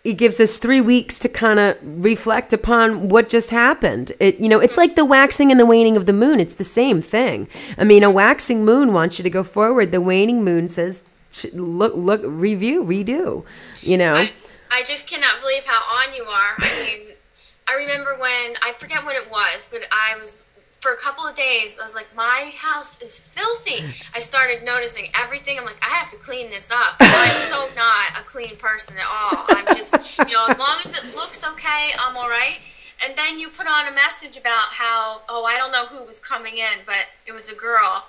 it 0.04 0.14
gives 0.14 0.40
us 0.40 0.58
3 0.58 0.80
weeks 0.80 1.20
to 1.20 1.28
kind 1.28 1.60
of 1.60 1.76
reflect 1.82 2.52
upon 2.52 3.08
what 3.08 3.28
just 3.28 3.50
happened. 3.50 4.12
It 4.20 4.38
you 4.40 4.48
know, 4.48 4.60
it's 4.60 4.76
like 4.76 4.94
the 4.94 5.04
waxing 5.04 5.50
and 5.50 5.58
the 5.60 5.66
waning 5.66 5.96
of 5.96 6.06
the 6.06 6.12
moon. 6.12 6.38
It's 6.40 6.54
the 6.56 6.64
same 6.64 7.02
thing. 7.02 7.48
I 7.76 7.84
mean, 7.84 8.02
a 8.02 8.10
waxing 8.10 8.64
moon 8.64 8.92
wants 8.92 9.18
you 9.18 9.22
to 9.24 9.30
go 9.30 9.42
forward. 9.42 9.90
The 9.92 10.00
waning 10.00 10.44
moon 10.44 10.68
says 10.68 11.04
look 11.52 11.94
look 11.94 12.22
review, 12.24 12.84
redo, 12.84 13.44
you 13.80 13.96
know. 13.96 14.14
I, 14.14 14.30
I 14.70 14.82
just 14.82 15.10
cannot 15.10 15.40
believe 15.40 15.64
how 15.66 16.06
on 16.06 16.14
you 16.14 16.24
are. 16.24 16.54
I 16.58 16.86
mean, 16.86 17.14
I 17.68 17.76
remember 17.76 18.16
when 18.18 18.56
I 18.62 18.72
forget 18.76 19.04
what 19.04 19.16
it 19.16 19.30
was, 19.30 19.68
but 19.72 19.82
I 19.92 20.16
was 20.18 20.46
for 20.82 20.92
a 20.92 20.96
couple 20.96 21.24
of 21.24 21.34
days. 21.36 21.78
I 21.78 21.84
was 21.84 21.94
like, 21.94 22.10
my 22.16 22.50
house 22.58 23.00
is 23.00 23.16
filthy. 23.16 23.84
I 24.14 24.18
started 24.18 24.64
noticing 24.64 25.06
everything. 25.16 25.56
I'm 25.56 25.64
like, 25.64 25.78
I 25.80 25.88
have 25.90 26.10
to 26.10 26.16
clean 26.18 26.50
this 26.50 26.72
up. 26.72 26.96
I'm 27.00 27.46
so 27.46 27.68
not 27.76 28.20
a 28.20 28.24
clean 28.24 28.56
person 28.56 28.96
at 28.98 29.06
all. 29.06 29.46
I'm 29.48 29.66
just, 29.66 30.18
you 30.18 30.34
know, 30.34 30.44
as 30.48 30.58
long 30.58 30.76
as 30.84 30.98
it 30.98 31.14
looks 31.14 31.46
okay, 31.46 31.90
I'm 32.04 32.16
all 32.16 32.28
right. 32.28 32.58
And 33.06 33.16
then 33.16 33.38
you 33.38 33.48
put 33.48 33.66
on 33.68 33.86
a 33.88 33.92
message 33.92 34.36
about 34.36 34.72
how, 34.72 35.22
oh, 35.28 35.44
I 35.44 35.56
don't 35.56 35.70
know 35.70 35.86
who 35.86 36.04
was 36.04 36.18
coming 36.18 36.58
in, 36.58 36.78
but 36.84 37.06
it 37.26 37.32
was 37.32 37.50
a 37.50 37.54
girl 37.54 38.04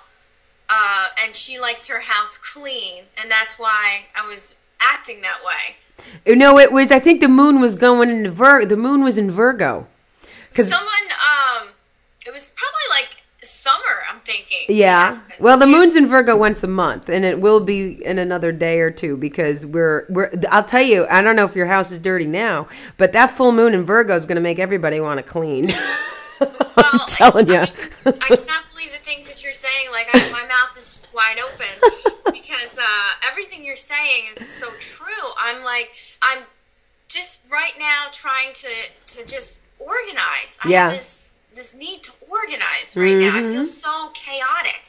uh, 0.68 1.06
and 1.22 1.34
she 1.34 1.60
likes 1.60 1.88
her 1.88 2.00
house 2.00 2.38
clean, 2.38 3.04
and 3.20 3.30
that's 3.30 3.58
why 3.58 4.02
I 4.16 4.26
was 4.26 4.62
acting 4.80 5.20
that 5.22 5.38
way. 5.44 6.34
No, 6.36 6.58
it 6.58 6.72
was 6.72 6.90
I 6.90 6.98
think 6.98 7.20
the 7.20 7.28
moon 7.28 7.60
was 7.60 7.76
going 7.76 8.10
into 8.10 8.30
Vir 8.30 8.64
the 8.64 8.76
moon 8.76 9.04
was 9.04 9.18
in 9.18 9.30
Virgo. 9.30 9.86
Cause 10.54 10.70
Someone, 10.70 11.10
um, 11.10 11.68
it 12.26 12.32
was 12.32 12.54
probably 12.56 13.00
like 13.00 13.24
summer. 13.40 14.02
I'm 14.10 14.18
thinking. 14.20 14.58
Yeah. 14.68 15.20
Well, 15.38 15.58
the 15.58 15.66
moon's 15.66 15.96
in 15.96 16.06
Virgo 16.06 16.36
once 16.36 16.62
a 16.62 16.66
month, 16.66 17.08
and 17.08 17.24
it 17.24 17.40
will 17.40 17.60
be 17.60 18.04
in 18.04 18.18
another 18.18 18.52
day 18.52 18.80
or 18.80 18.90
two 18.90 19.16
because 19.16 19.66
we're 19.66 20.06
we're. 20.08 20.30
I'll 20.50 20.64
tell 20.64 20.82
you, 20.82 21.06
I 21.08 21.20
don't 21.22 21.36
know 21.36 21.44
if 21.44 21.56
your 21.56 21.66
house 21.66 21.90
is 21.90 21.98
dirty 21.98 22.26
now, 22.26 22.68
but 22.96 23.12
that 23.12 23.30
full 23.30 23.52
moon 23.52 23.74
in 23.74 23.84
Virgo 23.84 24.14
is 24.14 24.26
going 24.26 24.36
to 24.36 24.42
make 24.42 24.58
everybody 24.58 25.00
want 25.00 25.18
to 25.18 25.22
clean. 25.22 25.72
I'm 26.40 27.00
telling 27.08 27.48
you. 27.48 27.54
I, 27.54 27.60
mean, 27.60 28.18
I 28.22 28.36
cannot 28.36 28.70
believe 28.70 28.92
the 28.92 28.98
things 28.98 29.28
that 29.28 29.42
you're 29.42 29.52
saying. 29.52 29.90
Like 29.92 30.06
I, 30.12 30.30
my 30.32 30.46
mouth 30.46 30.76
is 30.76 30.84
just 30.84 31.14
wide 31.14 31.38
open 31.44 31.66
because 32.32 32.78
uh, 32.78 33.28
everything 33.28 33.64
you're 33.64 33.76
saying 33.76 34.26
is 34.30 34.38
so 34.52 34.70
true. 34.78 35.28
I'm 35.40 35.62
like 35.62 35.94
I'm 36.22 36.42
just 37.08 37.50
right 37.52 37.72
now 37.78 38.06
trying 38.12 38.52
to 38.54 38.68
to 39.06 39.26
just 39.26 39.68
organize. 39.78 40.58
I 40.64 40.68
Yeah. 40.68 40.82
have 40.84 40.92
this 40.92 41.40
this 41.54 41.76
need 41.76 42.02
to 42.02 42.12
organize 42.28 42.96
right 42.96 43.14
now. 43.16 43.36
I 43.36 43.42
Mm-hmm. 43.42 43.52
feel 43.52 43.62
so 43.64 44.10
chaotic. 44.14 44.80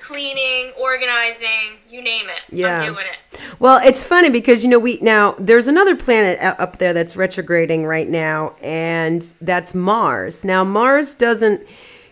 Cleaning, 0.00 0.72
organizing, 0.80 1.78
you 1.88 2.02
name 2.02 2.26
it. 2.28 2.46
Yeah. 2.50 2.78
I'm 2.78 2.94
doing 2.94 3.06
it. 3.06 3.40
Well, 3.60 3.80
it's 3.86 4.02
funny 4.02 4.30
because 4.30 4.64
you 4.64 4.70
know 4.70 4.78
we 4.78 4.98
now 5.00 5.34
there's 5.38 5.68
another 5.68 5.94
planet 5.94 6.38
up 6.40 6.78
there 6.78 6.92
that's 6.94 7.16
retrograding 7.16 7.84
right 7.86 8.08
now, 8.08 8.54
and 8.62 9.22
that's 9.42 9.74
Mars. 9.74 10.44
Now 10.44 10.64
Mars 10.64 11.14
doesn't 11.14 11.60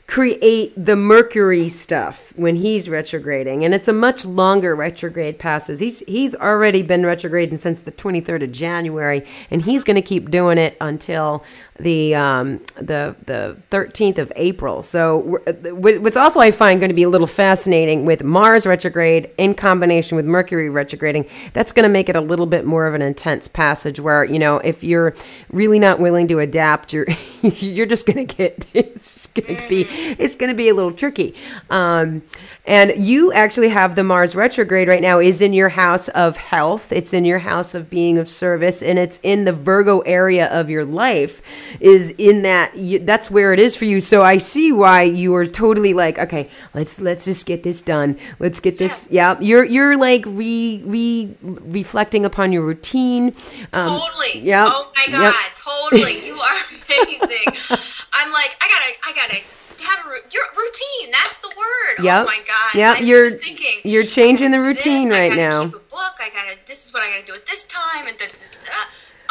create 0.07 0.73
the 0.83 0.97
Mercury 0.97 1.69
stuff 1.69 2.33
when 2.37 2.57
he's 2.57 2.89
retrograding, 2.89 3.65
and 3.65 3.75
it's 3.75 3.89
a 3.89 3.93
much 3.93 4.25
longer 4.25 4.75
retrograde 4.77 5.39
passes. 5.39 5.81
He's 5.81 6.01
he's 6.01 6.35
already 6.35 6.83
been 6.83 7.05
retrograding 7.05 7.57
since 7.57 7.81
the 7.81 7.93
23rd 7.93 8.45
of 8.45 8.53
January, 8.53 9.23
and 9.51 9.63
he's 9.63 9.83
going 9.85 9.97
to 9.97 10.03
keep 10.03 10.31
doing 10.31 10.57
it 10.59 10.77
until 10.81 11.45
the 11.79 12.15
um, 12.15 12.59
the 12.77 13.15
the 13.27 13.57
13th 13.71 14.19
of 14.19 14.33
April. 14.37 14.83
So 14.83 15.39
uh, 15.47 15.53
what's 15.75 16.17
also 16.17 16.41
I 16.41 16.51
find 16.51 16.81
going 16.81 16.91
to 16.91 16.95
be 16.95 17.05
a 17.05 17.09
little 17.09 17.27
fascinating 17.27 18.05
with 18.05 18.23
Mars 18.23 18.67
retrograde 18.67 19.31
in 19.39 19.55
combination 19.55 20.17
with 20.17 20.27
Mercury 20.27 20.69
retrograding. 20.69 21.27
That's 21.53 21.73
going 21.73 21.85
to 21.85 21.89
make 21.89 22.09
it 22.09 22.17
a 22.17 22.21
little 22.21 22.47
bit 22.47 22.65
more 22.65 22.87
of 22.87 22.95
an 22.95 23.03
intense 23.03 23.49
passage 23.49 24.01
where 24.01 24.25
you 24.25 24.39
know 24.39 24.59
if 24.59 24.83
you're 24.83 25.15
really 25.51 25.79
not 25.79 26.01
willing 26.01 26.29
to 26.29 26.41
adapt, 26.41 26.93
you're 26.93 27.07
you're 27.43 27.87
just 27.87 28.07
going 28.07 28.27
to 28.27 28.35
get 28.35 28.67
it's 28.75 29.29
going 29.29 29.57
to 29.57 29.69
be 29.69 29.83
it's 30.19 30.37
going 30.37 30.51
to 30.51 30.57
be 30.57 30.69
a 30.69 30.75
little 30.75 30.93
tricky. 30.93 31.35
Um, 31.71 32.23
and 32.67 32.93
you 32.97 33.33
actually 33.33 33.71
have 33.71 33.95
the 33.95 34.05
Mars 34.05 34.35
retrograde 34.35 34.89
right 34.89 35.01
now 35.01 35.21
is 35.21 35.41
in 35.41 35.53
your 35.53 35.71
house 35.71 36.09
of 36.09 36.37
health. 36.37 36.93
It's 36.93 37.15
in 37.15 37.25
your 37.25 37.39
house 37.39 37.75
of 37.75 37.89
being 37.89 38.19
of 38.19 38.29
service, 38.29 38.83
and 38.83 38.99
it's 38.99 39.21
in 39.23 39.45
the 39.45 39.53
Virgo 39.53 40.01
area 40.01 40.49
of 40.49 40.69
your 40.69 40.85
life. 40.85 41.41
Is 41.81 42.11
in 42.19 42.43
that 42.43 42.77
you, 42.77 42.99
that's 42.99 43.31
where 43.31 43.53
it 43.53 43.61
is 43.61 43.77
for 43.77 43.85
you. 43.85 44.01
So 44.01 44.23
I 44.23 44.39
see 44.39 44.73
why 44.73 45.03
you 45.03 45.35
are 45.35 45.47
totally 45.47 45.95
like, 45.95 46.19
okay, 46.19 46.49
let's 46.75 47.01
let's 47.01 47.25
just 47.25 47.47
get 47.47 47.63
this 47.63 47.83
done. 47.83 48.19
Let's 48.39 48.61
get 48.61 48.79
this. 48.79 49.09
Yeah, 49.11 49.39
you're 49.41 49.65
you're 49.65 49.97
like 49.97 50.25
re 50.27 50.83
re 50.85 51.35
reflecting 51.43 52.25
upon 52.25 52.53
your 52.53 52.63
routine. 52.63 53.35
Um, 53.73 54.01
Totally. 54.01 54.41
Yeah. 54.41 54.65
Oh 54.69 54.93
my 54.97 55.05
yep. 55.09 55.33
god, 55.35 55.45
totally. 55.55 56.27
You 56.27 56.35
are 56.35 56.57
amazing. 56.71 57.79
I'm 58.13 58.33
like, 58.33 58.57
I 58.61 58.69
gotta, 58.69 58.95
I 59.05 59.13
gotta 59.15 59.43
have 59.89 60.07
a 60.07 60.11
your 60.33 60.45
routine. 60.57 61.13
That's 61.13 61.41
the 61.41 61.53
word. 61.57 62.05
Yep. 62.05 62.23
Oh 62.23 62.25
my 62.27 62.39
god. 62.47 62.75
Yep, 62.79 63.01
was 63.01 63.09
you're- 63.09 63.31
just 63.31 63.45
thinking. 63.45 63.81
you're 63.85 64.05
changing 64.05 64.51
the 64.51 64.59
this, 64.59 64.67
routine 64.67 65.13
I 65.13 65.29
right 65.29 65.37
now. 65.37 65.65
Keep 65.65 65.75
a 65.75 65.79
book. 65.79 66.15
I 66.21 66.31
gotta. 66.33 66.59
This 66.67 66.87
is 66.87 66.93
what 66.95 67.03
I 67.03 67.11
gotta 67.11 67.25
do 67.27 67.35
at 67.35 67.47
this 67.47 67.67
time, 67.67 68.07
and 68.09 68.19
da. 68.19 68.27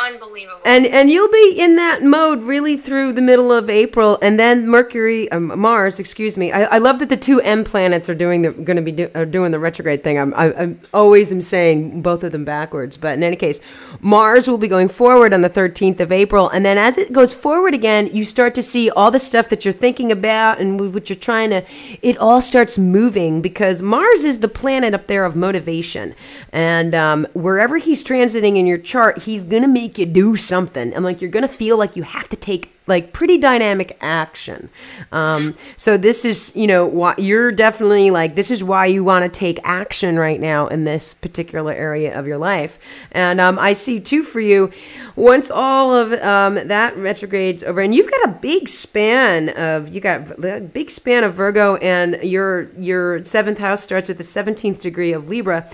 Unbelievable. 0.08 0.62
and 0.66 0.86
and 0.86 1.10
you'll 1.10 1.32
be 1.32 1.56
in 1.58 1.76
that 1.76 2.04
mode 2.04 2.44
really 2.44 2.78
through 2.78 3.14
the 3.14 3.22
middle 3.22 3.52
of 3.52 3.70
April, 3.70 4.18
and 4.22 4.40
then 4.40 4.68
Mercury, 4.68 5.32
um, 5.32 5.60
Mars, 5.60 6.00
excuse 6.00 6.38
me. 6.38 6.52
I, 6.52 6.64
I 6.64 6.78
love 6.78 7.00
that 7.00 7.10
the 7.10 7.18
two 7.18 7.42
M 7.42 7.64
planets 7.64 8.10
are 8.10 8.16
doing 8.16 8.42
the 8.44 8.52
going 8.52 8.78
to 8.78 8.82
be 8.82 8.92
do, 8.92 9.08
doing 9.26 9.52
the 9.52 9.60
retrograde 9.60 10.04
thing. 10.04 10.18
I'm 10.18 10.34
I, 10.34 10.54
I'm 10.54 10.80
always 10.94 11.32
am 11.32 11.42
saying 11.42 12.02
both 12.02 12.24
of 12.24 12.32
them 12.32 12.46
backwards, 12.46 12.98
but 12.98 13.14
in 13.14 13.24
any 13.24 13.36
case, 13.36 13.60
Mars 14.00 14.48
will 14.48 14.58
be 14.58 14.68
going 14.68 14.90
forward 14.90 15.34
on 15.34 15.42
the 15.42 15.50
13th 15.50 16.00
of 16.00 16.12
April, 16.12 16.50
and 16.50 16.66
then 16.66 16.78
as 16.78 16.98
it 16.98 17.12
goes 17.12 17.34
forward 17.34 17.74
again, 17.74 18.08
you 18.08 18.26
start 18.26 18.56
to 18.56 18.64
see 18.64 18.90
all 18.90 19.12
the 19.12 19.20
stuff 19.20 19.50
that 19.50 19.66
you're 19.66 19.74
thinking 19.74 20.12
about 20.12 20.60
and 20.60 20.94
what 20.94 21.10
you're 21.10 21.18
trying 21.18 21.50
to. 21.50 21.64
It 22.02 22.18
all 22.18 22.42
starts 22.42 22.78
moving 22.78 23.42
because 23.42 23.82
Mars 23.82 24.24
is 24.24 24.40
the 24.40 24.48
planet 24.48 24.94
up 24.94 25.08
there 25.08 25.26
of 25.26 25.36
motivation, 25.36 26.16
and 26.52 26.96
um, 26.96 27.28
wherever 27.34 27.78
he's 27.78 28.04
transiting 28.04 28.58
in 28.58 28.66
your 28.66 28.78
chart, 28.78 29.24
he's 29.24 29.44
going 29.44 29.64
to 29.64 29.68
make 29.68 29.97
you 29.98 30.06
do 30.06 30.36
something. 30.36 30.94
And 30.94 31.04
like 31.04 31.22
you're 31.22 31.32
to 31.48 31.48
feel 31.48 31.78
like 31.78 31.96
you 31.96 32.04
have 32.04 32.30
to 32.30 32.36
take 32.36 32.74
like 32.88 33.12
pretty 33.12 33.38
dynamic 33.38 33.98
action. 34.00 34.70
Um, 35.12 35.56
so 35.76 35.98
this 35.98 36.24
is, 36.24 36.56
you 36.56 36.68
know, 36.68 36.86
why 36.86 37.16
you're 37.18 37.52
definitely 37.52 38.12
like 38.12 38.36
this 38.36 38.50
is 38.50 38.64
why 38.64 38.86
you 38.86 39.04
want 39.04 39.24
to 39.26 39.40
take 39.40 39.60
action 39.64 40.18
right 40.18 40.40
now 40.40 40.68
in 40.68 40.86
this 40.86 41.14
particular 41.14 41.74
area 41.74 42.18
of 42.18 42.26
your 42.26 42.38
life. 42.38 42.80
And 43.12 43.42
um, 43.42 43.60
I 43.60 43.74
see 43.74 44.00
too 44.00 44.24
for 44.24 44.40
you, 44.40 44.72
once 45.16 45.52
all 45.52 45.94
of 45.94 46.14
um, 46.14 46.68
that 46.68 46.96
retrogrades 46.98 47.64
over, 47.64 47.82
and 47.82 47.94
you've 47.94 48.10
got 48.10 48.30
a 48.30 48.32
big 48.40 48.70
span 48.70 49.50
of 49.50 49.90
you 49.94 50.00
got 50.00 50.44
a 50.44 50.62
big 50.62 50.90
span 50.90 51.24
of 51.24 51.34
Virgo, 51.34 51.76
and 51.78 52.24
your 52.24 52.72
your 52.78 53.22
seventh 53.24 53.58
house 53.58 53.84
starts 53.84 54.08
with 54.08 54.18
the 54.18 54.24
seventeenth 54.24 54.82
degree 54.82 55.12
of 55.12 55.28
Libra 55.28 55.70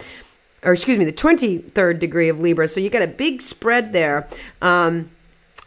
or 0.64 0.74
excuse 0.74 0.98
me, 0.98 1.06
the 1.06 1.14
23rd 1.14 2.00
degree 2.00 2.30
of 2.30 2.40
Libra. 2.40 2.68
So 2.68 2.80
you 2.80 2.90
got 2.90 3.02
a 3.02 3.08
big 3.08 3.42
spread 3.42 3.94
there. 3.94 4.28
Um, 4.62 5.10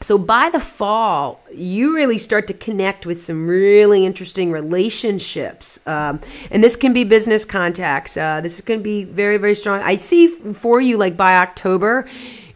so 0.03 0.19
by 0.19 0.51
the 0.51 0.61
fall, 0.61 1.41
you 1.53 1.95
really 1.95 2.19
start 2.19 2.47
to 2.49 2.55
connect 2.55 3.07
with 3.07 3.21
some 3.21 3.49
really 3.49 4.05
interesting 4.05 4.53
relationships, 4.53 5.81
um, 5.87 6.21
and 6.51 6.63
this 6.63 6.77
can 6.77 6.93
be 6.93 7.03
business 7.03 7.47
contacts. 7.47 8.17
Uh, 8.17 8.43
this 8.43 8.57
is 8.57 8.61
going 8.61 8.79
to 8.79 8.85
be 8.85 9.05
very, 9.05 9.39
very 9.39 9.55
strong. 9.55 9.81
I 9.81 9.97
see 9.97 10.29
for 10.29 10.83
you, 10.83 10.99
like 10.99 11.17
by 11.17 11.37
October, 11.37 12.07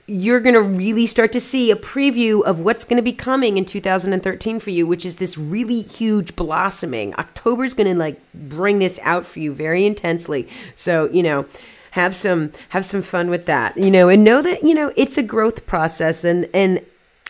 you're 0.07 0.41
going 0.41 0.55
to 0.55 0.62
really 0.62 1.07
start 1.07 1.32
to 1.32 1.41
see 1.41 1.70
a 1.70 1.76
preview 1.76 2.43
of 2.43 2.61
what's 2.61 2.84
going 2.84 2.97
to 2.99 3.03
be 3.03 3.12
coming 3.12 3.57
in 3.57 3.64
2013 3.64 4.61
for 4.61 4.70
you, 4.70 4.86
which 4.86 5.07
is 5.07 5.16
this 5.16 5.38
really 5.38 5.82
huge 5.82 6.36
blossoming. 6.36 7.14
October's 7.14 7.72
going 7.72 7.91
to 7.91 7.99
like 7.99 8.20
bring 8.34 8.80
this 8.80 8.99
out 9.03 9.24
for 9.24 9.38
you 9.38 9.55
very 9.55 9.86
intensely. 9.86 10.47
So 10.74 11.09
you 11.11 11.22
know 11.22 11.47
have 11.93 12.14
some 12.14 12.53
have 12.70 12.84
some 12.84 13.03
fun 13.03 13.30
with 13.30 13.47
that 13.47 13.76
you 13.76 13.91
know 13.91 14.09
and 14.09 14.24
know 14.24 14.43
that 14.43 14.62
you 14.62 14.74
know 14.74 14.93
it's 14.97 15.18
a 15.18 15.22
growth 15.22 15.66
process 15.66 16.24
and 16.24 16.49
and 16.55 16.80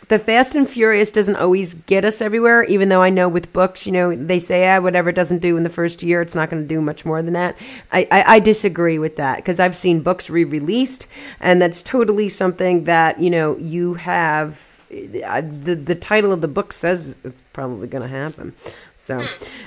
the 0.09 0.19
fast 0.19 0.55
and 0.55 0.69
furious 0.69 1.11
doesn't 1.11 1.37
always 1.37 1.75
get 1.75 2.05
us 2.05 2.21
everywhere 2.21 2.65
even 2.65 2.89
though 2.89 3.03
i 3.03 3.11
know 3.11 3.29
with 3.29 3.53
books 3.53 3.87
you 3.87 3.93
know 3.93 4.15
they 4.15 4.39
say 4.39 4.69
ah 4.69 4.81
whatever 4.81 5.11
it 5.11 5.17
doesn't 5.17 5.39
do 5.39 5.57
in 5.57 5.63
the 5.63 5.69
first 5.69 6.03
year 6.03 6.21
it's 6.21 6.35
not 6.35 6.51
going 6.51 6.63
to 6.63 6.69
do 6.69 6.81
much 6.81 7.05
more 7.05 7.23
than 7.23 7.35
that. 7.35 7.57
I 7.93 8.09
i, 8.11 8.25
I 8.37 8.41
disagree 8.41 8.99
with 8.99 9.17
that 9.17 9.37
because 9.37 9.61
i've 9.61 9.77
seen 9.77 10.03
books 10.03 10.31
re-released 10.31 11.07
and 11.41 11.61
that's 11.61 11.83
totally 11.83 12.29
something 12.29 12.85
that 12.85 13.21
you 13.21 13.31
know 13.31 13.57
you 13.59 13.95
have 13.95 14.70
uh, 14.91 15.41
the 15.41 15.75
the 15.75 15.95
title 15.95 16.33
of 16.33 16.41
the 16.41 16.49
book 16.49 16.73
says 16.73 17.17
it's 17.25 17.41
probably 17.53 17.89
going 17.89 18.03
to 18.03 18.09
happen 18.09 18.55
so, 19.01 19.19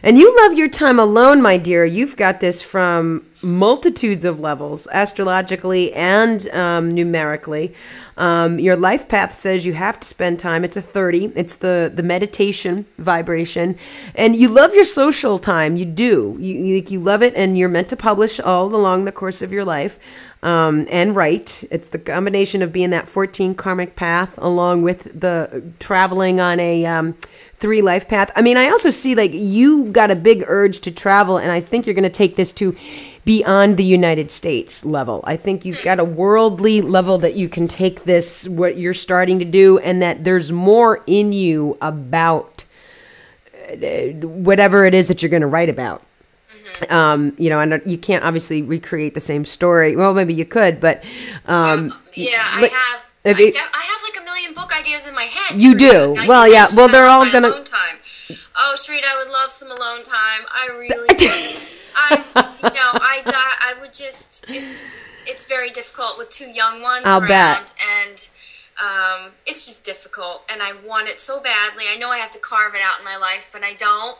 and 0.03 0.19
you 0.19 0.35
love 0.43 0.53
your 0.53 0.69
time 0.69 0.99
alone, 0.99 1.41
my 1.41 1.57
dear. 1.57 1.85
You've 1.85 2.15
got 2.15 2.39
this 2.39 2.61
from 2.61 3.25
multitudes 3.43 4.25
of 4.25 4.39
levels, 4.39 4.87
astrologically 4.93 5.91
and 5.93 6.47
um, 6.49 6.93
numerically. 6.93 7.73
Um, 8.15 8.59
your 8.59 8.75
life 8.75 9.07
path 9.07 9.33
says 9.33 9.65
you 9.65 9.73
have 9.73 9.99
to 10.01 10.07
spend 10.07 10.37
time. 10.37 10.63
It's 10.63 10.77
a 10.77 10.83
30. 10.83 11.33
It's 11.35 11.55
the, 11.55 11.91
the 11.91 12.03
meditation 12.03 12.85
vibration. 12.99 13.75
And 14.13 14.35
you 14.35 14.49
love 14.49 14.75
your 14.75 14.85
social 14.85 15.39
time. 15.39 15.77
You 15.77 15.85
do. 15.85 16.37
You, 16.39 16.53
you, 16.53 16.83
you 16.87 16.99
love 16.99 17.23
it, 17.23 17.33
and 17.33 17.57
you're 17.57 17.69
meant 17.69 17.89
to 17.89 17.95
publish 17.95 18.39
all 18.39 18.67
along 18.75 19.05
the 19.05 19.11
course 19.11 19.41
of 19.41 19.51
your 19.51 19.65
life 19.65 19.97
um, 20.43 20.87
and 20.91 21.15
write. 21.15 21.63
It's 21.71 21.87
the 21.87 21.97
combination 21.97 22.61
of 22.61 22.71
being 22.71 22.91
that 22.91 23.09
14 23.09 23.55
karmic 23.55 23.95
path 23.95 24.37
along 24.37 24.83
with 24.83 25.19
the 25.19 25.63
traveling 25.79 26.39
on 26.39 26.59
a. 26.59 26.85
Um, 26.85 27.15
three 27.55 27.81
life 27.81 28.09
path. 28.09 28.29
I 28.35 28.41
mean, 28.41 28.57
I 28.57 28.67
also 28.71 28.89
see 28.89 29.15
like 29.15 29.31
you 29.31 29.85
got 29.85 30.11
a 30.11 30.17
big 30.17 30.43
urge 30.47 30.81
to 30.81 30.91
travel, 30.91 31.37
and 31.37 31.49
I 31.49 31.61
think 31.61 31.85
you're 31.85 31.93
going 31.93 32.03
to 32.03 32.09
take 32.09 32.35
this 32.35 32.51
to 32.53 32.75
beyond 33.23 33.77
the 33.77 33.85
United 33.85 34.31
States 34.31 34.83
level. 34.83 35.23
I 35.23 35.37
think 35.37 35.63
you've 35.63 35.81
got 35.81 35.97
a 35.97 36.03
worldly 36.03 36.81
level 36.81 37.19
that 37.19 37.35
you 37.35 37.47
can 37.47 37.69
take 37.69 38.03
this, 38.03 38.47
what 38.49 38.77
you're 38.77 38.93
starting 38.93 39.39
to 39.39 39.45
do, 39.45 39.79
and 39.79 40.01
that 40.01 40.25
there's 40.25 40.51
more 40.51 41.03
in 41.07 41.31
you 41.31 41.77
about 41.81 42.65
uh, 43.71 43.77
whatever 44.27 44.85
it 44.85 44.93
is 44.93 45.07
that 45.07 45.21
you're 45.21 45.29
going 45.29 45.41
to 45.41 45.47
write 45.47 45.69
about. 45.69 46.03
Um, 46.89 47.33
you 47.37 47.49
know, 47.49 47.59
and 47.59 47.81
you 47.85 47.97
can't 47.97 48.23
obviously 48.23 48.61
recreate 48.61 49.13
the 49.13 49.19
same 49.19 49.45
story. 49.45 49.95
Well, 49.95 50.13
maybe 50.13 50.33
you 50.33 50.45
could, 50.45 50.79
but 50.79 51.03
um, 51.45 51.93
yeah, 52.13 52.37
I 52.39 52.61
have. 52.71 53.13
I, 53.25 53.31
de- 53.31 53.53
I 53.55 53.81
have 53.81 54.01
like 54.03 54.21
a 54.21 54.25
million 54.25 54.53
book 54.53 54.77
ideas 54.77 55.07
in 55.07 55.15
my 55.15 55.23
head. 55.23 55.61
You 55.61 55.75
do. 55.77 56.13
Well, 56.27 56.45
yeah, 56.45 56.67
well, 56.75 56.89
they're 56.89 57.07
all 57.07 57.23
gonna- 57.31 57.47
Alone 57.49 57.63
time. 57.63 57.97
Oh, 58.57 58.73
Sharita, 58.77 59.03
I 59.05 59.17
would 59.23 59.31
love 59.31 59.49
some 59.49 59.69
alone 59.71 60.03
time. 60.03 60.41
I 60.49 60.67
really. 60.77 61.07
I, 61.95 62.15
you 62.63 62.69
know, 62.69 62.91
I, 62.93 63.21
di- 63.25 63.31
I 63.33 63.75
would 63.81 63.93
just. 63.93 64.49
It's, 64.49 64.85
it's 65.25 65.47
very 65.47 65.69
difficult 65.69 66.17
with 66.17 66.29
two 66.31 66.49
young 66.49 66.81
ones 66.81 67.03
I'll 67.05 67.19
around, 67.21 67.27
bet. 67.29 67.75
and 68.03 68.29
um, 68.81 69.31
it's 69.45 69.65
just 69.67 69.85
difficult. 69.85 70.43
And 70.51 70.61
I 70.61 70.73
want 70.85 71.07
it 71.07 71.17
so 71.19 71.39
badly. 71.41 71.85
I 71.93 71.97
know 71.97 72.09
I 72.09 72.17
have 72.17 72.31
to 72.31 72.39
carve 72.39 72.75
it 72.75 72.81
out 72.83 72.99
in 72.99 73.05
my 73.05 73.15
life, 73.17 73.49
but 73.53 73.63
I 73.63 73.73
don't. 73.75 74.17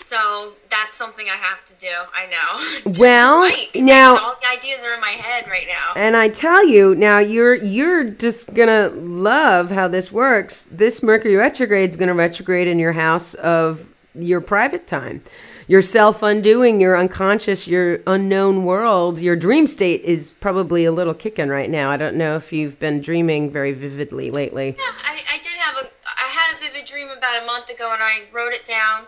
So 0.00 0.52
that's 0.70 0.94
something 0.94 1.26
I 1.28 1.36
have 1.36 1.64
to 1.66 1.76
do. 1.78 1.88
I 2.14 2.26
know. 2.26 2.58
To- 2.84 2.92
to 2.92 3.00
Well, 3.02 3.42
I- 3.42 3.66
now- 3.74 4.16
all 4.18 4.36
the 4.40 4.48
ideas 4.56 4.84
are 4.84 4.94
in 4.94 5.00
my 5.00 5.10
head 5.10 5.46
right 5.48 5.66
now. 5.68 5.92
And 6.00 6.16
I 6.16 6.28
tell 6.28 6.64
you 6.66 6.94
now, 6.94 7.18
you're 7.18 7.54
you're 7.54 8.04
just 8.04 8.54
gonna 8.54 8.88
love 8.90 9.70
how 9.70 9.88
this 9.88 10.10
works. 10.12 10.68
This 10.70 11.02
Mercury 11.02 11.36
retrograde 11.36 11.90
is 11.90 11.96
gonna 11.96 12.14
retrograde 12.14 12.68
in 12.68 12.78
your 12.78 12.92
house 12.92 13.34
of 13.34 13.88
your 14.14 14.40
private 14.40 14.86
time, 14.86 15.22
your 15.66 15.82
self 15.82 16.22
undoing, 16.22 16.80
your 16.80 16.96
unconscious, 16.96 17.66
your 17.68 17.98
unknown 18.06 18.64
world. 18.64 19.18
Your 19.20 19.36
dream 19.36 19.66
state 19.66 20.02
is 20.02 20.32
probably 20.40 20.84
a 20.84 20.92
little 20.92 21.14
kicking 21.14 21.48
right 21.48 21.68
now. 21.70 21.90
I 21.90 21.96
don't 21.96 22.16
know 22.16 22.36
if 22.36 22.52
you've 22.52 22.78
been 22.80 23.00
dreaming 23.00 23.50
very 23.50 23.72
vividly 23.72 24.30
lately. 24.30 24.76
Yeah, 24.78 24.84
I, 25.04 25.18
I 25.34 25.38
did 25.38 25.52
have 25.58 25.76
a 25.76 25.88
I 26.06 26.28
had 26.30 26.56
a 26.56 26.58
vivid 26.60 26.84
dream 26.86 27.08
about 27.10 27.42
a 27.42 27.46
month 27.46 27.68
ago, 27.70 27.90
and 27.92 28.02
I 28.02 28.22
wrote 28.32 28.52
it 28.52 28.64
down. 28.64 29.04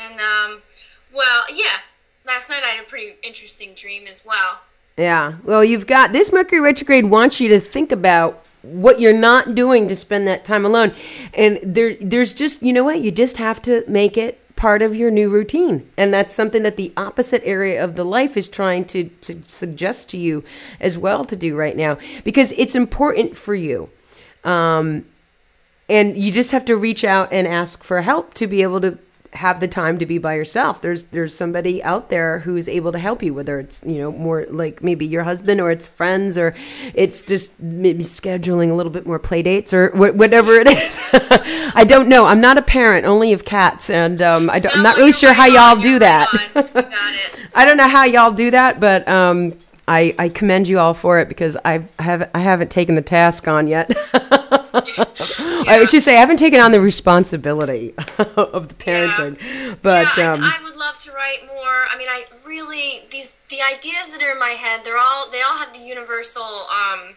And 0.00 0.20
um, 0.20 0.62
well, 1.12 1.44
yeah, 1.52 1.78
last 2.26 2.50
night 2.50 2.62
I 2.64 2.68
had 2.68 2.84
a 2.84 2.88
pretty 2.88 3.14
interesting 3.22 3.74
dream 3.74 4.04
as 4.08 4.24
well. 4.24 4.60
Yeah. 4.96 5.34
Well, 5.44 5.64
you've 5.64 5.86
got 5.86 6.12
this 6.12 6.32
Mercury 6.32 6.60
retrograde 6.60 7.06
wants 7.06 7.40
you 7.40 7.48
to 7.48 7.60
think 7.60 7.92
about 7.92 8.44
what 8.62 9.00
you're 9.00 9.16
not 9.16 9.54
doing 9.54 9.88
to 9.88 9.96
spend 9.96 10.26
that 10.28 10.44
time 10.44 10.66
alone. 10.66 10.92
And 11.32 11.58
there 11.62 11.96
there's 12.00 12.34
just, 12.34 12.62
you 12.62 12.72
know 12.72 12.84
what? 12.84 13.00
You 13.00 13.10
just 13.10 13.38
have 13.38 13.62
to 13.62 13.84
make 13.88 14.16
it 14.16 14.38
part 14.56 14.82
of 14.82 14.94
your 14.94 15.10
new 15.10 15.30
routine. 15.30 15.88
And 15.96 16.12
that's 16.12 16.34
something 16.34 16.62
that 16.64 16.76
the 16.76 16.92
opposite 16.96 17.42
area 17.44 17.82
of 17.82 17.96
the 17.96 18.04
life 18.04 18.36
is 18.36 18.48
trying 18.48 18.84
to 18.86 19.04
to 19.22 19.42
suggest 19.46 20.10
to 20.10 20.18
you 20.18 20.44
as 20.78 20.98
well 20.98 21.24
to 21.24 21.36
do 21.36 21.56
right 21.56 21.76
now 21.76 21.96
because 22.24 22.52
it's 22.52 22.74
important 22.74 23.36
for 23.36 23.54
you. 23.54 23.88
Um 24.44 25.06
and 25.88 26.16
you 26.16 26.30
just 26.30 26.52
have 26.52 26.66
to 26.66 26.76
reach 26.76 27.04
out 27.04 27.32
and 27.32 27.48
ask 27.48 27.82
for 27.82 28.02
help 28.02 28.34
to 28.34 28.46
be 28.46 28.62
able 28.62 28.82
to 28.82 28.98
have 29.34 29.60
the 29.60 29.68
time 29.68 29.98
to 29.98 30.06
be 30.06 30.18
by 30.18 30.34
yourself. 30.34 30.80
There's 30.80 31.06
there's 31.06 31.32
somebody 31.34 31.82
out 31.84 32.08
there 32.08 32.40
who 32.40 32.56
is 32.56 32.68
able 32.68 32.90
to 32.92 32.98
help 32.98 33.22
you 33.22 33.32
whether 33.32 33.60
it's 33.60 33.84
you 33.86 33.98
know 33.98 34.10
more 34.10 34.44
like 34.50 34.82
maybe 34.82 35.06
your 35.06 35.22
husband 35.22 35.60
or 35.60 35.70
it's 35.70 35.86
friends 35.86 36.36
or 36.36 36.54
it's 36.94 37.22
just 37.22 37.60
maybe 37.60 38.02
scheduling 38.02 38.70
a 38.70 38.74
little 38.74 38.90
bit 38.92 39.06
more 39.06 39.18
play 39.20 39.42
dates 39.42 39.72
or 39.72 39.90
wh- 39.90 40.16
whatever 40.16 40.54
it 40.54 40.66
is. 40.68 40.98
I 41.74 41.84
don't 41.86 42.08
know. 42.08 42.26
I'm 42.26 42.40
not 42.40 42.58
a 42.58 42.62
parent 42.62 43.06
only 43.06 43.32
of 43.32 43.44
cats 43.44 43.88
and 43.88 44.20
um, 44.20 44.50
I 44.50 44.58
don't, 44.58 44.74
i'm 44.76 44.82
No, 44.82 44.90
not 44.90 44.96
really 44.96 45.12
sure 45.12 45.32
how 45.32 45.46
y'all 45.46 45.80
do 45.80 46.00
that. 46.00 46.26
I 47.54 47.64
don't 47.64 47.76
know 47.76 47.88
how 47.88 48.04
y'all 48.04 48.32
do 48.32 48.50
that, 48.50 48.80
but 48.80 49.06
um, 49.08 49.54
I, 49.86 50.14
I 50.18 50.28
commend 50.28 50.68
you 50.68 50.78
all 50.78 50.94
for 50.94 51.20
it 51.20 51.28
because 51.28 51.56
I 51.64 51.84
have 51.98 52.30
I 52.34 52.40
haven't 52.40 52.70
taken 52.70 52.94
the 52.94 53.02
task 53.02 53.46
on 53.48 53.66
yet. 53.68 53.90
I 55.68 55.86
should 55.88 56.02
say 56.02 56.16
I 56.16 56.20
haven't 56.20 56.38
taken 56.38 56.60
on 56.60 56.72
the 56.72 56.80
responsibility 56.80 57.94
of 58.36 58.68
the 58.68 58.74
parenting, 58.74 59.36
but 59.82 60.16
yeah, 60.16 60.32
um, 60.32 60.40
I, 60.42 60.58
I 60.60 60.64
would 60.64 60.76
love 60.76 60.98
to 60.98 61.12
write 61.12 61.46
more. 61.46 61.56
I 61.90 61.96
mean, 61.98 62.08
I 62.08 62.24
really 62.46 63.02
these 63.10 63.34
the 63.48 63.58
ideas 63.62 64.12
that 64.12 64.22
are 64.22 64.32
in 64.32 64.38
my 64.38 64.50
head. 64.50 64.80
They're 64.84 64.98
all 64.98 65.30
they 65.30 65.42
all 65.42 65.56
have 65.58 65.72
the 65.72 65.80
universal 65.80 66.42
um, 66.42 67.14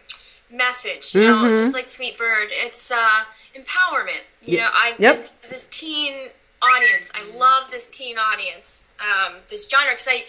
message. 0.50 1.14
You 1.14 1.22
know, 1.28 1.34
Mm-hmm. 1.34 1.56
just 1.56 1.74
like 1.74 1.86
Sweet 1.86 2.16
Bird, 2.18 2.48
it's 2.50 2.90
uh, 2.92 3.24
empowerment. 3.54 4.22
You 4.42 4.58
know, 4.58 4.68
I 4.72 4.94
Yep. 4.98 5.16
this 5.48 5.66
teen 5.68 6.28
audience. 6.62 7.12
I 7.14 7.36
love 7.36 7.70
this 7.70 7.90
teen 7.90 8.16
audience, 8.18 8.94
um, 9.00 9.34
this 9.50 9.68
genre, 9.68 9.90
because 9.92 10.08
I, 10.08 10.24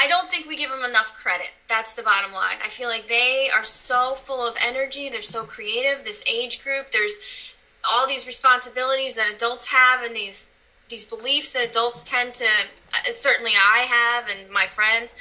I 0.00 0.08
don't 0.08 0.26
think 0.26 0.48
we 0.48 0.56
give 0.56 0.70
them 0.70 0.82
enough 0.82 1.14
credit. 1.14 1.50
That's 1.68 1.94
the 1.94 2.02
bottom 2.02 2.32
line. 2.32 2.56
I 2.64 2.68
feel 2.68 2.88
like 2.88 3.06
they 3.06 3.48
are 3.54 3.62
so 3.62 4.14
full 4.14 4.40
of 4.40 4.56
energy. 4.66 5.10
They're 5.10 5.20
so 5.20 5.44
creative. 5.44 6.04
This 6.04 6.24
age 6.26 6.64
group, 6.64 6.90
there's 6.90 7.54
all 7.88 8.08
these 8.08 8.26
responsibilities 8.26 9.16
that 9.16 9.30
adults 9.34 9.70
have, 9.70 10.02
and 10.04 10.16
these 10.16 10.54
these 10.88 11.04
beliefs 11.04 11.52
that 11.52 11.68
adults 11.68 12.02
tend 12.02 12.32
to. 12.34 12.46
Uh, 12.46 13.10
certainly, 13.10 13.52
I 13.52 13.80
have, 13.80 14.30
and 14.30 14.50
my 14.50 14.66
friends. 14.66 15.14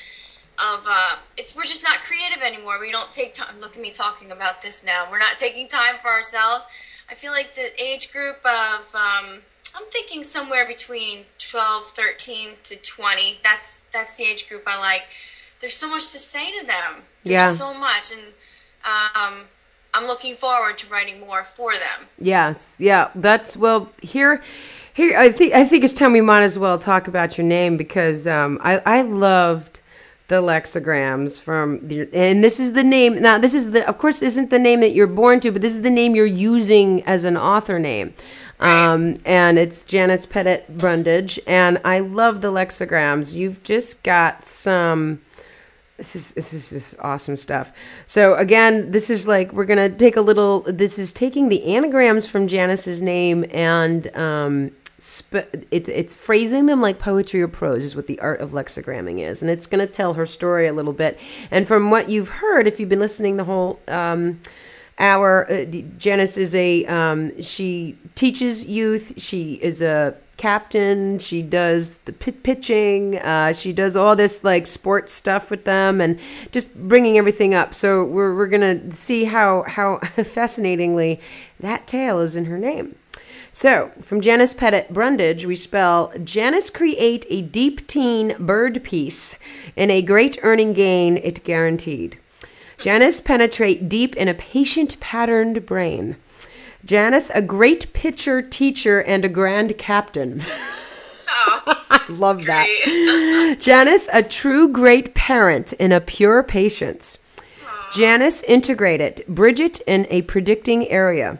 Of 0.62 0.86
uh, 0.90 1.18
it's 1.38 1.56
we're 1.56 1.64
just 1.64 1.84
not 1.84 2.00
creative 2.00 2.42
anymore. 2.42 2.80
We 2.80 2.92
don't 2.92 3.12
take 3.12 3.34
time. 3.34 3.60
Look 3.60 3.76
at 3.76 3.82
me 3.82 3.92
talking 3.92 4.32
about 4.32 4.62
this 4.62 4.86
now. 4.86 5.08
We're 5.12 5.20
not 5.20 5.38
taking 5.38 5.68
time 5.68 5.96
for 6.02 6.10
ourselves. 6.10 7.02
I 7.10 7.16
feel 7.16 7.32
like 7.32 7.54
the 7.54 7.70
age 7.82 8.14
group 8.14 8.40
of 8.46 8.96
um, 8.96 9.40
I'm 9.78 9.86
thinking 9.86 10.24
somewhere 10.24 10.66
between 10.66 11.24
12, 11.38 11.84
13 11.84 12.50
to 12.64 12.82
20. 12.82 13.38
That's 13.44 13.82
that's 13.94 14.18
the 14.18 14.24
age 14.24 14.50
group 14.50 14.64
I 14.68 14.80
like. 14.80 15.08
There's 15.60 15.74
so 15.74 15.90
much 15.90 16.12
to 16.12 16.18
say 16.18 16.58
to 16.60 16.66
them. 16.66 17.04
There's 17.24 17.40
Yeah. 17.42 17.50
so 17.52 17.74
much, 17.74 18.12
and 18.14 18.24
um, 18.86 19.42
I'm 19.94 20.06
looking 20.08 20.34
forward 20.34 20.78
to 20.80 20.88
writing 20.90 21.20
more 21.20 21.44
for 21.44 21.74
them. 21.74 22.08
Yes, 22.18 22.76
yeah, 22.80 23.10
that's 23.16 23.58
well 23.58 23.90
here. 24.02 24.42
Here, 24.94 25.18
I 25.18 25.32
think 25.32 25.54
I 25.54 25.66
think 25.66 25.84
it's 25.84 25.94
time 25.94 26.14
we 26.14 26.22
might 26.22 26.44
as 26.44 26.58
well 26.58 26.78
talk 26.80 27.08
about 27.08 27.38
your 27.38 27.46
name 27.46 27.78
because 27.78 28.28
um, 28.28 28.60
I 28.64 28.80
I 28.86 29.02
loved 29.02 29.80
the 30.30 30.42
lexigrams 30.42 31.40
from 31.42 31.80
the, 31.80 32.08
and 32.14 32.44
this 32.44 32.60
is 32.60 32.74
the 32.74 32.84
name. 32.84 33.22
Now, 33.22 33.38
this 33.40 33.54
is 33.54 33.72
the 33.72 33.88
of 33.88 33.98
course 33.98 34.20
this 34.20 34.34
isn't 34.34 34.50
the 34.50 34.60
name 34.60 34.80
that 34.82 34.92
you're 34.92 35.08
born 35.08 35.40
to, 35.42 35.52
but 35.52 35.62
this 35.62 35.74
is 35.74 35.82
the 35.82 35.90
name 35.90 36.16
you're 36.16 36.26
using 36.26 37.04
as 37.04 37.24
an 37.24 37.36
author 37.38 37.80
name. 37.80 38.14
Um, 38.60 39.20
and 39.26 39.58
it's 39.58 39.84
Janice 39.84 40.26
Pettit 40.26 40.78
Brundage, 40.78 41.40
and 41.48 41.80
I 41.86 42.00
love 42.00 42.42
the 42.42 42.52
lexigrams. 42.52 43.34
You've 43.34 43.64
just 43.64 44.04
got 44.04 44.46
some. 44.46 45.22
This 45.96 46.16
is 46.16 46.34
this 46.34 46.54
is 46.54 46.70
just 46.70 46.96
awesome 47.00 47.38
stuff. 47.38 47.72
So 48.06 48.36
again, 48.36 48.92
this 48.92 49.10
is 49.10 49.28
like 49.28 49.54
we're 49.54 49.66
gonna 49.66 49.90
take 49.90 50.18
a 50.18 50.22
little. 50.22 50.62
This 50.62 51.00
is 51.00 51.14
taking 51.14 51.50
the 51.50 51.64
anagrams 51.76 52.28
from 52.28 52.48
Janice's 52.48 53.02
name 53.02 53.46
and 53.52 54.14
um, 54.16 54.72
sp- 55.00 55.52
it, 55.72 55.88
it's 55.88 56.16
phrasing 56.16 56.66
them 56.66 56.82
like 56.82 57.00
poetry 57.00 57.42
or 57.42 57.48
prose 57.48 57.84
is 57.84 57.96
what 57.96 58.08
the 58.08 58.20
art 58.20 58.42
of 58.42 58.52
lexigramming 58.52 59.20
is, 59.20 59.42
and 59.42 59.50
it's 59.50 59.68
gonna 59.68 59.88
tell 59.88 60.14
her 60.14 60.26
story 60.26 60.68
a 60.68 60.74
little 60.74 60.94
bit. 60.94 61.18
And 61.52 61.68
from 61.68 61.92
what 61.92 62.10
you've 62.10 62.30
heard, 62.30 62.68
if 62.68 62.80
you've 62.80 62.90
been 62.90 63.00
listening 63.00 63.38
the 63.38 63.46
whole. 63.46 63.80
Um, 63.88 64.42
our 65.00 65.50
uh, 65.50 65.66
Janice 65.98 66.38
is 66.38 66.54
a 66.54 66.86
um, 66.86 67.42
she 67.42 67.96
teaches 68.16 68.66
youth. 68.66 69.14
She 69.18 69.54
is 69.56 69.82
a 69.82 70.16
captain. 70.38 71.20
She 71.20 71.42
does 71.42 71.98
the 72.00 72.14
pit 72.14 72.44
pitching. 72.44 73.18
Uh, 73.20 73.54
she 73.54 73.74
does 73.74 73.96
all 73.96 74.16
this 74.16 74.44
like 74.44 74.68
sports 74.68 75.12
stuff 75.14 75.52
with 75.52 75.66
them 75.66 76.02
and 76.02 76.20
just 76.52 76.76
bringing 76.76 77.18
everything 77.18 77.54
up. 77.54 77.74
So 77.74 78.04
we're 78.06 78.36
we're 78.36 78.48
gonna 78.48 78.92
see 78.92 79.26
how 79.26 79.64
how 79.64 80.00
fascinatingly 80.24 81.20
that 81.60 81.88
tale 81.88 82.20
is 82.20 82.36
in 82.36 82.46
her 82.46 82.58
name. 82.58 82.96
So, 83.52 83.92
from 84.02 84.22
Janice 84.22 84.54
Pettit 84.54 84.94
Brundage, 84.94 85.46
we 85.46 85.56
spell 85.56 86.14
Janice 86.24 86.70
create 86.70 87.26
a 87.30 87.42
deep 87.42 87.88
teen 87.88 88.36
bird 88.38 88.84
piece 88.84 89.40
in 89.76 89.90
a 89.90 90.04
great 90.04 90.38
earning 90.44 90.74
gain 90.74 91.18
it 91.18 91.44
guaranteed. 91.44 92.18
Janice 92.80 93.20
penetrate 93.20 93.90
deep 93.90 94.16
in 94.16 94.28
a 94.28 94.34
patient 94.34 95.00
patterned 95.00 95.66
brain. 95.66 96.16
Janice, 96.86 97.30
a 97.32 97.42
great 97.42 97.92
pitcher, 97.92 98.42
teacher, 98.42 99.02
and 99.02 99.26
a 99.26 99.30
grand 99.30 99.78
captain. 99.78 100.42
Oh, 101.32 102.06
Love 102.10 102.46
that. 102.46 103.56
Janice, 103.60 104.10
a 104.12 104.24
true 104.24 104.68
great 104.68 105.14
parent 105.14 105.74
in 105.74 105.92
a 105.92 106.02
pure 106.02 106.42
patience. 106.42 107.20
Janice, 107.94 108.42
integrated. 108.44 109.24
Bridget, 109.28 109.80
in 109.82 110.08
a 110.10 110.24
predicting 110.24 110.88
area. 110.90 111.40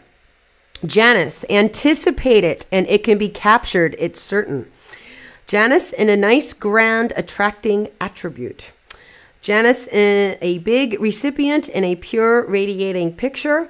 Janice, 0.86 1.44
anticipate 1.50 2.44
it, 2.44 2.66
and 2.70 2.88
it 2.88 3.02
can 3.02 3.18
be 3.18 3.28
captured, 3.28 3.96
it's 3.98 4.20
certain. 4.20 4.70
Janice, 5.46 5.92
in 5.92 6.08
a 6.08 6.16
nice, 6.16 6.52
grand, 6.52 7.12
attracting 7.16 7.88
attribute. 8.00 8.70
Janice, 9.40 9.86
in 9.88 10.36
a 10.40 10.58
big 10.58 11.00
recipient 11.00 11.68
in 11.68 11.84
a 11.84 11.96
pure, 11.96 12.46
radiating 12.46 13.14
picture. 13.14 13.68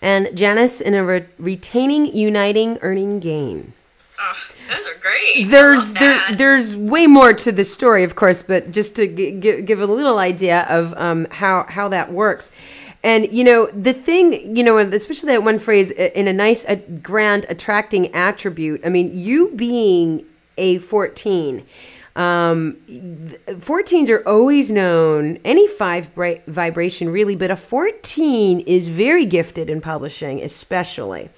And 0.00 0.36
Janice, 0.36 0.80
in 0.80 0.94
a 0.94 1.04
re- 1.04 1.24
retaining, 1.38 2.06
uniting, 2.16 2.78
earning 2.82 3.20
gain. 3.20 3.72
Oh, 4.20 4.32
those 4.68 4.88
are 4.88 4.98
great. 5.00 5.48
There's 5.48 5.92
there, 5.94 6.20
there's 6.36 6.76
way 6.76 7.06
more 7.06 7.32
to 7.32 7.52
the 7.52 7.64
story, 7.64 8.04
of 8.04 8.14
course, 8.14 8.42
but 8.42 8.72
just 8.72 8.96
to 8.96 9.06
g- 9.06 9.40
g- 9.40 9.62
give 9.62 9.80
a 9.80 9.86
little 9.86 10.18
idea 10.18 10.62
of 10.68 10.92
um, 10.96 11.26
how 11.30 11.64
how 11.68 11.88
that 11.88 12.12
works. 12.12 12.50
And 13.04 13.32
you 13.32 13.42
know 13.42 13.66
the 13.66 13.92
thing, 13.92 14.56
you 14.56 14.62
know, 14.62 14.78
and 14.78 14.92
especially 14.94 15.28
that 15.32 15.42
one 15.42 15.58
phrase 15.58 15.90
uh, 15.92 16.10
in 16.14 16.28
a 16.28 16.32
nice, 16.32 16.64
a 16.66 16.76
grand, 16.76 17.46
attracting 17.48 18.14
attribute. 18.14 18.80
I 18.84 18.90
mean, 18.90 19.16
you 19.16 19.50
being 19.54 20.24
a 20.56 20.78
14, 20.78 21.64
um, 22.16 22.76
th- 22.86 23.40
14s 23.58 24.10
are 24.10 24.26
always 24.28 24.70
known. 24.70 25.38
Any 25.44 25.66
five 25.66 26.14
bra- 26.14 26.34
vibration 26.46 27.08
really, 27.10 27.36
but 27.36 27.50
a 27.50 27.56
14 27.56 28.60
is 28.60 28.88
very 28.88 29.24
gifted 29.24 29.70
in 29.70 29.80
publishing, 29.80 30.42
especially. 30.42 31.30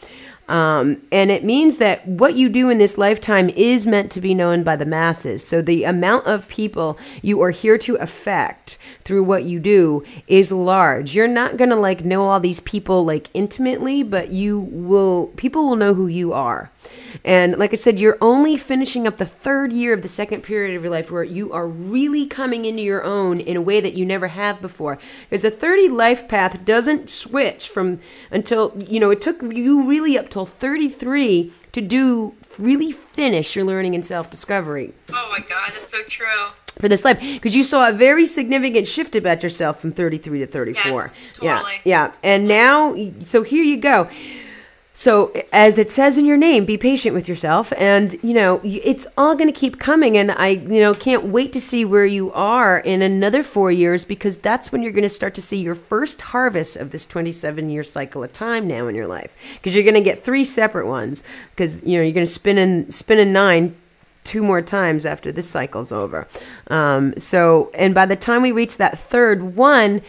Um, 0.49 1.01
and 1.11 1.31
it 1.31 1.43
means 1.43 1.79
that 1.79 2.07
what 2.07 2.35
you 2.35 2.51
do 2.51 2.69
in 2.69 2.77
this 2.77 2.99
lifetime 2.99 3.49
is 3.51 3.87
meant 3.87 4.13
to 4.13 4.21
be 4.21 4.35
known 4.35 4.63
by 4.63 4.77
the 4.77 4.85
masses. 4.85 5.47
So 5.47 5.63
the 5.63 5.85
amount 5.85 6.27
of 6.27 6.49
people 6.49 6.99
you 7.23 7.41
are 7.43 7.51
here 7.51 7.79
to 7.79 7.97
affect 7.97 8.77
through 9.05 9.23
what 9.23 9.45
you 9.45 9.59
do 9.59 10.05
is 10.27 10.53
large. 10.53 11.15
You're 11.15 11.29
not 11.29 11.57
going 11.57 11.71
to 11.71 11.77
like 11.77 12.05
know 12.05 12.29
all 12.29 12.41
these 12.41 12.61
people 12.61 13.05
like 13.05 13.31
intimately, 13.33 14.03
but 14.03 14.31
you 14.31 14.59
will, 14.59 15.29
people 15.37 15.67
will 15.67 15.77
know 15.77 15.95
who 15.95 16.09
you 16.09 16.35
are. 16.35 16.71
And 17.25 17.57
like 17.59 17.73
I 17.73 17.77
said, 17.77 17.99
you're 18.01 18.19
only 18.21 18.57
finishing 18.57 19.07
up 19.07 19.19
the 19.19 19.25
third 19.27 19.73
year 19.73 19.93
of 19.95 20.03
the 20.03 20.09
second 20.09 20.43
period 20.43 20.77
of 20.77 20.83
your 20.83 20.91
life 20.93 21.11
where 21.11 21.25
you 21.25 21.53
are 21.53 21.67
really 21.67 22.27
coming 22.27 22.65
into 22.65 22.83
your 22.83 23.03
own 23.05 23.41
in 23.41 23.57
a 23.57 23.63
way 23.63 23.81
that 23.81 23.95
you 23.95 24.05
never 24.05 24.29
have 24.29 24.61
before. 24.61 24.99
Because 25.31 25.43
the 25.43 25.51
30 25.51 25.89
life 25.91 26.29
path 26.29 26.65
doesn't 26.65 27.09
switch 27.11 27.69
from 27.69 28.01
until, 28.31 28.77
you 28.89 28.99
know, 29.01 29.11
it 29.11 29.21
took 29.21 29.41
you 29.43 29.83
really 29.89 30.19
up 30.19 30.29
till 30.29 30.47
33 30.47 31.53
to 31.73 31.81
do, 31.81 32.35
really 32.59 32.93
finish 32.93 33.57
your 33.57 33.65
learning 33.65 33.95
and 33.95 34.07
self 34.07 34.31
discovery 34.31 34.93
Oh 35.11 35.29
my 35.33 35.39
god, 35.49 35.73
that's 35.73 35.91
so 35.91 35.99
true. 36.07 36.27
for 36.79 36.89
this 36.89 37.05
life 37.05 37.19
because 37.21 37.57
you 37.57 37.63
saw 37.65 37.89
a 37.89 37.93
very 37.93 38.27
significant 38.27 38.87
shift 38.87 39.17
about 39.17 39.43
yourself 39.43 39.81
from 39.81 39.91
33 39.91 40.39
to 40.41 40.47
34 40.47 40.93
Yes, 40.93 41.25
yeah 41.43 41.57
totally. 41.59 41.73
yeah 41.85 42.13
and 42.23 42.47
now 42.47 42.95
so 43.21 43.43
here 43.43 43.65
you 43.65 43.77
go 43.79 44.09
so 44.97 45.33
as 45.53 45.79
it 45.79 45.91
says 45.91 46.17
in 46.17 46.25
your 46.25 46.37
name 46.37 46.65
be 46.65 46.79
patient 46.79 47.15
with 47.15 47.29
yourself 47.29 47.73
and 47.77 48.17
you 48.23 48.33
know 48.33 48.61
it's 48.65 49.07
all 49.19 49.35
going 49.35 49.53
to 49.53 49.61
keep 49.61 49.79
coming 49.79 50.17
and 50.17 50.31
i 50.33 50.49
you 50.49 50.81
know 50.81 50.95
can't 50.95 51.25
wait 51.25 51.53
to 51.53 51.61
see 51.61 51.85
where 51.85 52.07
you 52.07 52.33
are 52.33 52.79
in 52.79 53.03
another 53.03 53.43
four 53.43 53.71
years 53.71 54.05
because 54.05 54.39
that's 54.39 54.71
when 54.71 54.83
you're 54.83 54.93
going 54.93 55.03
to 55.03 55.09
start 55.09 55.35
to 55.35 55.43
see 55.43 55.59
your 55.59 55.75
first 55.75 56.23
harvest 56.23 56.77
of 56.77 56.91
this 56.93 57.05
27 57.05 57.69
year 57.69 57.83
cycle 57.83 58.23
of 58.23 58.33
time 58.33 58.67
now 58.67 58.87
in 58.87 58.95
your 58.95 59.09
life 59.09 59.37
because 59.55 59.75
you're 59.75 59.85
going 59.85 59.95
to 59.95 60.01
get 60.01 60.19
three 60.19 60.45
separate 60.45 60.87
ones 60.87 61.25
because 61.51 61.83
you 61.83 61.99
know 61.99 62.03
you're 62.03 62.15
going 62.15 62.25
to 62.25 62.33
spin 62.33 62.57
in 62.57 62.91
spin 62.91 63.19
in 63.19 63.33
nine 63.33 63.75
two 64.25 64.43
more 64.43 64.63
times 64.63 65.07
after 65.07 65.31
this 65.31 65.49
cycle's 65.49 65.93
over. 65.93 66.27
Um, 66.69 67.15
so, 67.19 67.71
and 67.75 67.95
by 67.95 68.07
the 68.07 68.17
time 68.17 68.43
we 68.43 68.53
reach 68.53 68.79
that 68.79 68.99
third 68.99 69.55
one, 69.55 70.01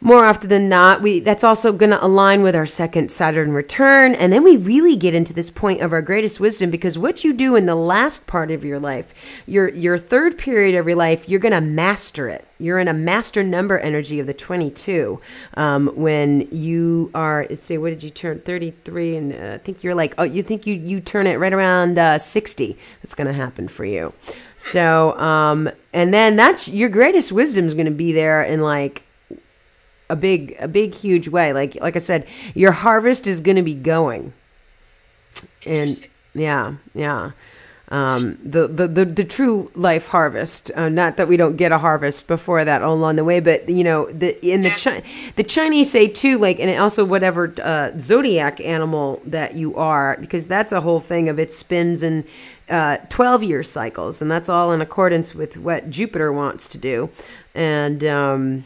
more 0.00 0.24
often 0.24 0.48
than 0.48 0.68
not, 0.68 1.02
we 1.02 1.18
that's 1.18 1.42
also 1.42 1.72
going 1.72 1.90
to 1.90 2.04
align 2.04 2.42
with 2.42 2.54
our 2.54 2.66
second 2.66 3.10
Saturn 3.10 3.52
return, 3.52 4.14
and 4.14 4.32
then 4.32 4.44
we 4.44 4.56
really 4.56 4.94
get 4.94 5.12
into 5.12 5.32
this 5.32 5.50
point 5.50 5.80
of 5.80 5.92
our 5.92 6.02
greatest 6.02 6.38
wisdom 6.38 6.70
because 6.70 6.96
what 6.96 7.24
you 7.24 7.32
do 7.32 7.56
in 7.56 7.66
the 7.66 7.74
last 7.74 8.28
part 8.28 8.52
of 8.52 8.64
your 8.64 8.78
life, 8.78 9.12
your 9.44 9.68
your 9.70 9.98
third 9.98 10.38
period 10.38 10.76
of 10.76 10.86
your 10.86 10.96
life, 10.96 11.28
you're 11.28 11.40
going 11.40 11.52
to 11.52 11.60
master 11.60 12.28
it. 12.28 12.46
You're 12.60 12.78
in 12.78 12.86
a 12.86 12.92
master 12.92 13.42
number 13.42 13.78
energy 13.78 14.20
of 14.20 14.26
the 14.26 14.34
22 14.34 15.20
um, 15.54 15.88
when 15.94 16.42
you 16.52 17.10
are. 17.12 17.46
Let's 17.50 17.64
say, 17.64 17.76
what 17.76 17.90
did 17.90 18.04
you 18.04 18.10
turn? 18.10 18.38
33, 18.38 19.16
and 19.16 19.32
uh, 19.32 19.54
I 19.54 19.58
think 19.58 19.82
you're 19.82 19.96
like, 19.96 20.14
oh, 20.16 20.22
you 20.22 20.44
think 20.44 20.64
you 20.64 20.74
you 20.74 21.00
turn 21.00 21.26
it 21.26 21.40
right 21.40 21.52
around 21.52 21.98
uh, 21.98 22.18
60. 22.18 22.76
That's 23.02 23.14
going 23.14 23.26
to 23.26 23.32
happen 23.32 23.66
for 23.66 23.84
you. 23.84 24.12
So, 24.58 25.18
um, 25.18 25.70
and 25.92 26.14
then 26.14 26.36
that's 26.36 26.68
your 26.68 26.88
greatest 26.88 27.32
wisdom 27.32 27.66
is 27.66 27.74
going 27.74 27.86
to 27.86 27.92
be 27.92 28.12
there 28.12 28.44
in 28.44 28.60
like 28.60 29.02
a 30.10 30.16
big 30.16 30.56
a 30.58 30.68
big 30.68 30.94
huge 30.94 31.28
way 31.28 31.52
like 31.52 31.74
like 31.80 31.96
i 31.96 31.98
said 31.98 32.26
your 32.54 32.72
harvest 32.72 33.26
is 33.26 33.40
going 33.40 33.56
to 33.56 33.62
be 33.62 33.74
going 33.74 34.32
and 35.66 36.08
yeah 36.34 36.74
yeah 36.94 37.32
um, 37.90 38.38
the, 38.44 38.68
the, 38.68 38.86
the, 38.86 39.04
the 39.06 39.24
true 39.24 39.70
life 39.74 40.08
harvest. 40.08 40.70
Uh, 40.74 40.88
not 40.88 41.16
that 41.16 41.26
we 41.26 41.36
don't 41.36 41.56
get 41.56 41.72
a 41.72 41.78
harvest 41.78 42.28
before 42.28 42.64
that 42.64 42.82
all 42.82 42.94
along 42.94 43.16
the 43.16 43.24
way, 43.24 43.40
but 43.40 43.68
you 43.68 43.82
know, 43.82 44.10
the 44.10 44.38
in 44.46 44.60
the 44.60 44.70
Chi- 44.70 45.02
the 45.36 45.42
Chinese 45.42 45.90
say 45.90 46.06
too, 46.06 46.38
like, 46.38 46.60
and 46.60 46.70
also 46.78 47.04
whatever 47.04 47.54
uh, 47.62 47.92
zodiac 47.98 48.60
animal 48.60 49.22
that 49.24 49.56
you 49.56 49.74
are, 49.76 50.18
because 50.20 50.46
that's 50.46 50.70
a 50.70 50.82
whole 50.82 51.00
thing 51.00 51.30
of 51.30 51.38
it 51.38 51.52
spins 51.52 52.02
in 52.02 52.24
uh, 52.68 52.98
12 53.08 53.42
year 53.42 53.62
cycles, 53.62 54.20
and 54.20 54.30
that's 54.30 54.50
all 54.50 54.72
in 54.72 54.82
accordance 54.82 55.34
with 55.34 55.56
what 55.56 55.88
Jupiter 55.88 56.30
wants 56.30 56.68
to 56.68 56.78
do. 56.78 57.08
And 57.54 58.04
um, 58.04 58.64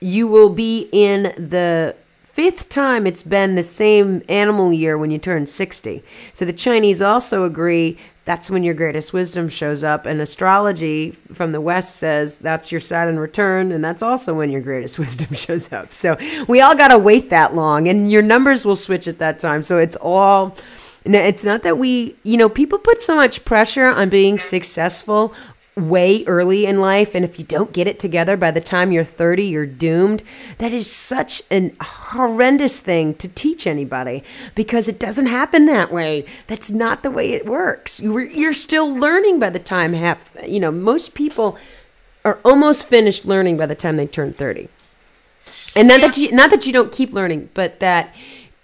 you 0.00 0.26
will 0.26 0.50
be 0.50 0.88
in 0.92 1.22
the 1.36 1.94
fifth 2.24 2.68
time 2.68 3.06
it's 3.06 3.22
been 3.22 3.54
the 3.54 3.62
same 3.62 4.22
animal 4.28 4.72
year 4.72 4.96
when 4.96 5.10
you 5.10 5.18
turn 5.18 5.46
60. 5.46 6.02
So 6.32 6.44
the 6.44 6.52
Chinese 6.52 7.02
also 7.02 7.44
agree 7.44 7.98
that's 8.24 8.48
when 8.48 8.62
your 8.62 8.74
greatest 8.74 9.12
wisdom 9.12 9.48
shows 9.48 9.82
up. 9.82 10.06
And 10.06 10.20
astrology 10.20 11.10
from 11.32 11.50
the 11.50 11.60
West 11.60 11.96
says 11.96 12.38
that's 12.38 12.70
your 12.70 12.80
Saturn 12.80 13.18
return, 13.18 13.72
and 13.72 13.84
that's 13.84 14.02
also 14.02 14.34
when 14.34 14.50
your 14.50 14.60
greatest 14.60 14.98
wisdom 15.04 15.34
shows 15.34 15.72
up. 15.72 15.92
So 15.92 16.16
we 16.46 16.60
all 16.60 16.76
got 16.76 16.88
to 16.88 16.98
wait 16.98 17.30
that 17.30 17.54
long, 17.54 17.88
and 17.88 18.10
your 18.10 18.22
numbers 18.22 18.64
will 18.64 18.76
switch 18.76 19.08
at 19.08 19.18
that 19.18 19.40
time. 19.40 19.62
So 19.62 19.78
it's 19.78 19.96
all. 19.96 20.56
It's 21.02 21.44
not 21.44 21.62
that 21.62 21.78
we, 21.78 22.14
you 22.24 22.36
know, 22.36 22.50
people 22.50 22.78
put 22.78 23.00
so 23.00 23.16
much 23.16 23.44
pressure 23.46 23.86
on 23.86 24.10
being 24.10 24.38
successful 24.38 25.34
way 25.76 26.24
early 26.26 26.66
in 26.66 26.80
life 26.80 27.14
and 27.14 27.24
if 27.24 27.38
you 27.38 27.44
don't 27.44 27.72
get 27.72 27.86
it 27.86 27.98
together 27.98 28.36
by 28.36 28.50
the 28.50 28.60
time 28.60 28.92
you're 28.92 29.04
30 29.04 29.44
you're 29.44 29.66
doomed. 29.66 30.22
That 30.58 30.72
is 30.72 30.90
such 30.90 31.42
an 31.50 31.76
horrendous 31.80 32.80
thing 32.80 33.14
to 33.14 33.28
teach 33.28 33.66
anybody 33.66 34.24
because 34.54 34.88
it 34.88 34.98
doesn't 34.98 35.26
happen 35.26 35.66
that 35.66 35.92
way. 35.92 36.26
That's 36.46 36.70
not 36.70 37.02
the 37.02 37.10
way 37.10 37.32
it 37.32 37.46
works. 37.46 38.00
You're, 38.00 38.22
you're 38.22 38.54
still 38.54 38.92
learning 38.92 39.38
by 39.38 39.50
the 39.50 39.58
time 39.58 39.92
half 39.92 40.30
you 40.46 40.60
know 40.60 40.70
most 40.70 41.14
people 41.14 41.58
are 42.24 42.38
almost 42.44 42.86
finished 42.86 43.24
learning 43.24 43.56
by 43.56 43.66
the 43.66 43.74
time 43.74 43.96
they 43.96 44.06
turn 44.06 44.32
30 44.32 44.68
and 45.74 45.88
not 45.88 46.00
that 46.00 46.16
you 46.16 46.30
not 46.32 46.50
that 46.50 46.66
you 46.66 46.72
don't 46.72 46.92
keep 46.92 47.12
learning 47.12 47.48
but 47.54 47.80
that 47.80 48.14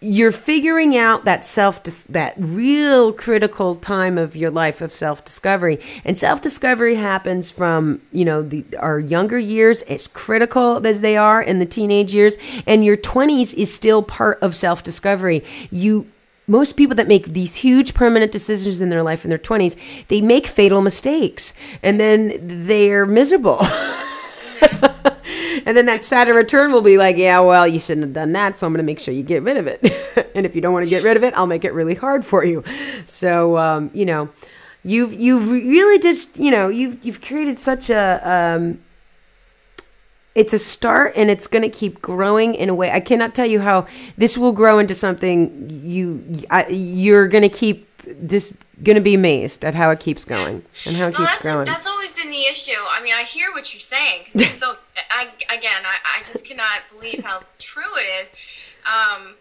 you're 0.07 0.31
figuring 0.31 0.97
out 0.97 1.25
that 1.25 1.45
self 1.45 1.83
that 2.07 2.35
real 2.37 3.13
critical 3.13 3.75
time 3.75 4.17
of 4.17 4.37
your 4.37 4.51
life 4.51 4.81
of 4.81 4.95
self 4.95 5.25
discovery 5.25 5.81
and 6.05 6.17
self 6.17 6.41
discovery 6.41 6.95
happens 6.95 7.51
from 7.51 8.01
you 8.13 8.25
know 8.25 8.41
the 8.41 8.65
our 8.79 9.01
younger 9.01 9.39
years 9.39 9.83
as 9.83 10.07
critical 10.07 10.87
as 10.87 11.01
they 11.01 11.17
are 11.17 11.43
in 11.43 11.59
the 11.59 11.67
teenage 11.67 12.15
years 12.15 12.37
and 12.67 12.85
your 12.85 12.97
20s 12.97 13.53
is 13.55 13.75
still 13.75 14.01
part 14.01 14.39
of 14.43 14.55
self 14.55 14.85
discovery 14.85 15.43
you 15.73 16.07
most 16.47 16.75
people 16.75 16.95
that 16.95 17.09
make 17.09 17.33
these 17.33 17.57
huge 17.57 17.93
permanent 17.93 18.31
decisions 18.31 18.81
in 18.81 18.91
their 18.91 19.03
life 19.03 19.25
in 19.25 19.29
their 19.29 19.39
20s 19.39 19.77
they 20.07 20.21
make 20.21 20.47
fatal 20.47 20.83
mistakes 20.83 21.53
and 21.83 21.99
then 21.99 22.39
they're 22.41 23.07
miserable 23.07 23.59
and 25.67 25.77
then 25.77 25.87
that 25.87 26.05
Saturn 26.05 26.37
return 26.37 26.73
will 26.73 26.83
be 26.83 26.99
like, 26.99 27.17
yeah, 27.17 27.41
well, 27.41 27.67
you 27.67 27.79
shouldn't 27.79 28.07
have 28.07 28.15
done 28.15 28.33
that, 28.33 28.57
so 28.57 28.67
I'm 28.67 28.73
going 28.73 28.85
to 28.85 28.87
make 28.87 29.01
sure 29.01 29.13
you 29.15 29.23
get 29.23 29.43
rid 29.43 29.57
of 29.57 29.67
it. 29.67 29.83
and 30.35 30.47
if 30.47 30.55
you 30.55 30.61
don't 30.61 30.73
want 30.73 30.85
to 30.85 30.91
get 30.91 31.03
rid 31.03 31.17
of 31.17 31.25
it, 31.25 31.35
I'll 31.35 31.47
make 31.47 31.65
it 31.65 31.73
really 31.73 31.95
hard 31.95 32.25
for 32.25 32.45
you. 32.45 32.65
So, 33.07 33.57
um, 33.59 33.91
you 33.93 34.05
know, 34.05 34.31
you've 34.87 35.13
you've 35.13 35.51
really 35.51 35.99
just 35.99 36.39
you 36.39 36.51
know 36.51 36.69
you've 36.69 37.05
you've 37.05 37.21
created 37.21 37.59
such 37.59 37.91
a 37.91 38.21
um, 38.23 38.79
it's 40.37 40.53
a 40.53 40.59
start 40.59 41.13
and 41.17 41.29
it's 41.29 41.47
going 41.49 41.63
to 41.63 41.69
keep 41.69 42.01
growing 42.01 42.55
in 42.55 42.69
a 42.69 42.75
way 42.75 42.91
i 42.93 43.01
cannot 43.01 43.35
tell 43.35 43.47
you 43.47 43.59
how 43.59 43.87
this 44.17 44.39
will 44.39 44.53
grow 44.53 44.79
into 44.79 44.95
something 44.95 45.69
you 45.83 46.45
I, 46.51 46.69
you're 46.69 47.27
going 47.27 47.43
to 47.43 47.49
keep 47.49 47.89
just 48.27 48.53
going 48.83 48.97
to 48.97 49.03
be 49.03 49.15
amazed 49.15 49.65
at 49.65 49.75
how 49.75 49.91
it 49.91 50.01
keeps 50.01 50.25
going 50.25 50.63
and 50.87 50.97
how 50.97 51.09
it 51.09 51.13
No, 51.13 51.19
keeps 51.19 51.31
that's, 51.31 51.43
growing 51.43 51.65
that's 51.65 51.87
always 51.87 52.13
been 52.13 52.29
the 52.29 52.43
issue. 52.43 52.79
I 52.91 53.03
mean, 53.03 53.15
I 53.15 53.23
hear 53.23 53.51
what 53.53 53.73
you're 53.73 53.81
saying 53.81 54.21
because 54.21 54.41
it's 54.43 54.55
so. 54.65 54.75
I 55.11 55.29
again, 55.55 55.83
I, 55.85 55.97
I 56.17 56.19
just 56.21 56.47
cannot 56.47 56.83
believe 56.93 57.25
how 57.25 57.41
true 57.59 57.83
it 57.97 58.21
is 58.21 58.73
um, 58.87 59.35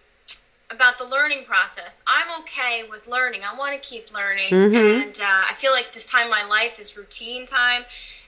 about 0.72 0.98
the 0.98 1.06
learning 1.06 1.44
process. 1.46 2.04
I'm 2.08 2.42
okay 2.42 2.84
with 2.90 3.08
learning. 3.08 3.42
I 3.44 3.58
want 3.58 3.74
to 3.82 3.90
keep 3.90 4.14
learning, 4.14 4.52
and 4.52 5.20
uh, 5.22 5.44
I 5.50 5.54
feel 5.54 5.72
like 5.72 5.92
this 5.92 6.10
time 6.10 6.26
in 6.26 6.30
my 6.32 6.46
life, 6.46 6.78
this 6.78 6.98
routine 6.98 7.46
time, 7.46 7.84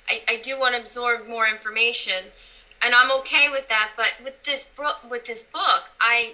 I, 0.10 0.22
I 0.28 0.38
do 0.42 0.60
want 0.60 0.76
to 0.76 0.82
absorb 0.82 1.28
more 1.28 1.48
information, 1.48 2.24
and 2.84 2.94
I'm 2.94 3.12
okay 3.20 3.48
with 3.50 3.68
that. 3.70 3.92
But 3.96 4.14
with 4.24 4.44
this 4.44 4.74
book, 4.74 4.98
with 5.10 5.26
this 5.26 5.52
book, 5.52 5.90
I 6.02 6.34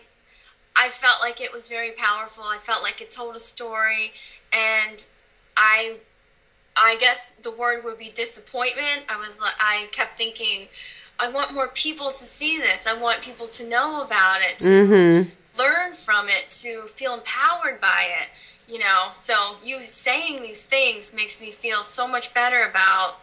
I 0.75 0.87
felt 0.89 1.21
like 1.21 1.41
it 1.41 1.53
was 1.53 1.69
very 1.69 1.91
powerful. 1.91 2.43
I 2.43 2.57
felt 2.57 2.81
like 2.83 3.01
it 3.01 3.11
told 3.11 3.35
a 3.35 3.39
story, 3.39 4.11
and 4.53 5.07
I, 5.57 5.95
I 6.77 6.97
guess 6.99 7.35
the 7.35 7.51
word 7.51 7.83
would 7.83 7.97
be 7.97 8.09
disappointment. 8.09 9.05
I 9.09 9.17
was, 9.17 9.43
I 9.59 9.87
kept 9.91 10.15
thinking, 10.15 10.67
I 11.19 11.29
want 11.29 11.53
more 11.53 11.69
people 11.69 12.09
to 12.09 12.15
see 12.15 12.57
this. 12.57 12.87
I 12.87 12.99
want 12.99 13.21
people 13.21 13.47
to 13.47 13.69
know 13.69 14.03
about 14.03 14.41
it, 14.41 14.59
to 14.59 14.69
mm-hmm 14.69 15.29
learn 15.57 15.93
from 15.93 16.27
it, 16.29 16.49
to 16.49 16.83
feel 16.83 17.13
empowered 17.13 17.79
by 17.79 18.07
it. 18.21 18.29
You 18.67 18.79
know, 18.79 19.07
so 19.11 19.33
you 19.61 19.81
saying 19.81 20.41
these 20.41 20.65
things 20.65 21.13
makes 21.13 21.41
me 21.41 21.51
feel 21.51 21.83
so 21.83 22.07
much 22.07 22.33
better 22.33 22.63
about 22.69 23.19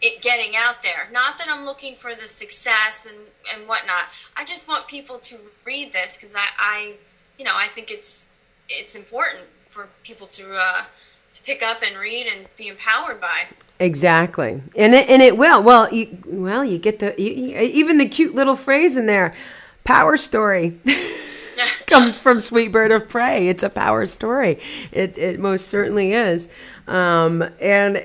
it 0.00 0.22
getting 0.22 0.54
out 0.56 0.82
there. 0.82 1.08
Not 1.12 1.36
that 1.38 1.48
I'm 1.50 1.64
looking 1.64 1.94
for 1.94 2.14
the 2.14 2.28
success 2.28 3.10
and, 3.10 3.18
and 3.54 3.68
whatnot. 3.68 4.04
I 4.36 4.44
just 4.44 4.68
want 4.68 4.86
people 4.86 5.18
to 5.18 5.36
read 5.64 5.92
this 5.92 6.16
because 6.16 6.36
I, 6.36 6.46
I, 6.58 6.92
you 7.38 7.44
know, 7.44 7.54
I 7.54 7.66
think 7.66 7.90
it's 7.90 8.34
it's 8.68 8.94
important 8.94 9.42
for 9.74 9.88
people 10.04 10.26
to 10.28 10.54
uh, 10.54 10.84
to 11.32 11.42
pick 11.42 11.62
up 11.62 11.78
and 11.86 11.98
read 11.98 12.26
and 12.26 12.46
be 12.56 12.68
empowered 12.68 13.20
by. 13.20 13.42
Exactly, 13.80 14.62
and 14.76 14.94
it, 14.94 15.08
and 15.08 15.20
it 15.20 15.36
will. 15.36 15.62
Well, 15.62 15.92
you 15.92 16.16
well 16.26 16.64
you 16.64 16.78
get 16.78 17.00
the 17.00 17.14
you, 17.18 17.30
you- 17.32 17.58
even 17.58 17.98
the 17.98 18.08
cute 18.08 18.34
little 18.34 18.54
phrase 18.56 18.96
in 18.96 19.06
there, 19.06 19.34
power 19.82 20.16
story 20.16 20.78
comes 21.86 22.16
from 22.18 22.40
Sweet 22.40 22.68
Bird 22.68 22.92
of 22.92 23.08
Prey. 23.08 23.48
It's 23.48 23.62
a 23.64 23.68
power 23.68 24.06
story. 24.06 24.60
It 24.92 25.18
it 25.18 25.40
most 25.40 25.66
certainly 25.68 26.12
is, 26.12 26.48
um, 26.86 27.42
and 27.60 28.02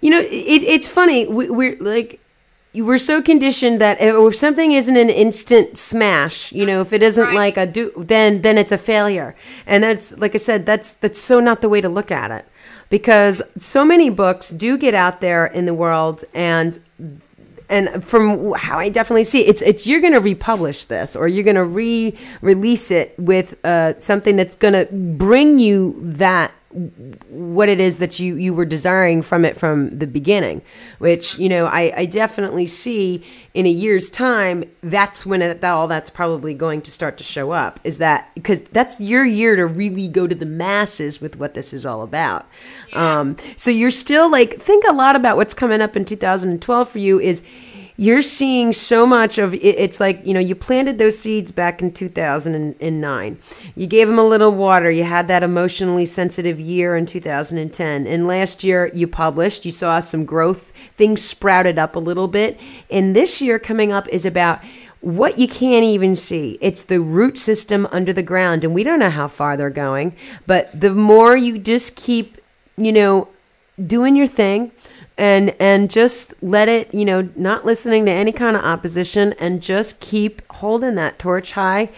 you 0.00 0.10
know 0.10 0.20
it, 0.20 0.62
it's 0.62 0.88
funny. 0.88 1.26
We, 1.26 1.50
we're 1.50 1.76
like 1.78 2.20
we're 2.84 2.98
so 2.98 3.22
conditioned 3.22 3.80
that 3.80 3.98
if 4.00 4.36
something 4.36 4.72
isn't 4.72 4.96
an 4.96 5.10
instant 5.10 5.78
smash, 5.78 6.52
you 6.52 6.66
know, 6.66 6.80
if 6.80 6.92
it 6.92 7.02
isn't 7.02 7.24
Right. 7.26 7.34
like 7.34 7.56
a 7.56 7.66
do, 7.66 7.92
then 7.96 8.42
then 8.42 8.58
it's 8.58 8.72
a 8.72 8.78
failure. 8.78 9.34
And 9.66 9.82
that's 9.84 10.16
like 10.18 10.34
I 10.34 10.38
said, 10.38 10.66
that's 10.66 10.94
that's 10.94 11.20
so 11.20 11.40
not 11.40 11.60
the 11.60 11.68
way 11.68 11.80
to 11.80 11.88
look 11.88 12.10
at 12.10 12.30
it, 12.30 12.44
because 12.90 13.42
so 13.58 13.84
many 13.84 14.10
books 14.10 14.50
do 14.50 14.76
get 14.76 14.94
out 14.94 15.20
there 15.20 15.46
in 15.46 15.64
the 15.66 15.74
world, 15.74 16.24
and 16.34 16.78
and 17.68 18.04
from 18.04 18.52
how 18.54 18.78
I 18.78 18.88
definitely 18.90 19.24
see 19.24 19.40
it, 19.40 19.48
it's 19.48 19.62
it's 19.62 19.86
you're 19.86 20.00
going 20.00 20.12
to 20.12 20.20
republish 20.20 20.86
this 20.86 21.16
or 21.16 21.26
you're 21.26 21.42
going 21.44 21.56
to 21.56 21.64
re-release 21.64 22.90
it 22.92 23.14
with 23.18 23.56
uh, 23.64 23.98
something 23.98 24.36
that's 24.36 24.54
going 24.54 24.74
to 24.74 24.86
bring 24.92 25.58
you 25.58 25.96
that 26.00 26.52
what 27.28 27.68
it 27.68 27.80
is 27.80 27.98
that 27.98 28.18
you 28.18 28.36
you 28.36 28.52
were 28.52 28.66
desiring 28.66 29.22
from 29.22 29.44
it 29.44 29.56
from 29.56 29.96
the 29.98 30.06
beginning 30.06 30.60
which 30.98 31.38
you 31.38 31.48
know 31.48 31.66
i 31.66 31.92
i 31.96 32.04
definitely 32.04 32.66
see 32.66 33.24
in 33.54 33.64
a 33.64 33.70
year's 33.70 34.10
time 34.10 34.62
that's 34.82 35.24
when 35.24 35.40
it, 35.40 35.64
all 35.64 35.88
that's 35.88 36.10
probably 36.10 36.52
going 36.52 36.82
to 36.82 36.90
start 36.90 37.16
to 37.16 37.24
show 37.24 37.52
up 37.52 37.80
is 37.84 37.96
that 37.96 38.30
because 38.34 38.62
that's 38.64 39.00
your 39.00 39.24
year 39.24 39.56
to 39.56 39.64
really 39.66 40.06
go 40.06 40.26
to 40.26 40.34
the 40.34 40.44
masses 40.44 41.20
with 41.20 41.38
what 41.38 41.54
this 41.54 41.72
is 41.72 41.86
all 41.86 42.02
about. 42.02 42.46
Um 42.92 43.36
so 43.56 43.70
you're 43.70 43.90
still 43.90 44.30
like 44.30 44.60
think 44.60 44.84
a 44.86 44.92
lot 44.92 45.16
about 45.16 45.38
what's 45.38 45.54
coming 45.54 45.80
up 45.80 45.96
in 45.96 46.04
2012 46.04 46.88
for 46.88 46.98
you 46.98 47.18
is 47.18 47.42
you're 47.96 48.22
seeing 48.22 48.72
so 48.72 49.06
much 49.06 49.38
of 49.38 49.54
it, 49.54 49.58
it's 49.58 50.00
like 50.00 50.24
you 50.26 50.34
know 50.34 50.40
you 50.40 50.54
planted 50.54 50.98
those 50.98 51.18
seeds 51.18 51.50
back 51.52 51.80
in 51.82 51.92
2009 51.92 53.38
you 53.76 53.86
gave 53.86 54.08
them 54.08 54.18
a 54.18 54.24
little 54.24 54.52
water. 54.52 54.90
You 54.90 55.04
had 55.04 55.28
that 55.28 55.42
emotionally 55.42 56.06
sensitive 56.06 56.58
year 56.58 56.96
in 56.96 57.04
2010 57.04 58.06
and 58.06 58.26
last 58.26 58.64
year 58.64 58.90
you 58.94 59.06
published 59.06 59.64
you 59.64 59.70
saw 59.70 60.00
some 60.00 60.24
growth. 60.24 60.72
Things 60.96 61.22
sprouted 61.22 61.78
up 61.78 61.94
a 61.94 62.00
little 62.00 62.26
bit. 62.26 62.58
And 62.90 63.14
this 63.14 63.42
year 63.42 63.58
coming 63.58 63.92
up 63.92 64.08
is 64.08 64.24
about 64.24 64.60
what 65.00 65.38
you 65.38 65.46
can't 65.46 65.84
even 65.84 66.16
see. 66.16 66.58
It's 66.62 66.82
the 66.84 67.00
root 67.00 67.36
system 67.36 67.86
under 67.92 68.12
the 68.12 68.22
ground, 68.22 68.64
and 68.64 68.74
we 68.74 68.82
don't 68.82 68.98
know 68.98 69.10
how 69.10 69.28
far 69.28 69.56
they're 69.56 69.70
going. 69.70 70.16
But 70.46 70.68
the 70.78 70.90
more 70.94 71.36
you 71.36 71.58
just 71.58 71.96
keep, 71.96 72.38
you 72.76 72.92
know, 72.92 73.28
doing 73.86 74.16
your 74.16 74.26
thing, 74.26 74.72
and 75.18 75.54
and 75.58 75.90
just 75.90 76.34
let 76.42 76.68
it 76.68 76.92
you 76.92 77.04
know 77.04 77.28
not 77.36 77.64
listening 77.64 78.04
to 78.06 78.10
any 78.12 78.32
kind 78.32 78.56
of 78.56 78.64
opposition 78.64 79.32
and 79.34 79.62
just 79.62 80.00
keep 80.00 80.42
holding 80.52 80.94
that 80.96 81.18
torch 81.18 81.52
high. 81.52 81.88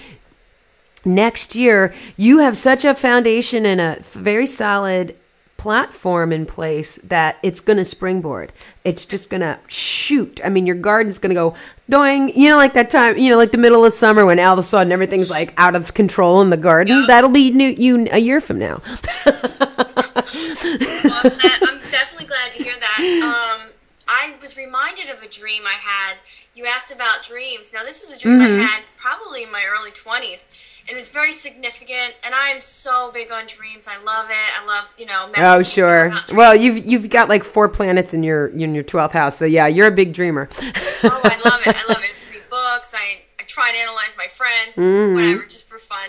Next 1.05 1.55
year 1.55 1.95
you 2.17 2.39
have 2.39 2.57
such 2.57 2.85
a 2.85 2.95
foundation 2.95 3.67
and 3.67 3.81
a 3.81 3.99
very 4.03 4.47
solid 4.47 5.17
platform 5.59 6.33
in 6.33 6.47
place 6.47 6.97
that 7.05 7.37
it's 7.43 7.61
going 7.61 7.77
to 7.77 7.85
springboard 7.85 8.53
it's 8.85 9.05
just 9.05 9.29
going 9.29 9.41
to 9.41 9.59
shoot 9.67 10.41
i 10.45 10.49
mean 10.49 10.67
your 10.67 10.77
garden's 10.77 11.19
going 11.19 11.31
to 11.31 11.35
go 11.35 11.55
doing 11.91 12.31
you 12.39 12.49
know 12.49 12.57
like 12.57 12.73
that 12.73 12.89
time 12.91 13.17
you 13.19 13.29
know 13.29 13.37
like 13.37 13.51
the 13.51 13.59
middle 13.59 13.85
of 13.85 13.93
summer 13.93 14.25
when 14.25 14.39
all 14.39 14.53
of 14.53 14.59
a 14.59 14.63
sudden 14.63 14.93
everything's 14.93 15.31
like 15.31 15.53
out 15.57 15.75
of 15.75 15.93
control 15.95 16.41
in 16.41 16.49
the 16.51 16.57
garden 16.57 17.05
that'll 17.07 17.29
be 17.29 17.51
new 17.51 17.69
you 17.69 18.09
a 18.13 18.19
year 18.19 18.41
from 18.41 18.59
now 18.59 18.81
Love 21.05 21.39
that. 21.39 21.59
I'm 21.69 21.91
definitely 21.91 22.27
glad 22.27 22.53
to 22.53 22.63
hear 22.63 22.75
that. 22.79 22.99
Um, 23.23 23.71
I 24.09 24.35
was 24.41 24.57
reminded 24.57 25.11
of 25.11 25.23
a 25.23 25.29
dream 25.29 25.63
I 25.67 25.75
had. 25.75 26.17
You 26.55 26.67
asked 26.67 26.95
about 26.95 27.23
dreams. 27.23 27.73
Now, 27.73 27.85
this 27.85 28.01
was 28.01 28.17
a 28.17 28.21
dream 28.21 28.39
Mm-hmm. 28.39 28.61
I 28.61 28.65
had 28.65 28.83
probably 28.97 29.43
in 29.45 29.53
my 29.53 29.65
early 29.69 29.91
20s. 29.91 30.68
It 30.91 30.95
was 30.95 31.09
very 31.09 31.33
significant. 31.33 32.17
And 32.25 32.35
I 32.35 32.49
am 32.49 32.61
so 32.61 33.11
big 33.13 33.31
on 33.31 33.45
dreams. 33.47 33.89
I 33.89 34.03
love 34.03 34.31
it. 34.31 34.61
I 34.61 34.65
love, 34.65 34.93
you 34.97 35.07
know, 35.07 35.31
Oh, 35.37 35.63
sure. 35.63 36.11
Well, 36.33 36.57
you've 36.57 36.85
you've 36.87 37.11
got 37.11 37.29
like 37.29 37.45
four 37.45 37.69
planets 37.69 38.15
in 38.15 38.23
your 38.23 38.49
in 38.49 38.75
your 38.75 38.85
twelfth 38.85 39.13
house, 39.13 39.37
so 39.37 39.45
yeah, 39.45 39.67
you're 39.67 39.89
a 39.89 39.93
big 39.93 40.13
dreamer. 40.15 40.49
oh, 40.61 40.63
I 41.25 41.41
love 41.45 41.61
it. 41.67 41.77
I 41.77 41.85
love 41.93 42.03
it. 42.03 42.13
Read 42.33 42.43
books. 42.49 42.95
I, 42.97 43.21
I 43.39 43.45
try 43.47 43.71
to 43.73 43.79
analyze 43.79 44.15
my 44.17 44.27
friends, 44.27 44.75
Mm-hmm. 44.77 45.15
whatever, 45.15 45.43
just 45.45 45.69
for 45.69 45.79
fun. 45.79 46.09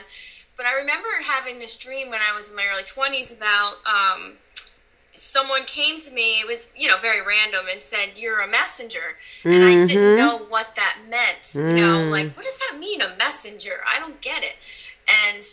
But 0.57 0.65
I 0.65 0.73
remember 0.79 1.07
having 1.23 1.57
this 1.59 1.77
dream 1.77 2.09
when 2.09 2.19
I 2.19 2.35
was 2.35 2.49
in 2.49 2.55
my 2.57 2.65
early 2.71 2.83
20s 2.83 3.37
about 3.37 3.75
um, 3.85 4.33
someone 5.19 5.63
came 5.65 5.99
to 5.99 6.13
me, 6.13 6.39
it 6.39 6.47
was, 6.47 6.73
you 6.77 6.87
know, 6.87 6.97
very 6.97 7.21
random, 7.21 7.65
and 7.71 7.81
said, 7.81 8.11
You're 8.15 8.39
a 8.41 8.47
messenger. 8.47 9.17
And 9.43 9.63
I 9.63 9.85
didn't 9.85 9.89
mm-hmm. 9.89 10.17
know 10.17 10.37
what 10.49 10.75
that 10.75 10.97
meant. 11.09 11.55
You 11.55 11.75
know, 11.75 11.97
mm. 11.97 12.09
like, 12.09 12.35
what 12.35 12.45
does 12.45 12.59
that 12.59 12.79
mean, 12.79 13.01
a 13.01 13.15
messenger? 13.17 13.81
I 13.91 13.99
don't 13.99 14.19
get 14.21 14.43
it. 14.43 14.55
And 15.27 15.43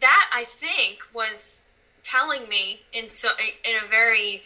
that, 0.00 0.30
I 0.34 0.44
think, 0.44 1.00
was 1.14 1.72
telling 2.02 2.48
me 2.48 2.80
in 2.92 3.08
so 3.08 3.28
in 3.64 3.76
a 3.84 3.88
very 3.88 4.42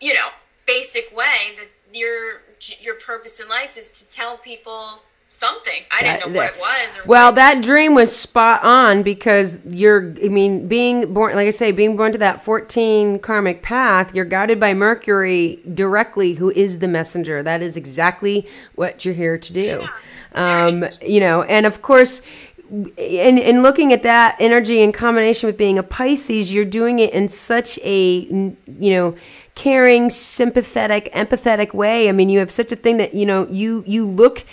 you 0.00 0.14
know 0.14 0.28
basic 0.66 1.14
way 1.14 1.54
that 1.56 1.68
your 1.92 2.42
your 2.80 2.94
purpose 2.96 3.40
in 3.40 3.48
life 3.48 3.76
is 3.76 3.92
to 3.92 4.10
tell 4.10 4.38
people 4.38 5.02
something 5.34 5.82
i 5.90 6.00
didn't 6.02 6.32
know 6.32 6.38
what 6.38 6.54
it 6.54 6.60
was 6.60 6.98
or 6.98 7.02
Well, 7.08 7.26
what- 7.28 7.34
that 7.34 7.62
dream 7.62 7.94
was 7.94 8.14
spot 8.14 8.62
on 8.62 9.02
because 9.02 9.58
you're, 9.66 10.14
I 10.22 10.28
mean, 10.28 10.68
being 10.68 11.12
born, 11.12 11.34
like 11.34 11.48
I 11.48 11.50
say, 11.50 11.72
being 11.72 11.96
born 11.96 12.12
to 12.12 12.18
that 12.18 12.42
14 12.44 13.18
karmic 13.18 13.60
path, 13.62 14.14
you're 14.14 14.24
guided 14.24 14.60
by 14.60 14.74
Mercury 14.74 15.60
directly, 15.74 16.34
who 16.34 16.50
is 16.50 16.78
the 16.78 16.88
messenger. 16.88 17.42
That 17.42 17.62
is 17.62 17.76
exactly 17.76 18.46
what 18.76 19.04
you're 19.04 19.14
here 19.14 19.36
to 19.38 19.52
do. 19.52 19.84
Um, 20.34 20.84
you 21.02 21.20
know, 21.20 21.42
and 21.42 21.66
of 21.66 21.82
course, 21.82 22.22
in, 22.96 23.38
in 23.38 23.62
looking 23.62 23.92
at 23.92 24.02
that 24.04 24.36
energy 24.40 24.80
in 24.80 24.92
combination 24.92 25.46
with 25.48 25.56
being 25.56 25.78
a 25.78 25.82
Pisces, 25.82 26.52
you're 26.52 26.64
doing 26.64 26.98
it 26.98 27.12
in 27.12 27.28
such 27.28 27.78
a, 27.82 28.20
you 28.20 28.56
know, 28.94 29.16
caring, 29.54 30.10
sympathetic, 30.10 31.12
empathetic 31.12 31.72
way. 31.74 32.08
I 32.08 32.12
mean, 32.12 32.28
you 32.28 32.40
have 32.40 32.50
such 32.50 32.72
a 32.72 32.76
thing 32.76 32.96
that, 32.96 33.14
you 33.14 33.26
know, 33.26 33.46
you, 33.48 33.84
you 33.86 34.06
look, 34.06 34.44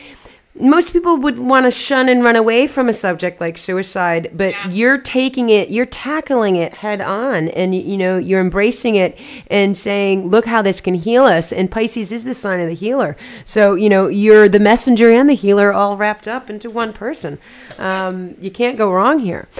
most 0.59 0.91
people 0.91 1.15
would 1.17 1.39
want 1.39 1.65
to 1.65 1.71
shun 1.71 2.09
and 2.09 2.23
run 2.23 2.35
away 2.35 2.67
from 2.67 2.89
a 2.89 2.93
subject 2.93 3.39
like 3.39 3.57
suicide, 3.57 4.29
but 4.33 4.51
Yeah. 4.51 4.69
you're 4.69 4.97
taking 4.97 5.49
it, 5.49 5.69
you're 5.69 5.85
tackling 5.85 6.57
it 6.57 6.73
head 6.75 6.99
on, 6.99 7.47
and 7.49 7.73
you 7.73 7.95
know 7.97 8.17
you're 8.17 8.41
embracing 8.41 8.95
it 8.95 9.17
and 9.49 9.77
saying, 9.77 10.27
"Look 10.29 10.45
how 10.45 10.61
this 10.61 10.81
can 10.81 10.95
heal 10.95 11.23
us." 11.23 11.53
And 11.53 11.71
Pisces 11.71 12.11
is 12.11 12.25
the 12.25 12.33
sign 12.33 12.59
of 12.59 12.67
the 12.67 12.73
healer, 12.75 13.15
so 13.45 13.75
you 13.75 13.87
know 13.87 14.07
you're 14.09 14.49
the 14.49 14.59
messenger 14.59 15.09
and 15.09 15.29
the 15.29 15.35
healer 15.35 15.71
all 15.71 15.95
wrapped 15.95 16.27
up 16.27 16.49
into 16.49 16.69
one 16.69 16.91
person. 16.91 17.37
Um, 17.79 18.35
you 18.41 18.51
can't 18.51 18.77
go 18.77 18.91
wrong 18.91 19.19
here. 19.19 19.47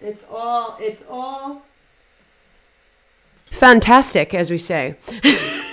it's 0.00 0.24
all, 0.30 0.76
it's 0.80 1.04
all 1.08 1.62
fantastic, 3.50 4.34
as 4.34 4.50
we 4.50 4.58
say. 4.58 4.96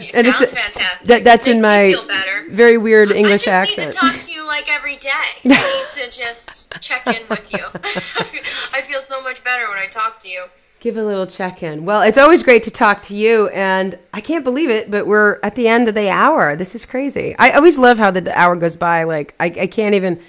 it 0.00 0.14
and 0.14 0.26
it's- 0.26 0.38
sounds 0.38 0.52
fantastic 0.52 1.08
that- 1.08 1.24
that's 1.24 1.46
in 1.46 1.60
my 1.60 1.94
very 2.50 2.78
weird 2.78 3.10
I 3.12 3.16
English 3.16 3.44
just 3.44 3.54
accent. 3.56 3.78
need 3.88 3.92
to 3.92 3.98
talk 3.98 4.18
to 4.20 4.32
you 4.32 4.46
like 4.46 4.72
every 4.72 4.96
day. 4.96 5.10
I 5.10 5.48
need 5.96 6.02
to 6.04 6.10
just 6.10 6.72
check 6.80 7.06
in 7.06 7.22
with 7.28 7.52
you. 7.52 7.58
I 8.72 8.80
feel 8.82 9.00
so 9.00 9.22
much 9.22 9.42
better 9.44 9.68
when 9.68 9.78
I 9.78 9.86
talk 9.86 10.18
to 10.20 10.28
you. 10.28 10.44
Give 10.80 10.96
a 10.98 11.02
little 11.02 11.26
check 11.26 11.62
in. 11.62 11.86
Well, 11.86 12.02
it's 12.02 12.18
always 12.18 12.42
great 12.42 12.62
to 12.64 12.70
talk 12.70 13.00
to 13.04 13.16
you, 13.16 13.48
and 13.48 13.98
I 14.12 14.20
can't 14.20 14.44
believe 14.44 14.68
it, 14.68 14.90
but 14.90 15.06
we're 15.06 15.38
at 15.42 15.54
the 15.54 15.66
end 15.66 15.88
of 15.88 15.94
the 15.94 16.10
hour. 16.10 16.56
This 16.56 16.74
is 16.74 16.84
crazy. 16.84 17.34
I 17.38 17.52
always 17.52 17.78
love 17.78 17.96
how 17.96 18.10
the 18.10 18.30
hour 18.38 18.54
goes 18.54 18.76
by. 18.76 19.04
Like 19.04 19.34
I, 19.40 19.46
I 19.46 19.66
can't 19.66 19.94
even. 19.94 20.20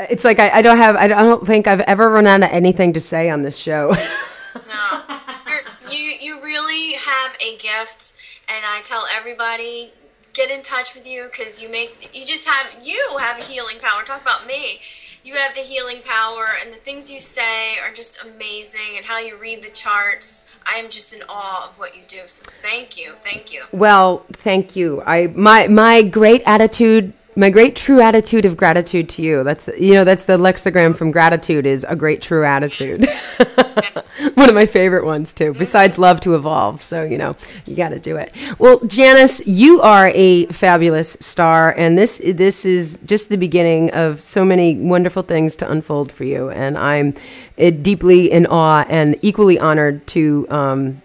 It's 0.00 0.24
like 0.24 0.40
I, 0.40 0.50
I 0.50 0.62
don't 0.62 0.78
have. 0.78 0.96
I 0.96 1.06
don't 1.08 1.46
think 1.46 1.66
I've 1.68 1.80
ever 1.82 2.10
run 2.10 2.26
out 2.26 2.42
of 2.42 2.50
anything 2.50 2.92
to 2.94 3.00
say 3.00 3.30
on 3.30 3.42
this 3.42 3.56
show. 3.56 3.94
No, 4.54 5.02
You're, 5.48 5.92
you 5.92 6.12
you 6.20 6.40
really 6.42 6.94
have 6.94 7.36
a 7.40 7.56
gift, 7.58 8.17
and 8.48 8.64
I 8.66 8.80
tell 8.82 9.04
everybody 9.16 9.92
get 10.34 10.50
in 10.50 10.62
touch 10.62 10.94
with 10.94 11.06
you 11.06 11.24
because 11.24 11.60
you 11.62 11.68
make 11.70 12.10
you 12.14 12.24
just 12.24 12.48
have 12.48 12.86
you 12.86 13.00
have 13.18 13.38
a 13.38 13.44
healing 13.44 13.76
power. 13.80 14.02
Talk 14.04 14.22
about 14.22 14.46
me. 14.46 14.80
You 15.24 15.34
have 15.34 15.54
the 15.54 15.60
healing 15.60 16.00
power, 16.04 16.46
and 16.62 16.72
the 16.72 16.76
things 16.76 17.12
you 17.12 17.20
say 17.20 17.78
are 17.84 17.92
just 17.92 18.24
amazing. 18.24 18.96
And 18.96 19.04
how 19.04 19.18
you 19.18 19.36
read 19.36 19.62
the 19.62 19.70
charts, 19.70 20.56
I 20.64 20.78
am 20.78 20.88
just 20.88 21.14
in 21.14 21.22
awe 21.28 21.68
of 21.68 21.78
what 21.78 21.94
you 21.94 22.02
do. 22.06 22.20
So 22.26 22.50
thank 22.62 22.96
you, 22.96 23.12
thank 23.12 23.52
you. 23.52 23.64
well, 23.72 24.24
thank 24.32 24.76
you. 24.76 25.02
I 25.04 25.26
my 25.28 25.68
my 25.68 26.02
great 26.02 26.42
attitude. 26.46 27.12
My 27.38 27.50
great 27.50 27.76
true 27.76 28.00
attitude 28.00 28.44
of 28.46 28.56
gratitude 28.56 29.08
to 29.10 29.22
you. 29.22 29.44
That's 29.44 29.68
you 29.78 29.94
know 29.94 30.02
that's 30.02 30.24
the 30.24 30.36
lexigram 30.36 30.96
from 30.96 31.12
gratitude 31.12 31.66
is 31.66 31.86
a 31.88 31.94
great 31.94 32.20
true 32.20 32.44
attitude. 32.44 33.08
One 34.34 34.48
of 34.48 34.56
my 34.56 34.66
favorite 34.66 35.04
ones 35.04 35.32
too. 35.32 35.54
Besides 35.54 35.98
love 35.98 36.18
to 36.22 36.34
evolve, 36.34 36.82
so 36.82 37.04
you 37.04 37.16
know 37.16 37.36
you 37.64 37.76
got 37.76 37.90
to 37.90 38.00
do 38.00 38.16
it. 38.16 38.34
Well, 38.58 38.80
Janice, 38.80 39.40
you 39.46 39.80
are 39.82 40.10
a 40.16 40.46
fabulous 40.46 41.16
star, 41.20 41.70
and 41.78 41.96
this 41.96 42.20
this 42.24 42.64
is 42.64 42.98
just 43.06 43.28
the 43.28 43.38
beginning 43.38 43.92
of 43.92 44.18
so 44.18 44.44
many 44.44 44.74
wonderful 44.74 45.22
things 45.22 45.54
to 45.56 45.70
unfold 45.70 46.10
for 46.10 46.24
you. 46.24 46.50
And 46.50 46.76
I'm 46.76 47.14
uh, 47.56 47.70
deeply 47.70 48.32
in 48.32 48.46
awe 48.46 48.84
and 48.88 49.14
equally 49.22 49.60
honored 49.60 50.04
to 50.08 50.44
um, 50.50 51.02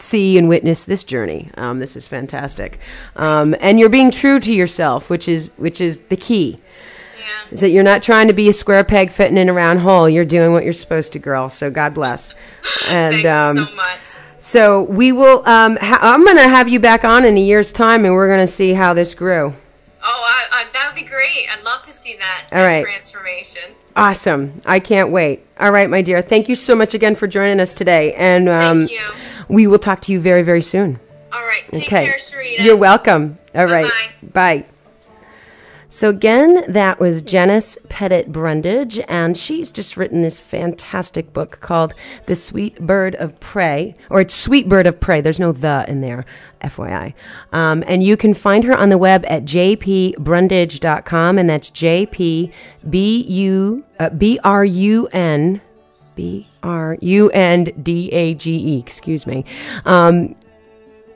see 0.00 0.36
and 0.38 0.48
witness 0.48 0.84
this 0.84 1.04
journey. 1.04 1.50
Um, 1.56 1.78
this 1.78 1.94
is 1.96 2.08
fantastic, 2.08 2.78
um, 3.16 3.54
and 3.60 3.78
you're 3.78 3.88
being 3.88 4.10
true 4.10 4.40
to 4.40 4.52
yourself, 4.52 5.10
which 5.10 5.28
is 5.28 5.50
which 5.56 5.80
is 5.80 6.00
the 6.08 6.16
key. 6.16 6.58
Yeah. 7.18 7.52
Is 7.52 7.60
that 7.60 7.70
you're 7.70 7.84
not 7.84 8.02
trying 8.02 8.28
to 8.28 8.32
be 8.34 8.48
a 8.48 8.52
square 8.52 8.82
peg 8.82 9.12
fitting 9.12 9.36
in 9.36 9.48
a 9.48 9.52
round 9.52 9.80
hole. 9.80 10.08
You're 10.08 10.24
doing 10.24 10.52
what 10.52 10.64
you're 10.64 10.72
supposed 10.72 11.12
to, 11.12 11.18
girl. 11.18 11.48
So 11.48 11.70
God 11.70 11.94
bless. 11.94 12.34
And 12.88 13.14
Thank 13.16 13.26
um, 13.26 13.56
so 13.56 13.74
much. 13.74 14.06
so 14.38 14.82
we 14.84 15.12
will. 15.12 15.46
Um, 15.48 15.76
ha- 15.80 15.98
I'm 16.00 16.24
going 16.24 16.36
to 16.38 16.48
have 16.48 16.68
you 16.68 16.80
back 16.80 17.04
on 17.04 17.24
in 17.24 17.36
a 17.36 17.40
year's 17.40 17.72
time, 17.72 18.04
and 18.04 18.14
we're 18.14 18.26
going 18.28 18.40
to 18.40 18.46
see 18.52 18.72
how 18.72 18.94
this 18.94 19.14
grew. 19.14 19.54
Oh, 20.02 20.22
I, 20.52 20.62
I, 20.62 20.64
that 20.72 20.90
would 20.92 20.98
be 20.98 21.06
great. 21.08 21.46
I'd 21.52 21.62
love 21.62 21.82
to 21.82 21.92
see 21.92 22.16
that, 22.16 22.46
All 22.52 22.58
that 22.58 22.66
right. 22.66 22.82
transformation. 22.84 23.62
Awesome. 23.96 24.54
I 24.64 24.80
can't 24.80 25.10
wait. 25.10 25.44
All 25.58 25.70
right, 25.72 25.90
my 25.90 26.00
dear. 26.00 26.22
Thank 26.22 26.48
you 26.48 26.54
so 26.54 26.74
much 26.74 26.94
again 26.94 27.14
for 27.14 27.26
joining 27.26 27.60
us 27.60 27.74
today, 27.74 28.14
and 28.14 28.48
um, 28.48 28.80
Thank 28.86 28.92
you. 28.92 29.06
We 29.50 29.66
will 29.66 29.78
talk 29.78 30.00
to 30.02 30.12
you 30.12 30.20
very, 30.20 30.42
very 30.42 30.62
soon. 30.62 30.98
All 31.32 31.42
right. 31.44 31.62
Take 31.72 31.86
Okay. 31.92 32.06
care. 32.06 32.16
You're 32.64 32.76
welcome. 32.76 33.36
All 33.54 33.66
right. 33.66 33.84
Bye-bye. 34.22 34.60
Bye. 34.62 34.64
So 35.92 36.08
again, 36.08 36.62
that 36.68 37.00
was 37.00 37.20
Janice 37.20 37.76
Pettit 37.88 38.30
Brundage, 38.30 39.00
and 39.08 39.36
she's 39.36 39.72
just 39.72 39.96
written 39.96 40.22
this 40.22 40.40
fantastic 40.40 41.32
book 41.32 41.58
called 41.60 41.94
The 42.26 42.36
Sweet 42.36 42.78
Bird 42.86 43.16
of 43.16 43.40
Prey, 43.40 43.96
or 44.08 44.20
it's 44.20 44.32
Sweet 44.32 44.68
Bird 44.68 44.86
of 44.86 45.00
Prey. 45.00 45.20
There's 45.20 45.40
no 45.40 45.50
the 45.50 45.84
in 45.88 46.00
there, 46.00 46.24
FYI. 46.62 47.12
Um, 47.52 47.82
and 47.88 48.04
you 48.04 48.16
can 48.16 48.34
find 48.34 48.62
her 48.64 48.76
on 48.76 48.90
the 48.90 48.98
web 48.98 49.24
at 49.26 49.42
jpbrundage.com, 49.44 51.38
and 51.38 51.50
that's 51.50 51.70
J-P-B-U, 56.62 56.68
uh, 56.68 56.68
B-R-U-N, 57.00 57.64
B-R-U-N-D-A-G-E, 57.64 58.78
excuse 58.78 59.26
me. 59.26 59.44
Um, 59.84 60.36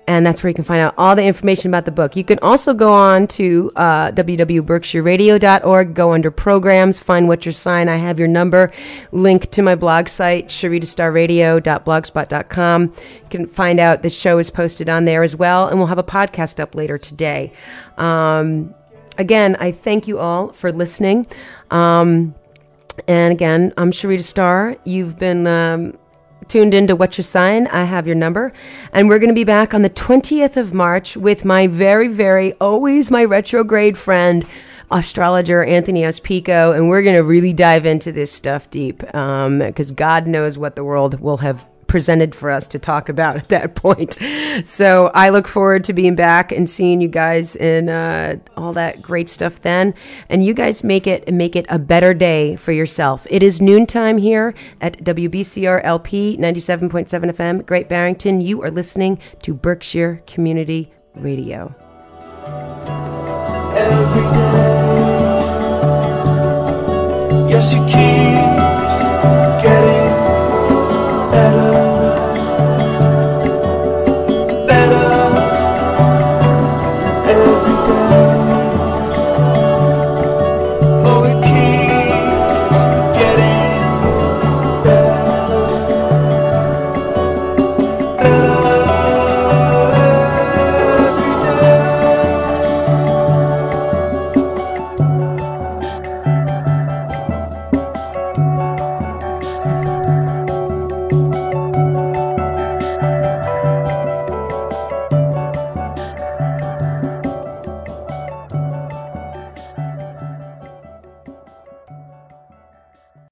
and 0.06 0.24
that's 0.26 0.42
where 0.42 0.50
you 0.50 0.54
can 0.54 0.64
find 0.64 0.82
out 0.82 0.92
all 0.98 1.16
the 1.16 1.24
information 1.24 1.70
about 1.70 1.86
the 1.86 1.90
book. 1.90 2.14
You 2.14 2.24
can 2.24 2.38
also 2.40 2.74
go 2.74 2.92
on 2.92 3.26
to 3.28 3.72
uh, 3.76 4.10
www.berkshireradio.org, 4.12 5.94
go 5.94 6.12
under 6.12 6.30
programs, 6.30 6.98
find 6.98 7.26
what 7.26 7.46
your 7.46 7.52
sign. 7.52 7.88
I 7.88 7.96
have 7.96 8.18
your 8.18 8.28
number, 8.28 8.70
link 9.12 9.50
to 9.52 9.62
my 9.62 9.74
blog 9.74 10.08
site, 10.08 10.48
sharitastarradio.blogspot.com. 10.48 12.82
You 12.82 12.92
can 13.30 13.46
find 13.46 13.80
out 13.80 14.02
the 14.02 14.10
show 14.10 14.36
is 14.38 14.50
posted 14.50 14.90
on 14.90 15.06
there 15.06 15.22
as 15.22 15.36
well, 15.36 15.68
and 15.68 15.78
we'll 15.78 15.88
have 15.88 15.96
a 15.98 16.02
podcast 16.02 16.60
up 16.60 16.74
later 16.74 16.98
today. 16.98 17.50
Um, 17.96 18.74
again, 19.16 19.56
I 19.58 19.72
thank 19.72 20.06
you 20.06 20.18
all 20.18 20.52
for 20.52 20.70
listening. 20.70 21.26
Um, 21.70 22.34
and 23.08 23.32
again, 23.32 23.72
I'm 23.76 23.90
Sharita 23.90 24.22
Starr. 24.22 24.76
You've 24.84 25.18
been 25.18 25.46
um, 25.46 25.98
tuned 26.48 26.74
into 26.74 26.96
What's 26.96 27.18
Your 27.18 27.24
Sign. 27.24 27.66
I 27.68 27.84
have 27.84 28.06
your 28.06 28.16
number. 28.16 28.52
And 28.92 29.08
we're 29.08 29.18
going 29.18 29.30
to 29.30 29.34
be 29.34 29.44
back 29.44 29.74
on 29.74 29.82
the 29.82 29.90
20th 29.90 30.56
of 30.56 30.72
March 30.72 31.16
with 31.16 31.44
my 31.44 31.66
very, 31.66 32.08
very, 32.08 32.52
always 32.54 33.10
my 33.10 33.24
retrograde 33.24 33.96
friend, 33.96 34.46
astrologer 34.90 35.64
Anthony 35.64 36.02
Ospico. 36.02 36.74
And 36.74 36.88
we're 36.88 37.02
going 37.02 37.16
to 37.16 37.24
really 37.24 37.52
dive 37.52 37.86
into 37.86 38.12
this 38.12 38.30
stuff 38.30 38.70
deep 38.70 38.98
because 38.98 39.92
God 39.92 40.26
knows 40.26 40.58
what 40.58 40.76
the 40.76 40.84
world 40.84 41.20
will 41.20 41.38
have 41.38 41.66
presented 41.94 42.34
for 42.34 42.50
us 42.50 42.66
to 42.66 42.76
talk 42.76 43.08
about 43.08 43.36
at 43.42 43.48
that 43.50 43.76
point. 43.76 44.18
So 44.66 45.12
I 45.14 45.28
look 45.28 45.46
forward 45.46 45.84
to 45.84 45.92
being 45.92 46.16
back 46.16 46.50
and 46.50 46.68
seeing 46.68 47.00
you 47.00 47.06
guys 47.06 47.54
and 47.54 47.88
uh, 47.88 48.34
all 48.56 48.72
that 48.72 49.00
great 49.00 49.28
stuff 49.28 49.60
then. 49.60 49.94
And 50.28 50.44
you 50.44 50.54
guys 50.54 50.82
make 50.82 51.06
it 51.06 51.32
make 51.32 51.54
it 51.54 51.66
a 51.68 51.78
better 51.78 52.12
day 52.12 52.56
for 52.56 52.72
yourself. 52.72 53.28
It 53.30 53.44
is 53.44 53.60
noontime 53.60 54.18
here 54.18 54.54
at 54.80 55.04
WBCR 55.04 55.82
LP 55.84 56.36
97.7 56.36 57.06
FM, 57.30 57.64
Great 57.64 57.88
Barrington. 57.88 58.40
You 58.40 58.60
are 58.64 58.72
listening 58.72 59.20
to 59.42 59.54
Berkshire 59.54 60.20
Community 60.26 60.90
Radio. 61.14 61.72
Yes, 67.48 67.72
you 67.72 67.86
can. 67.86 68.23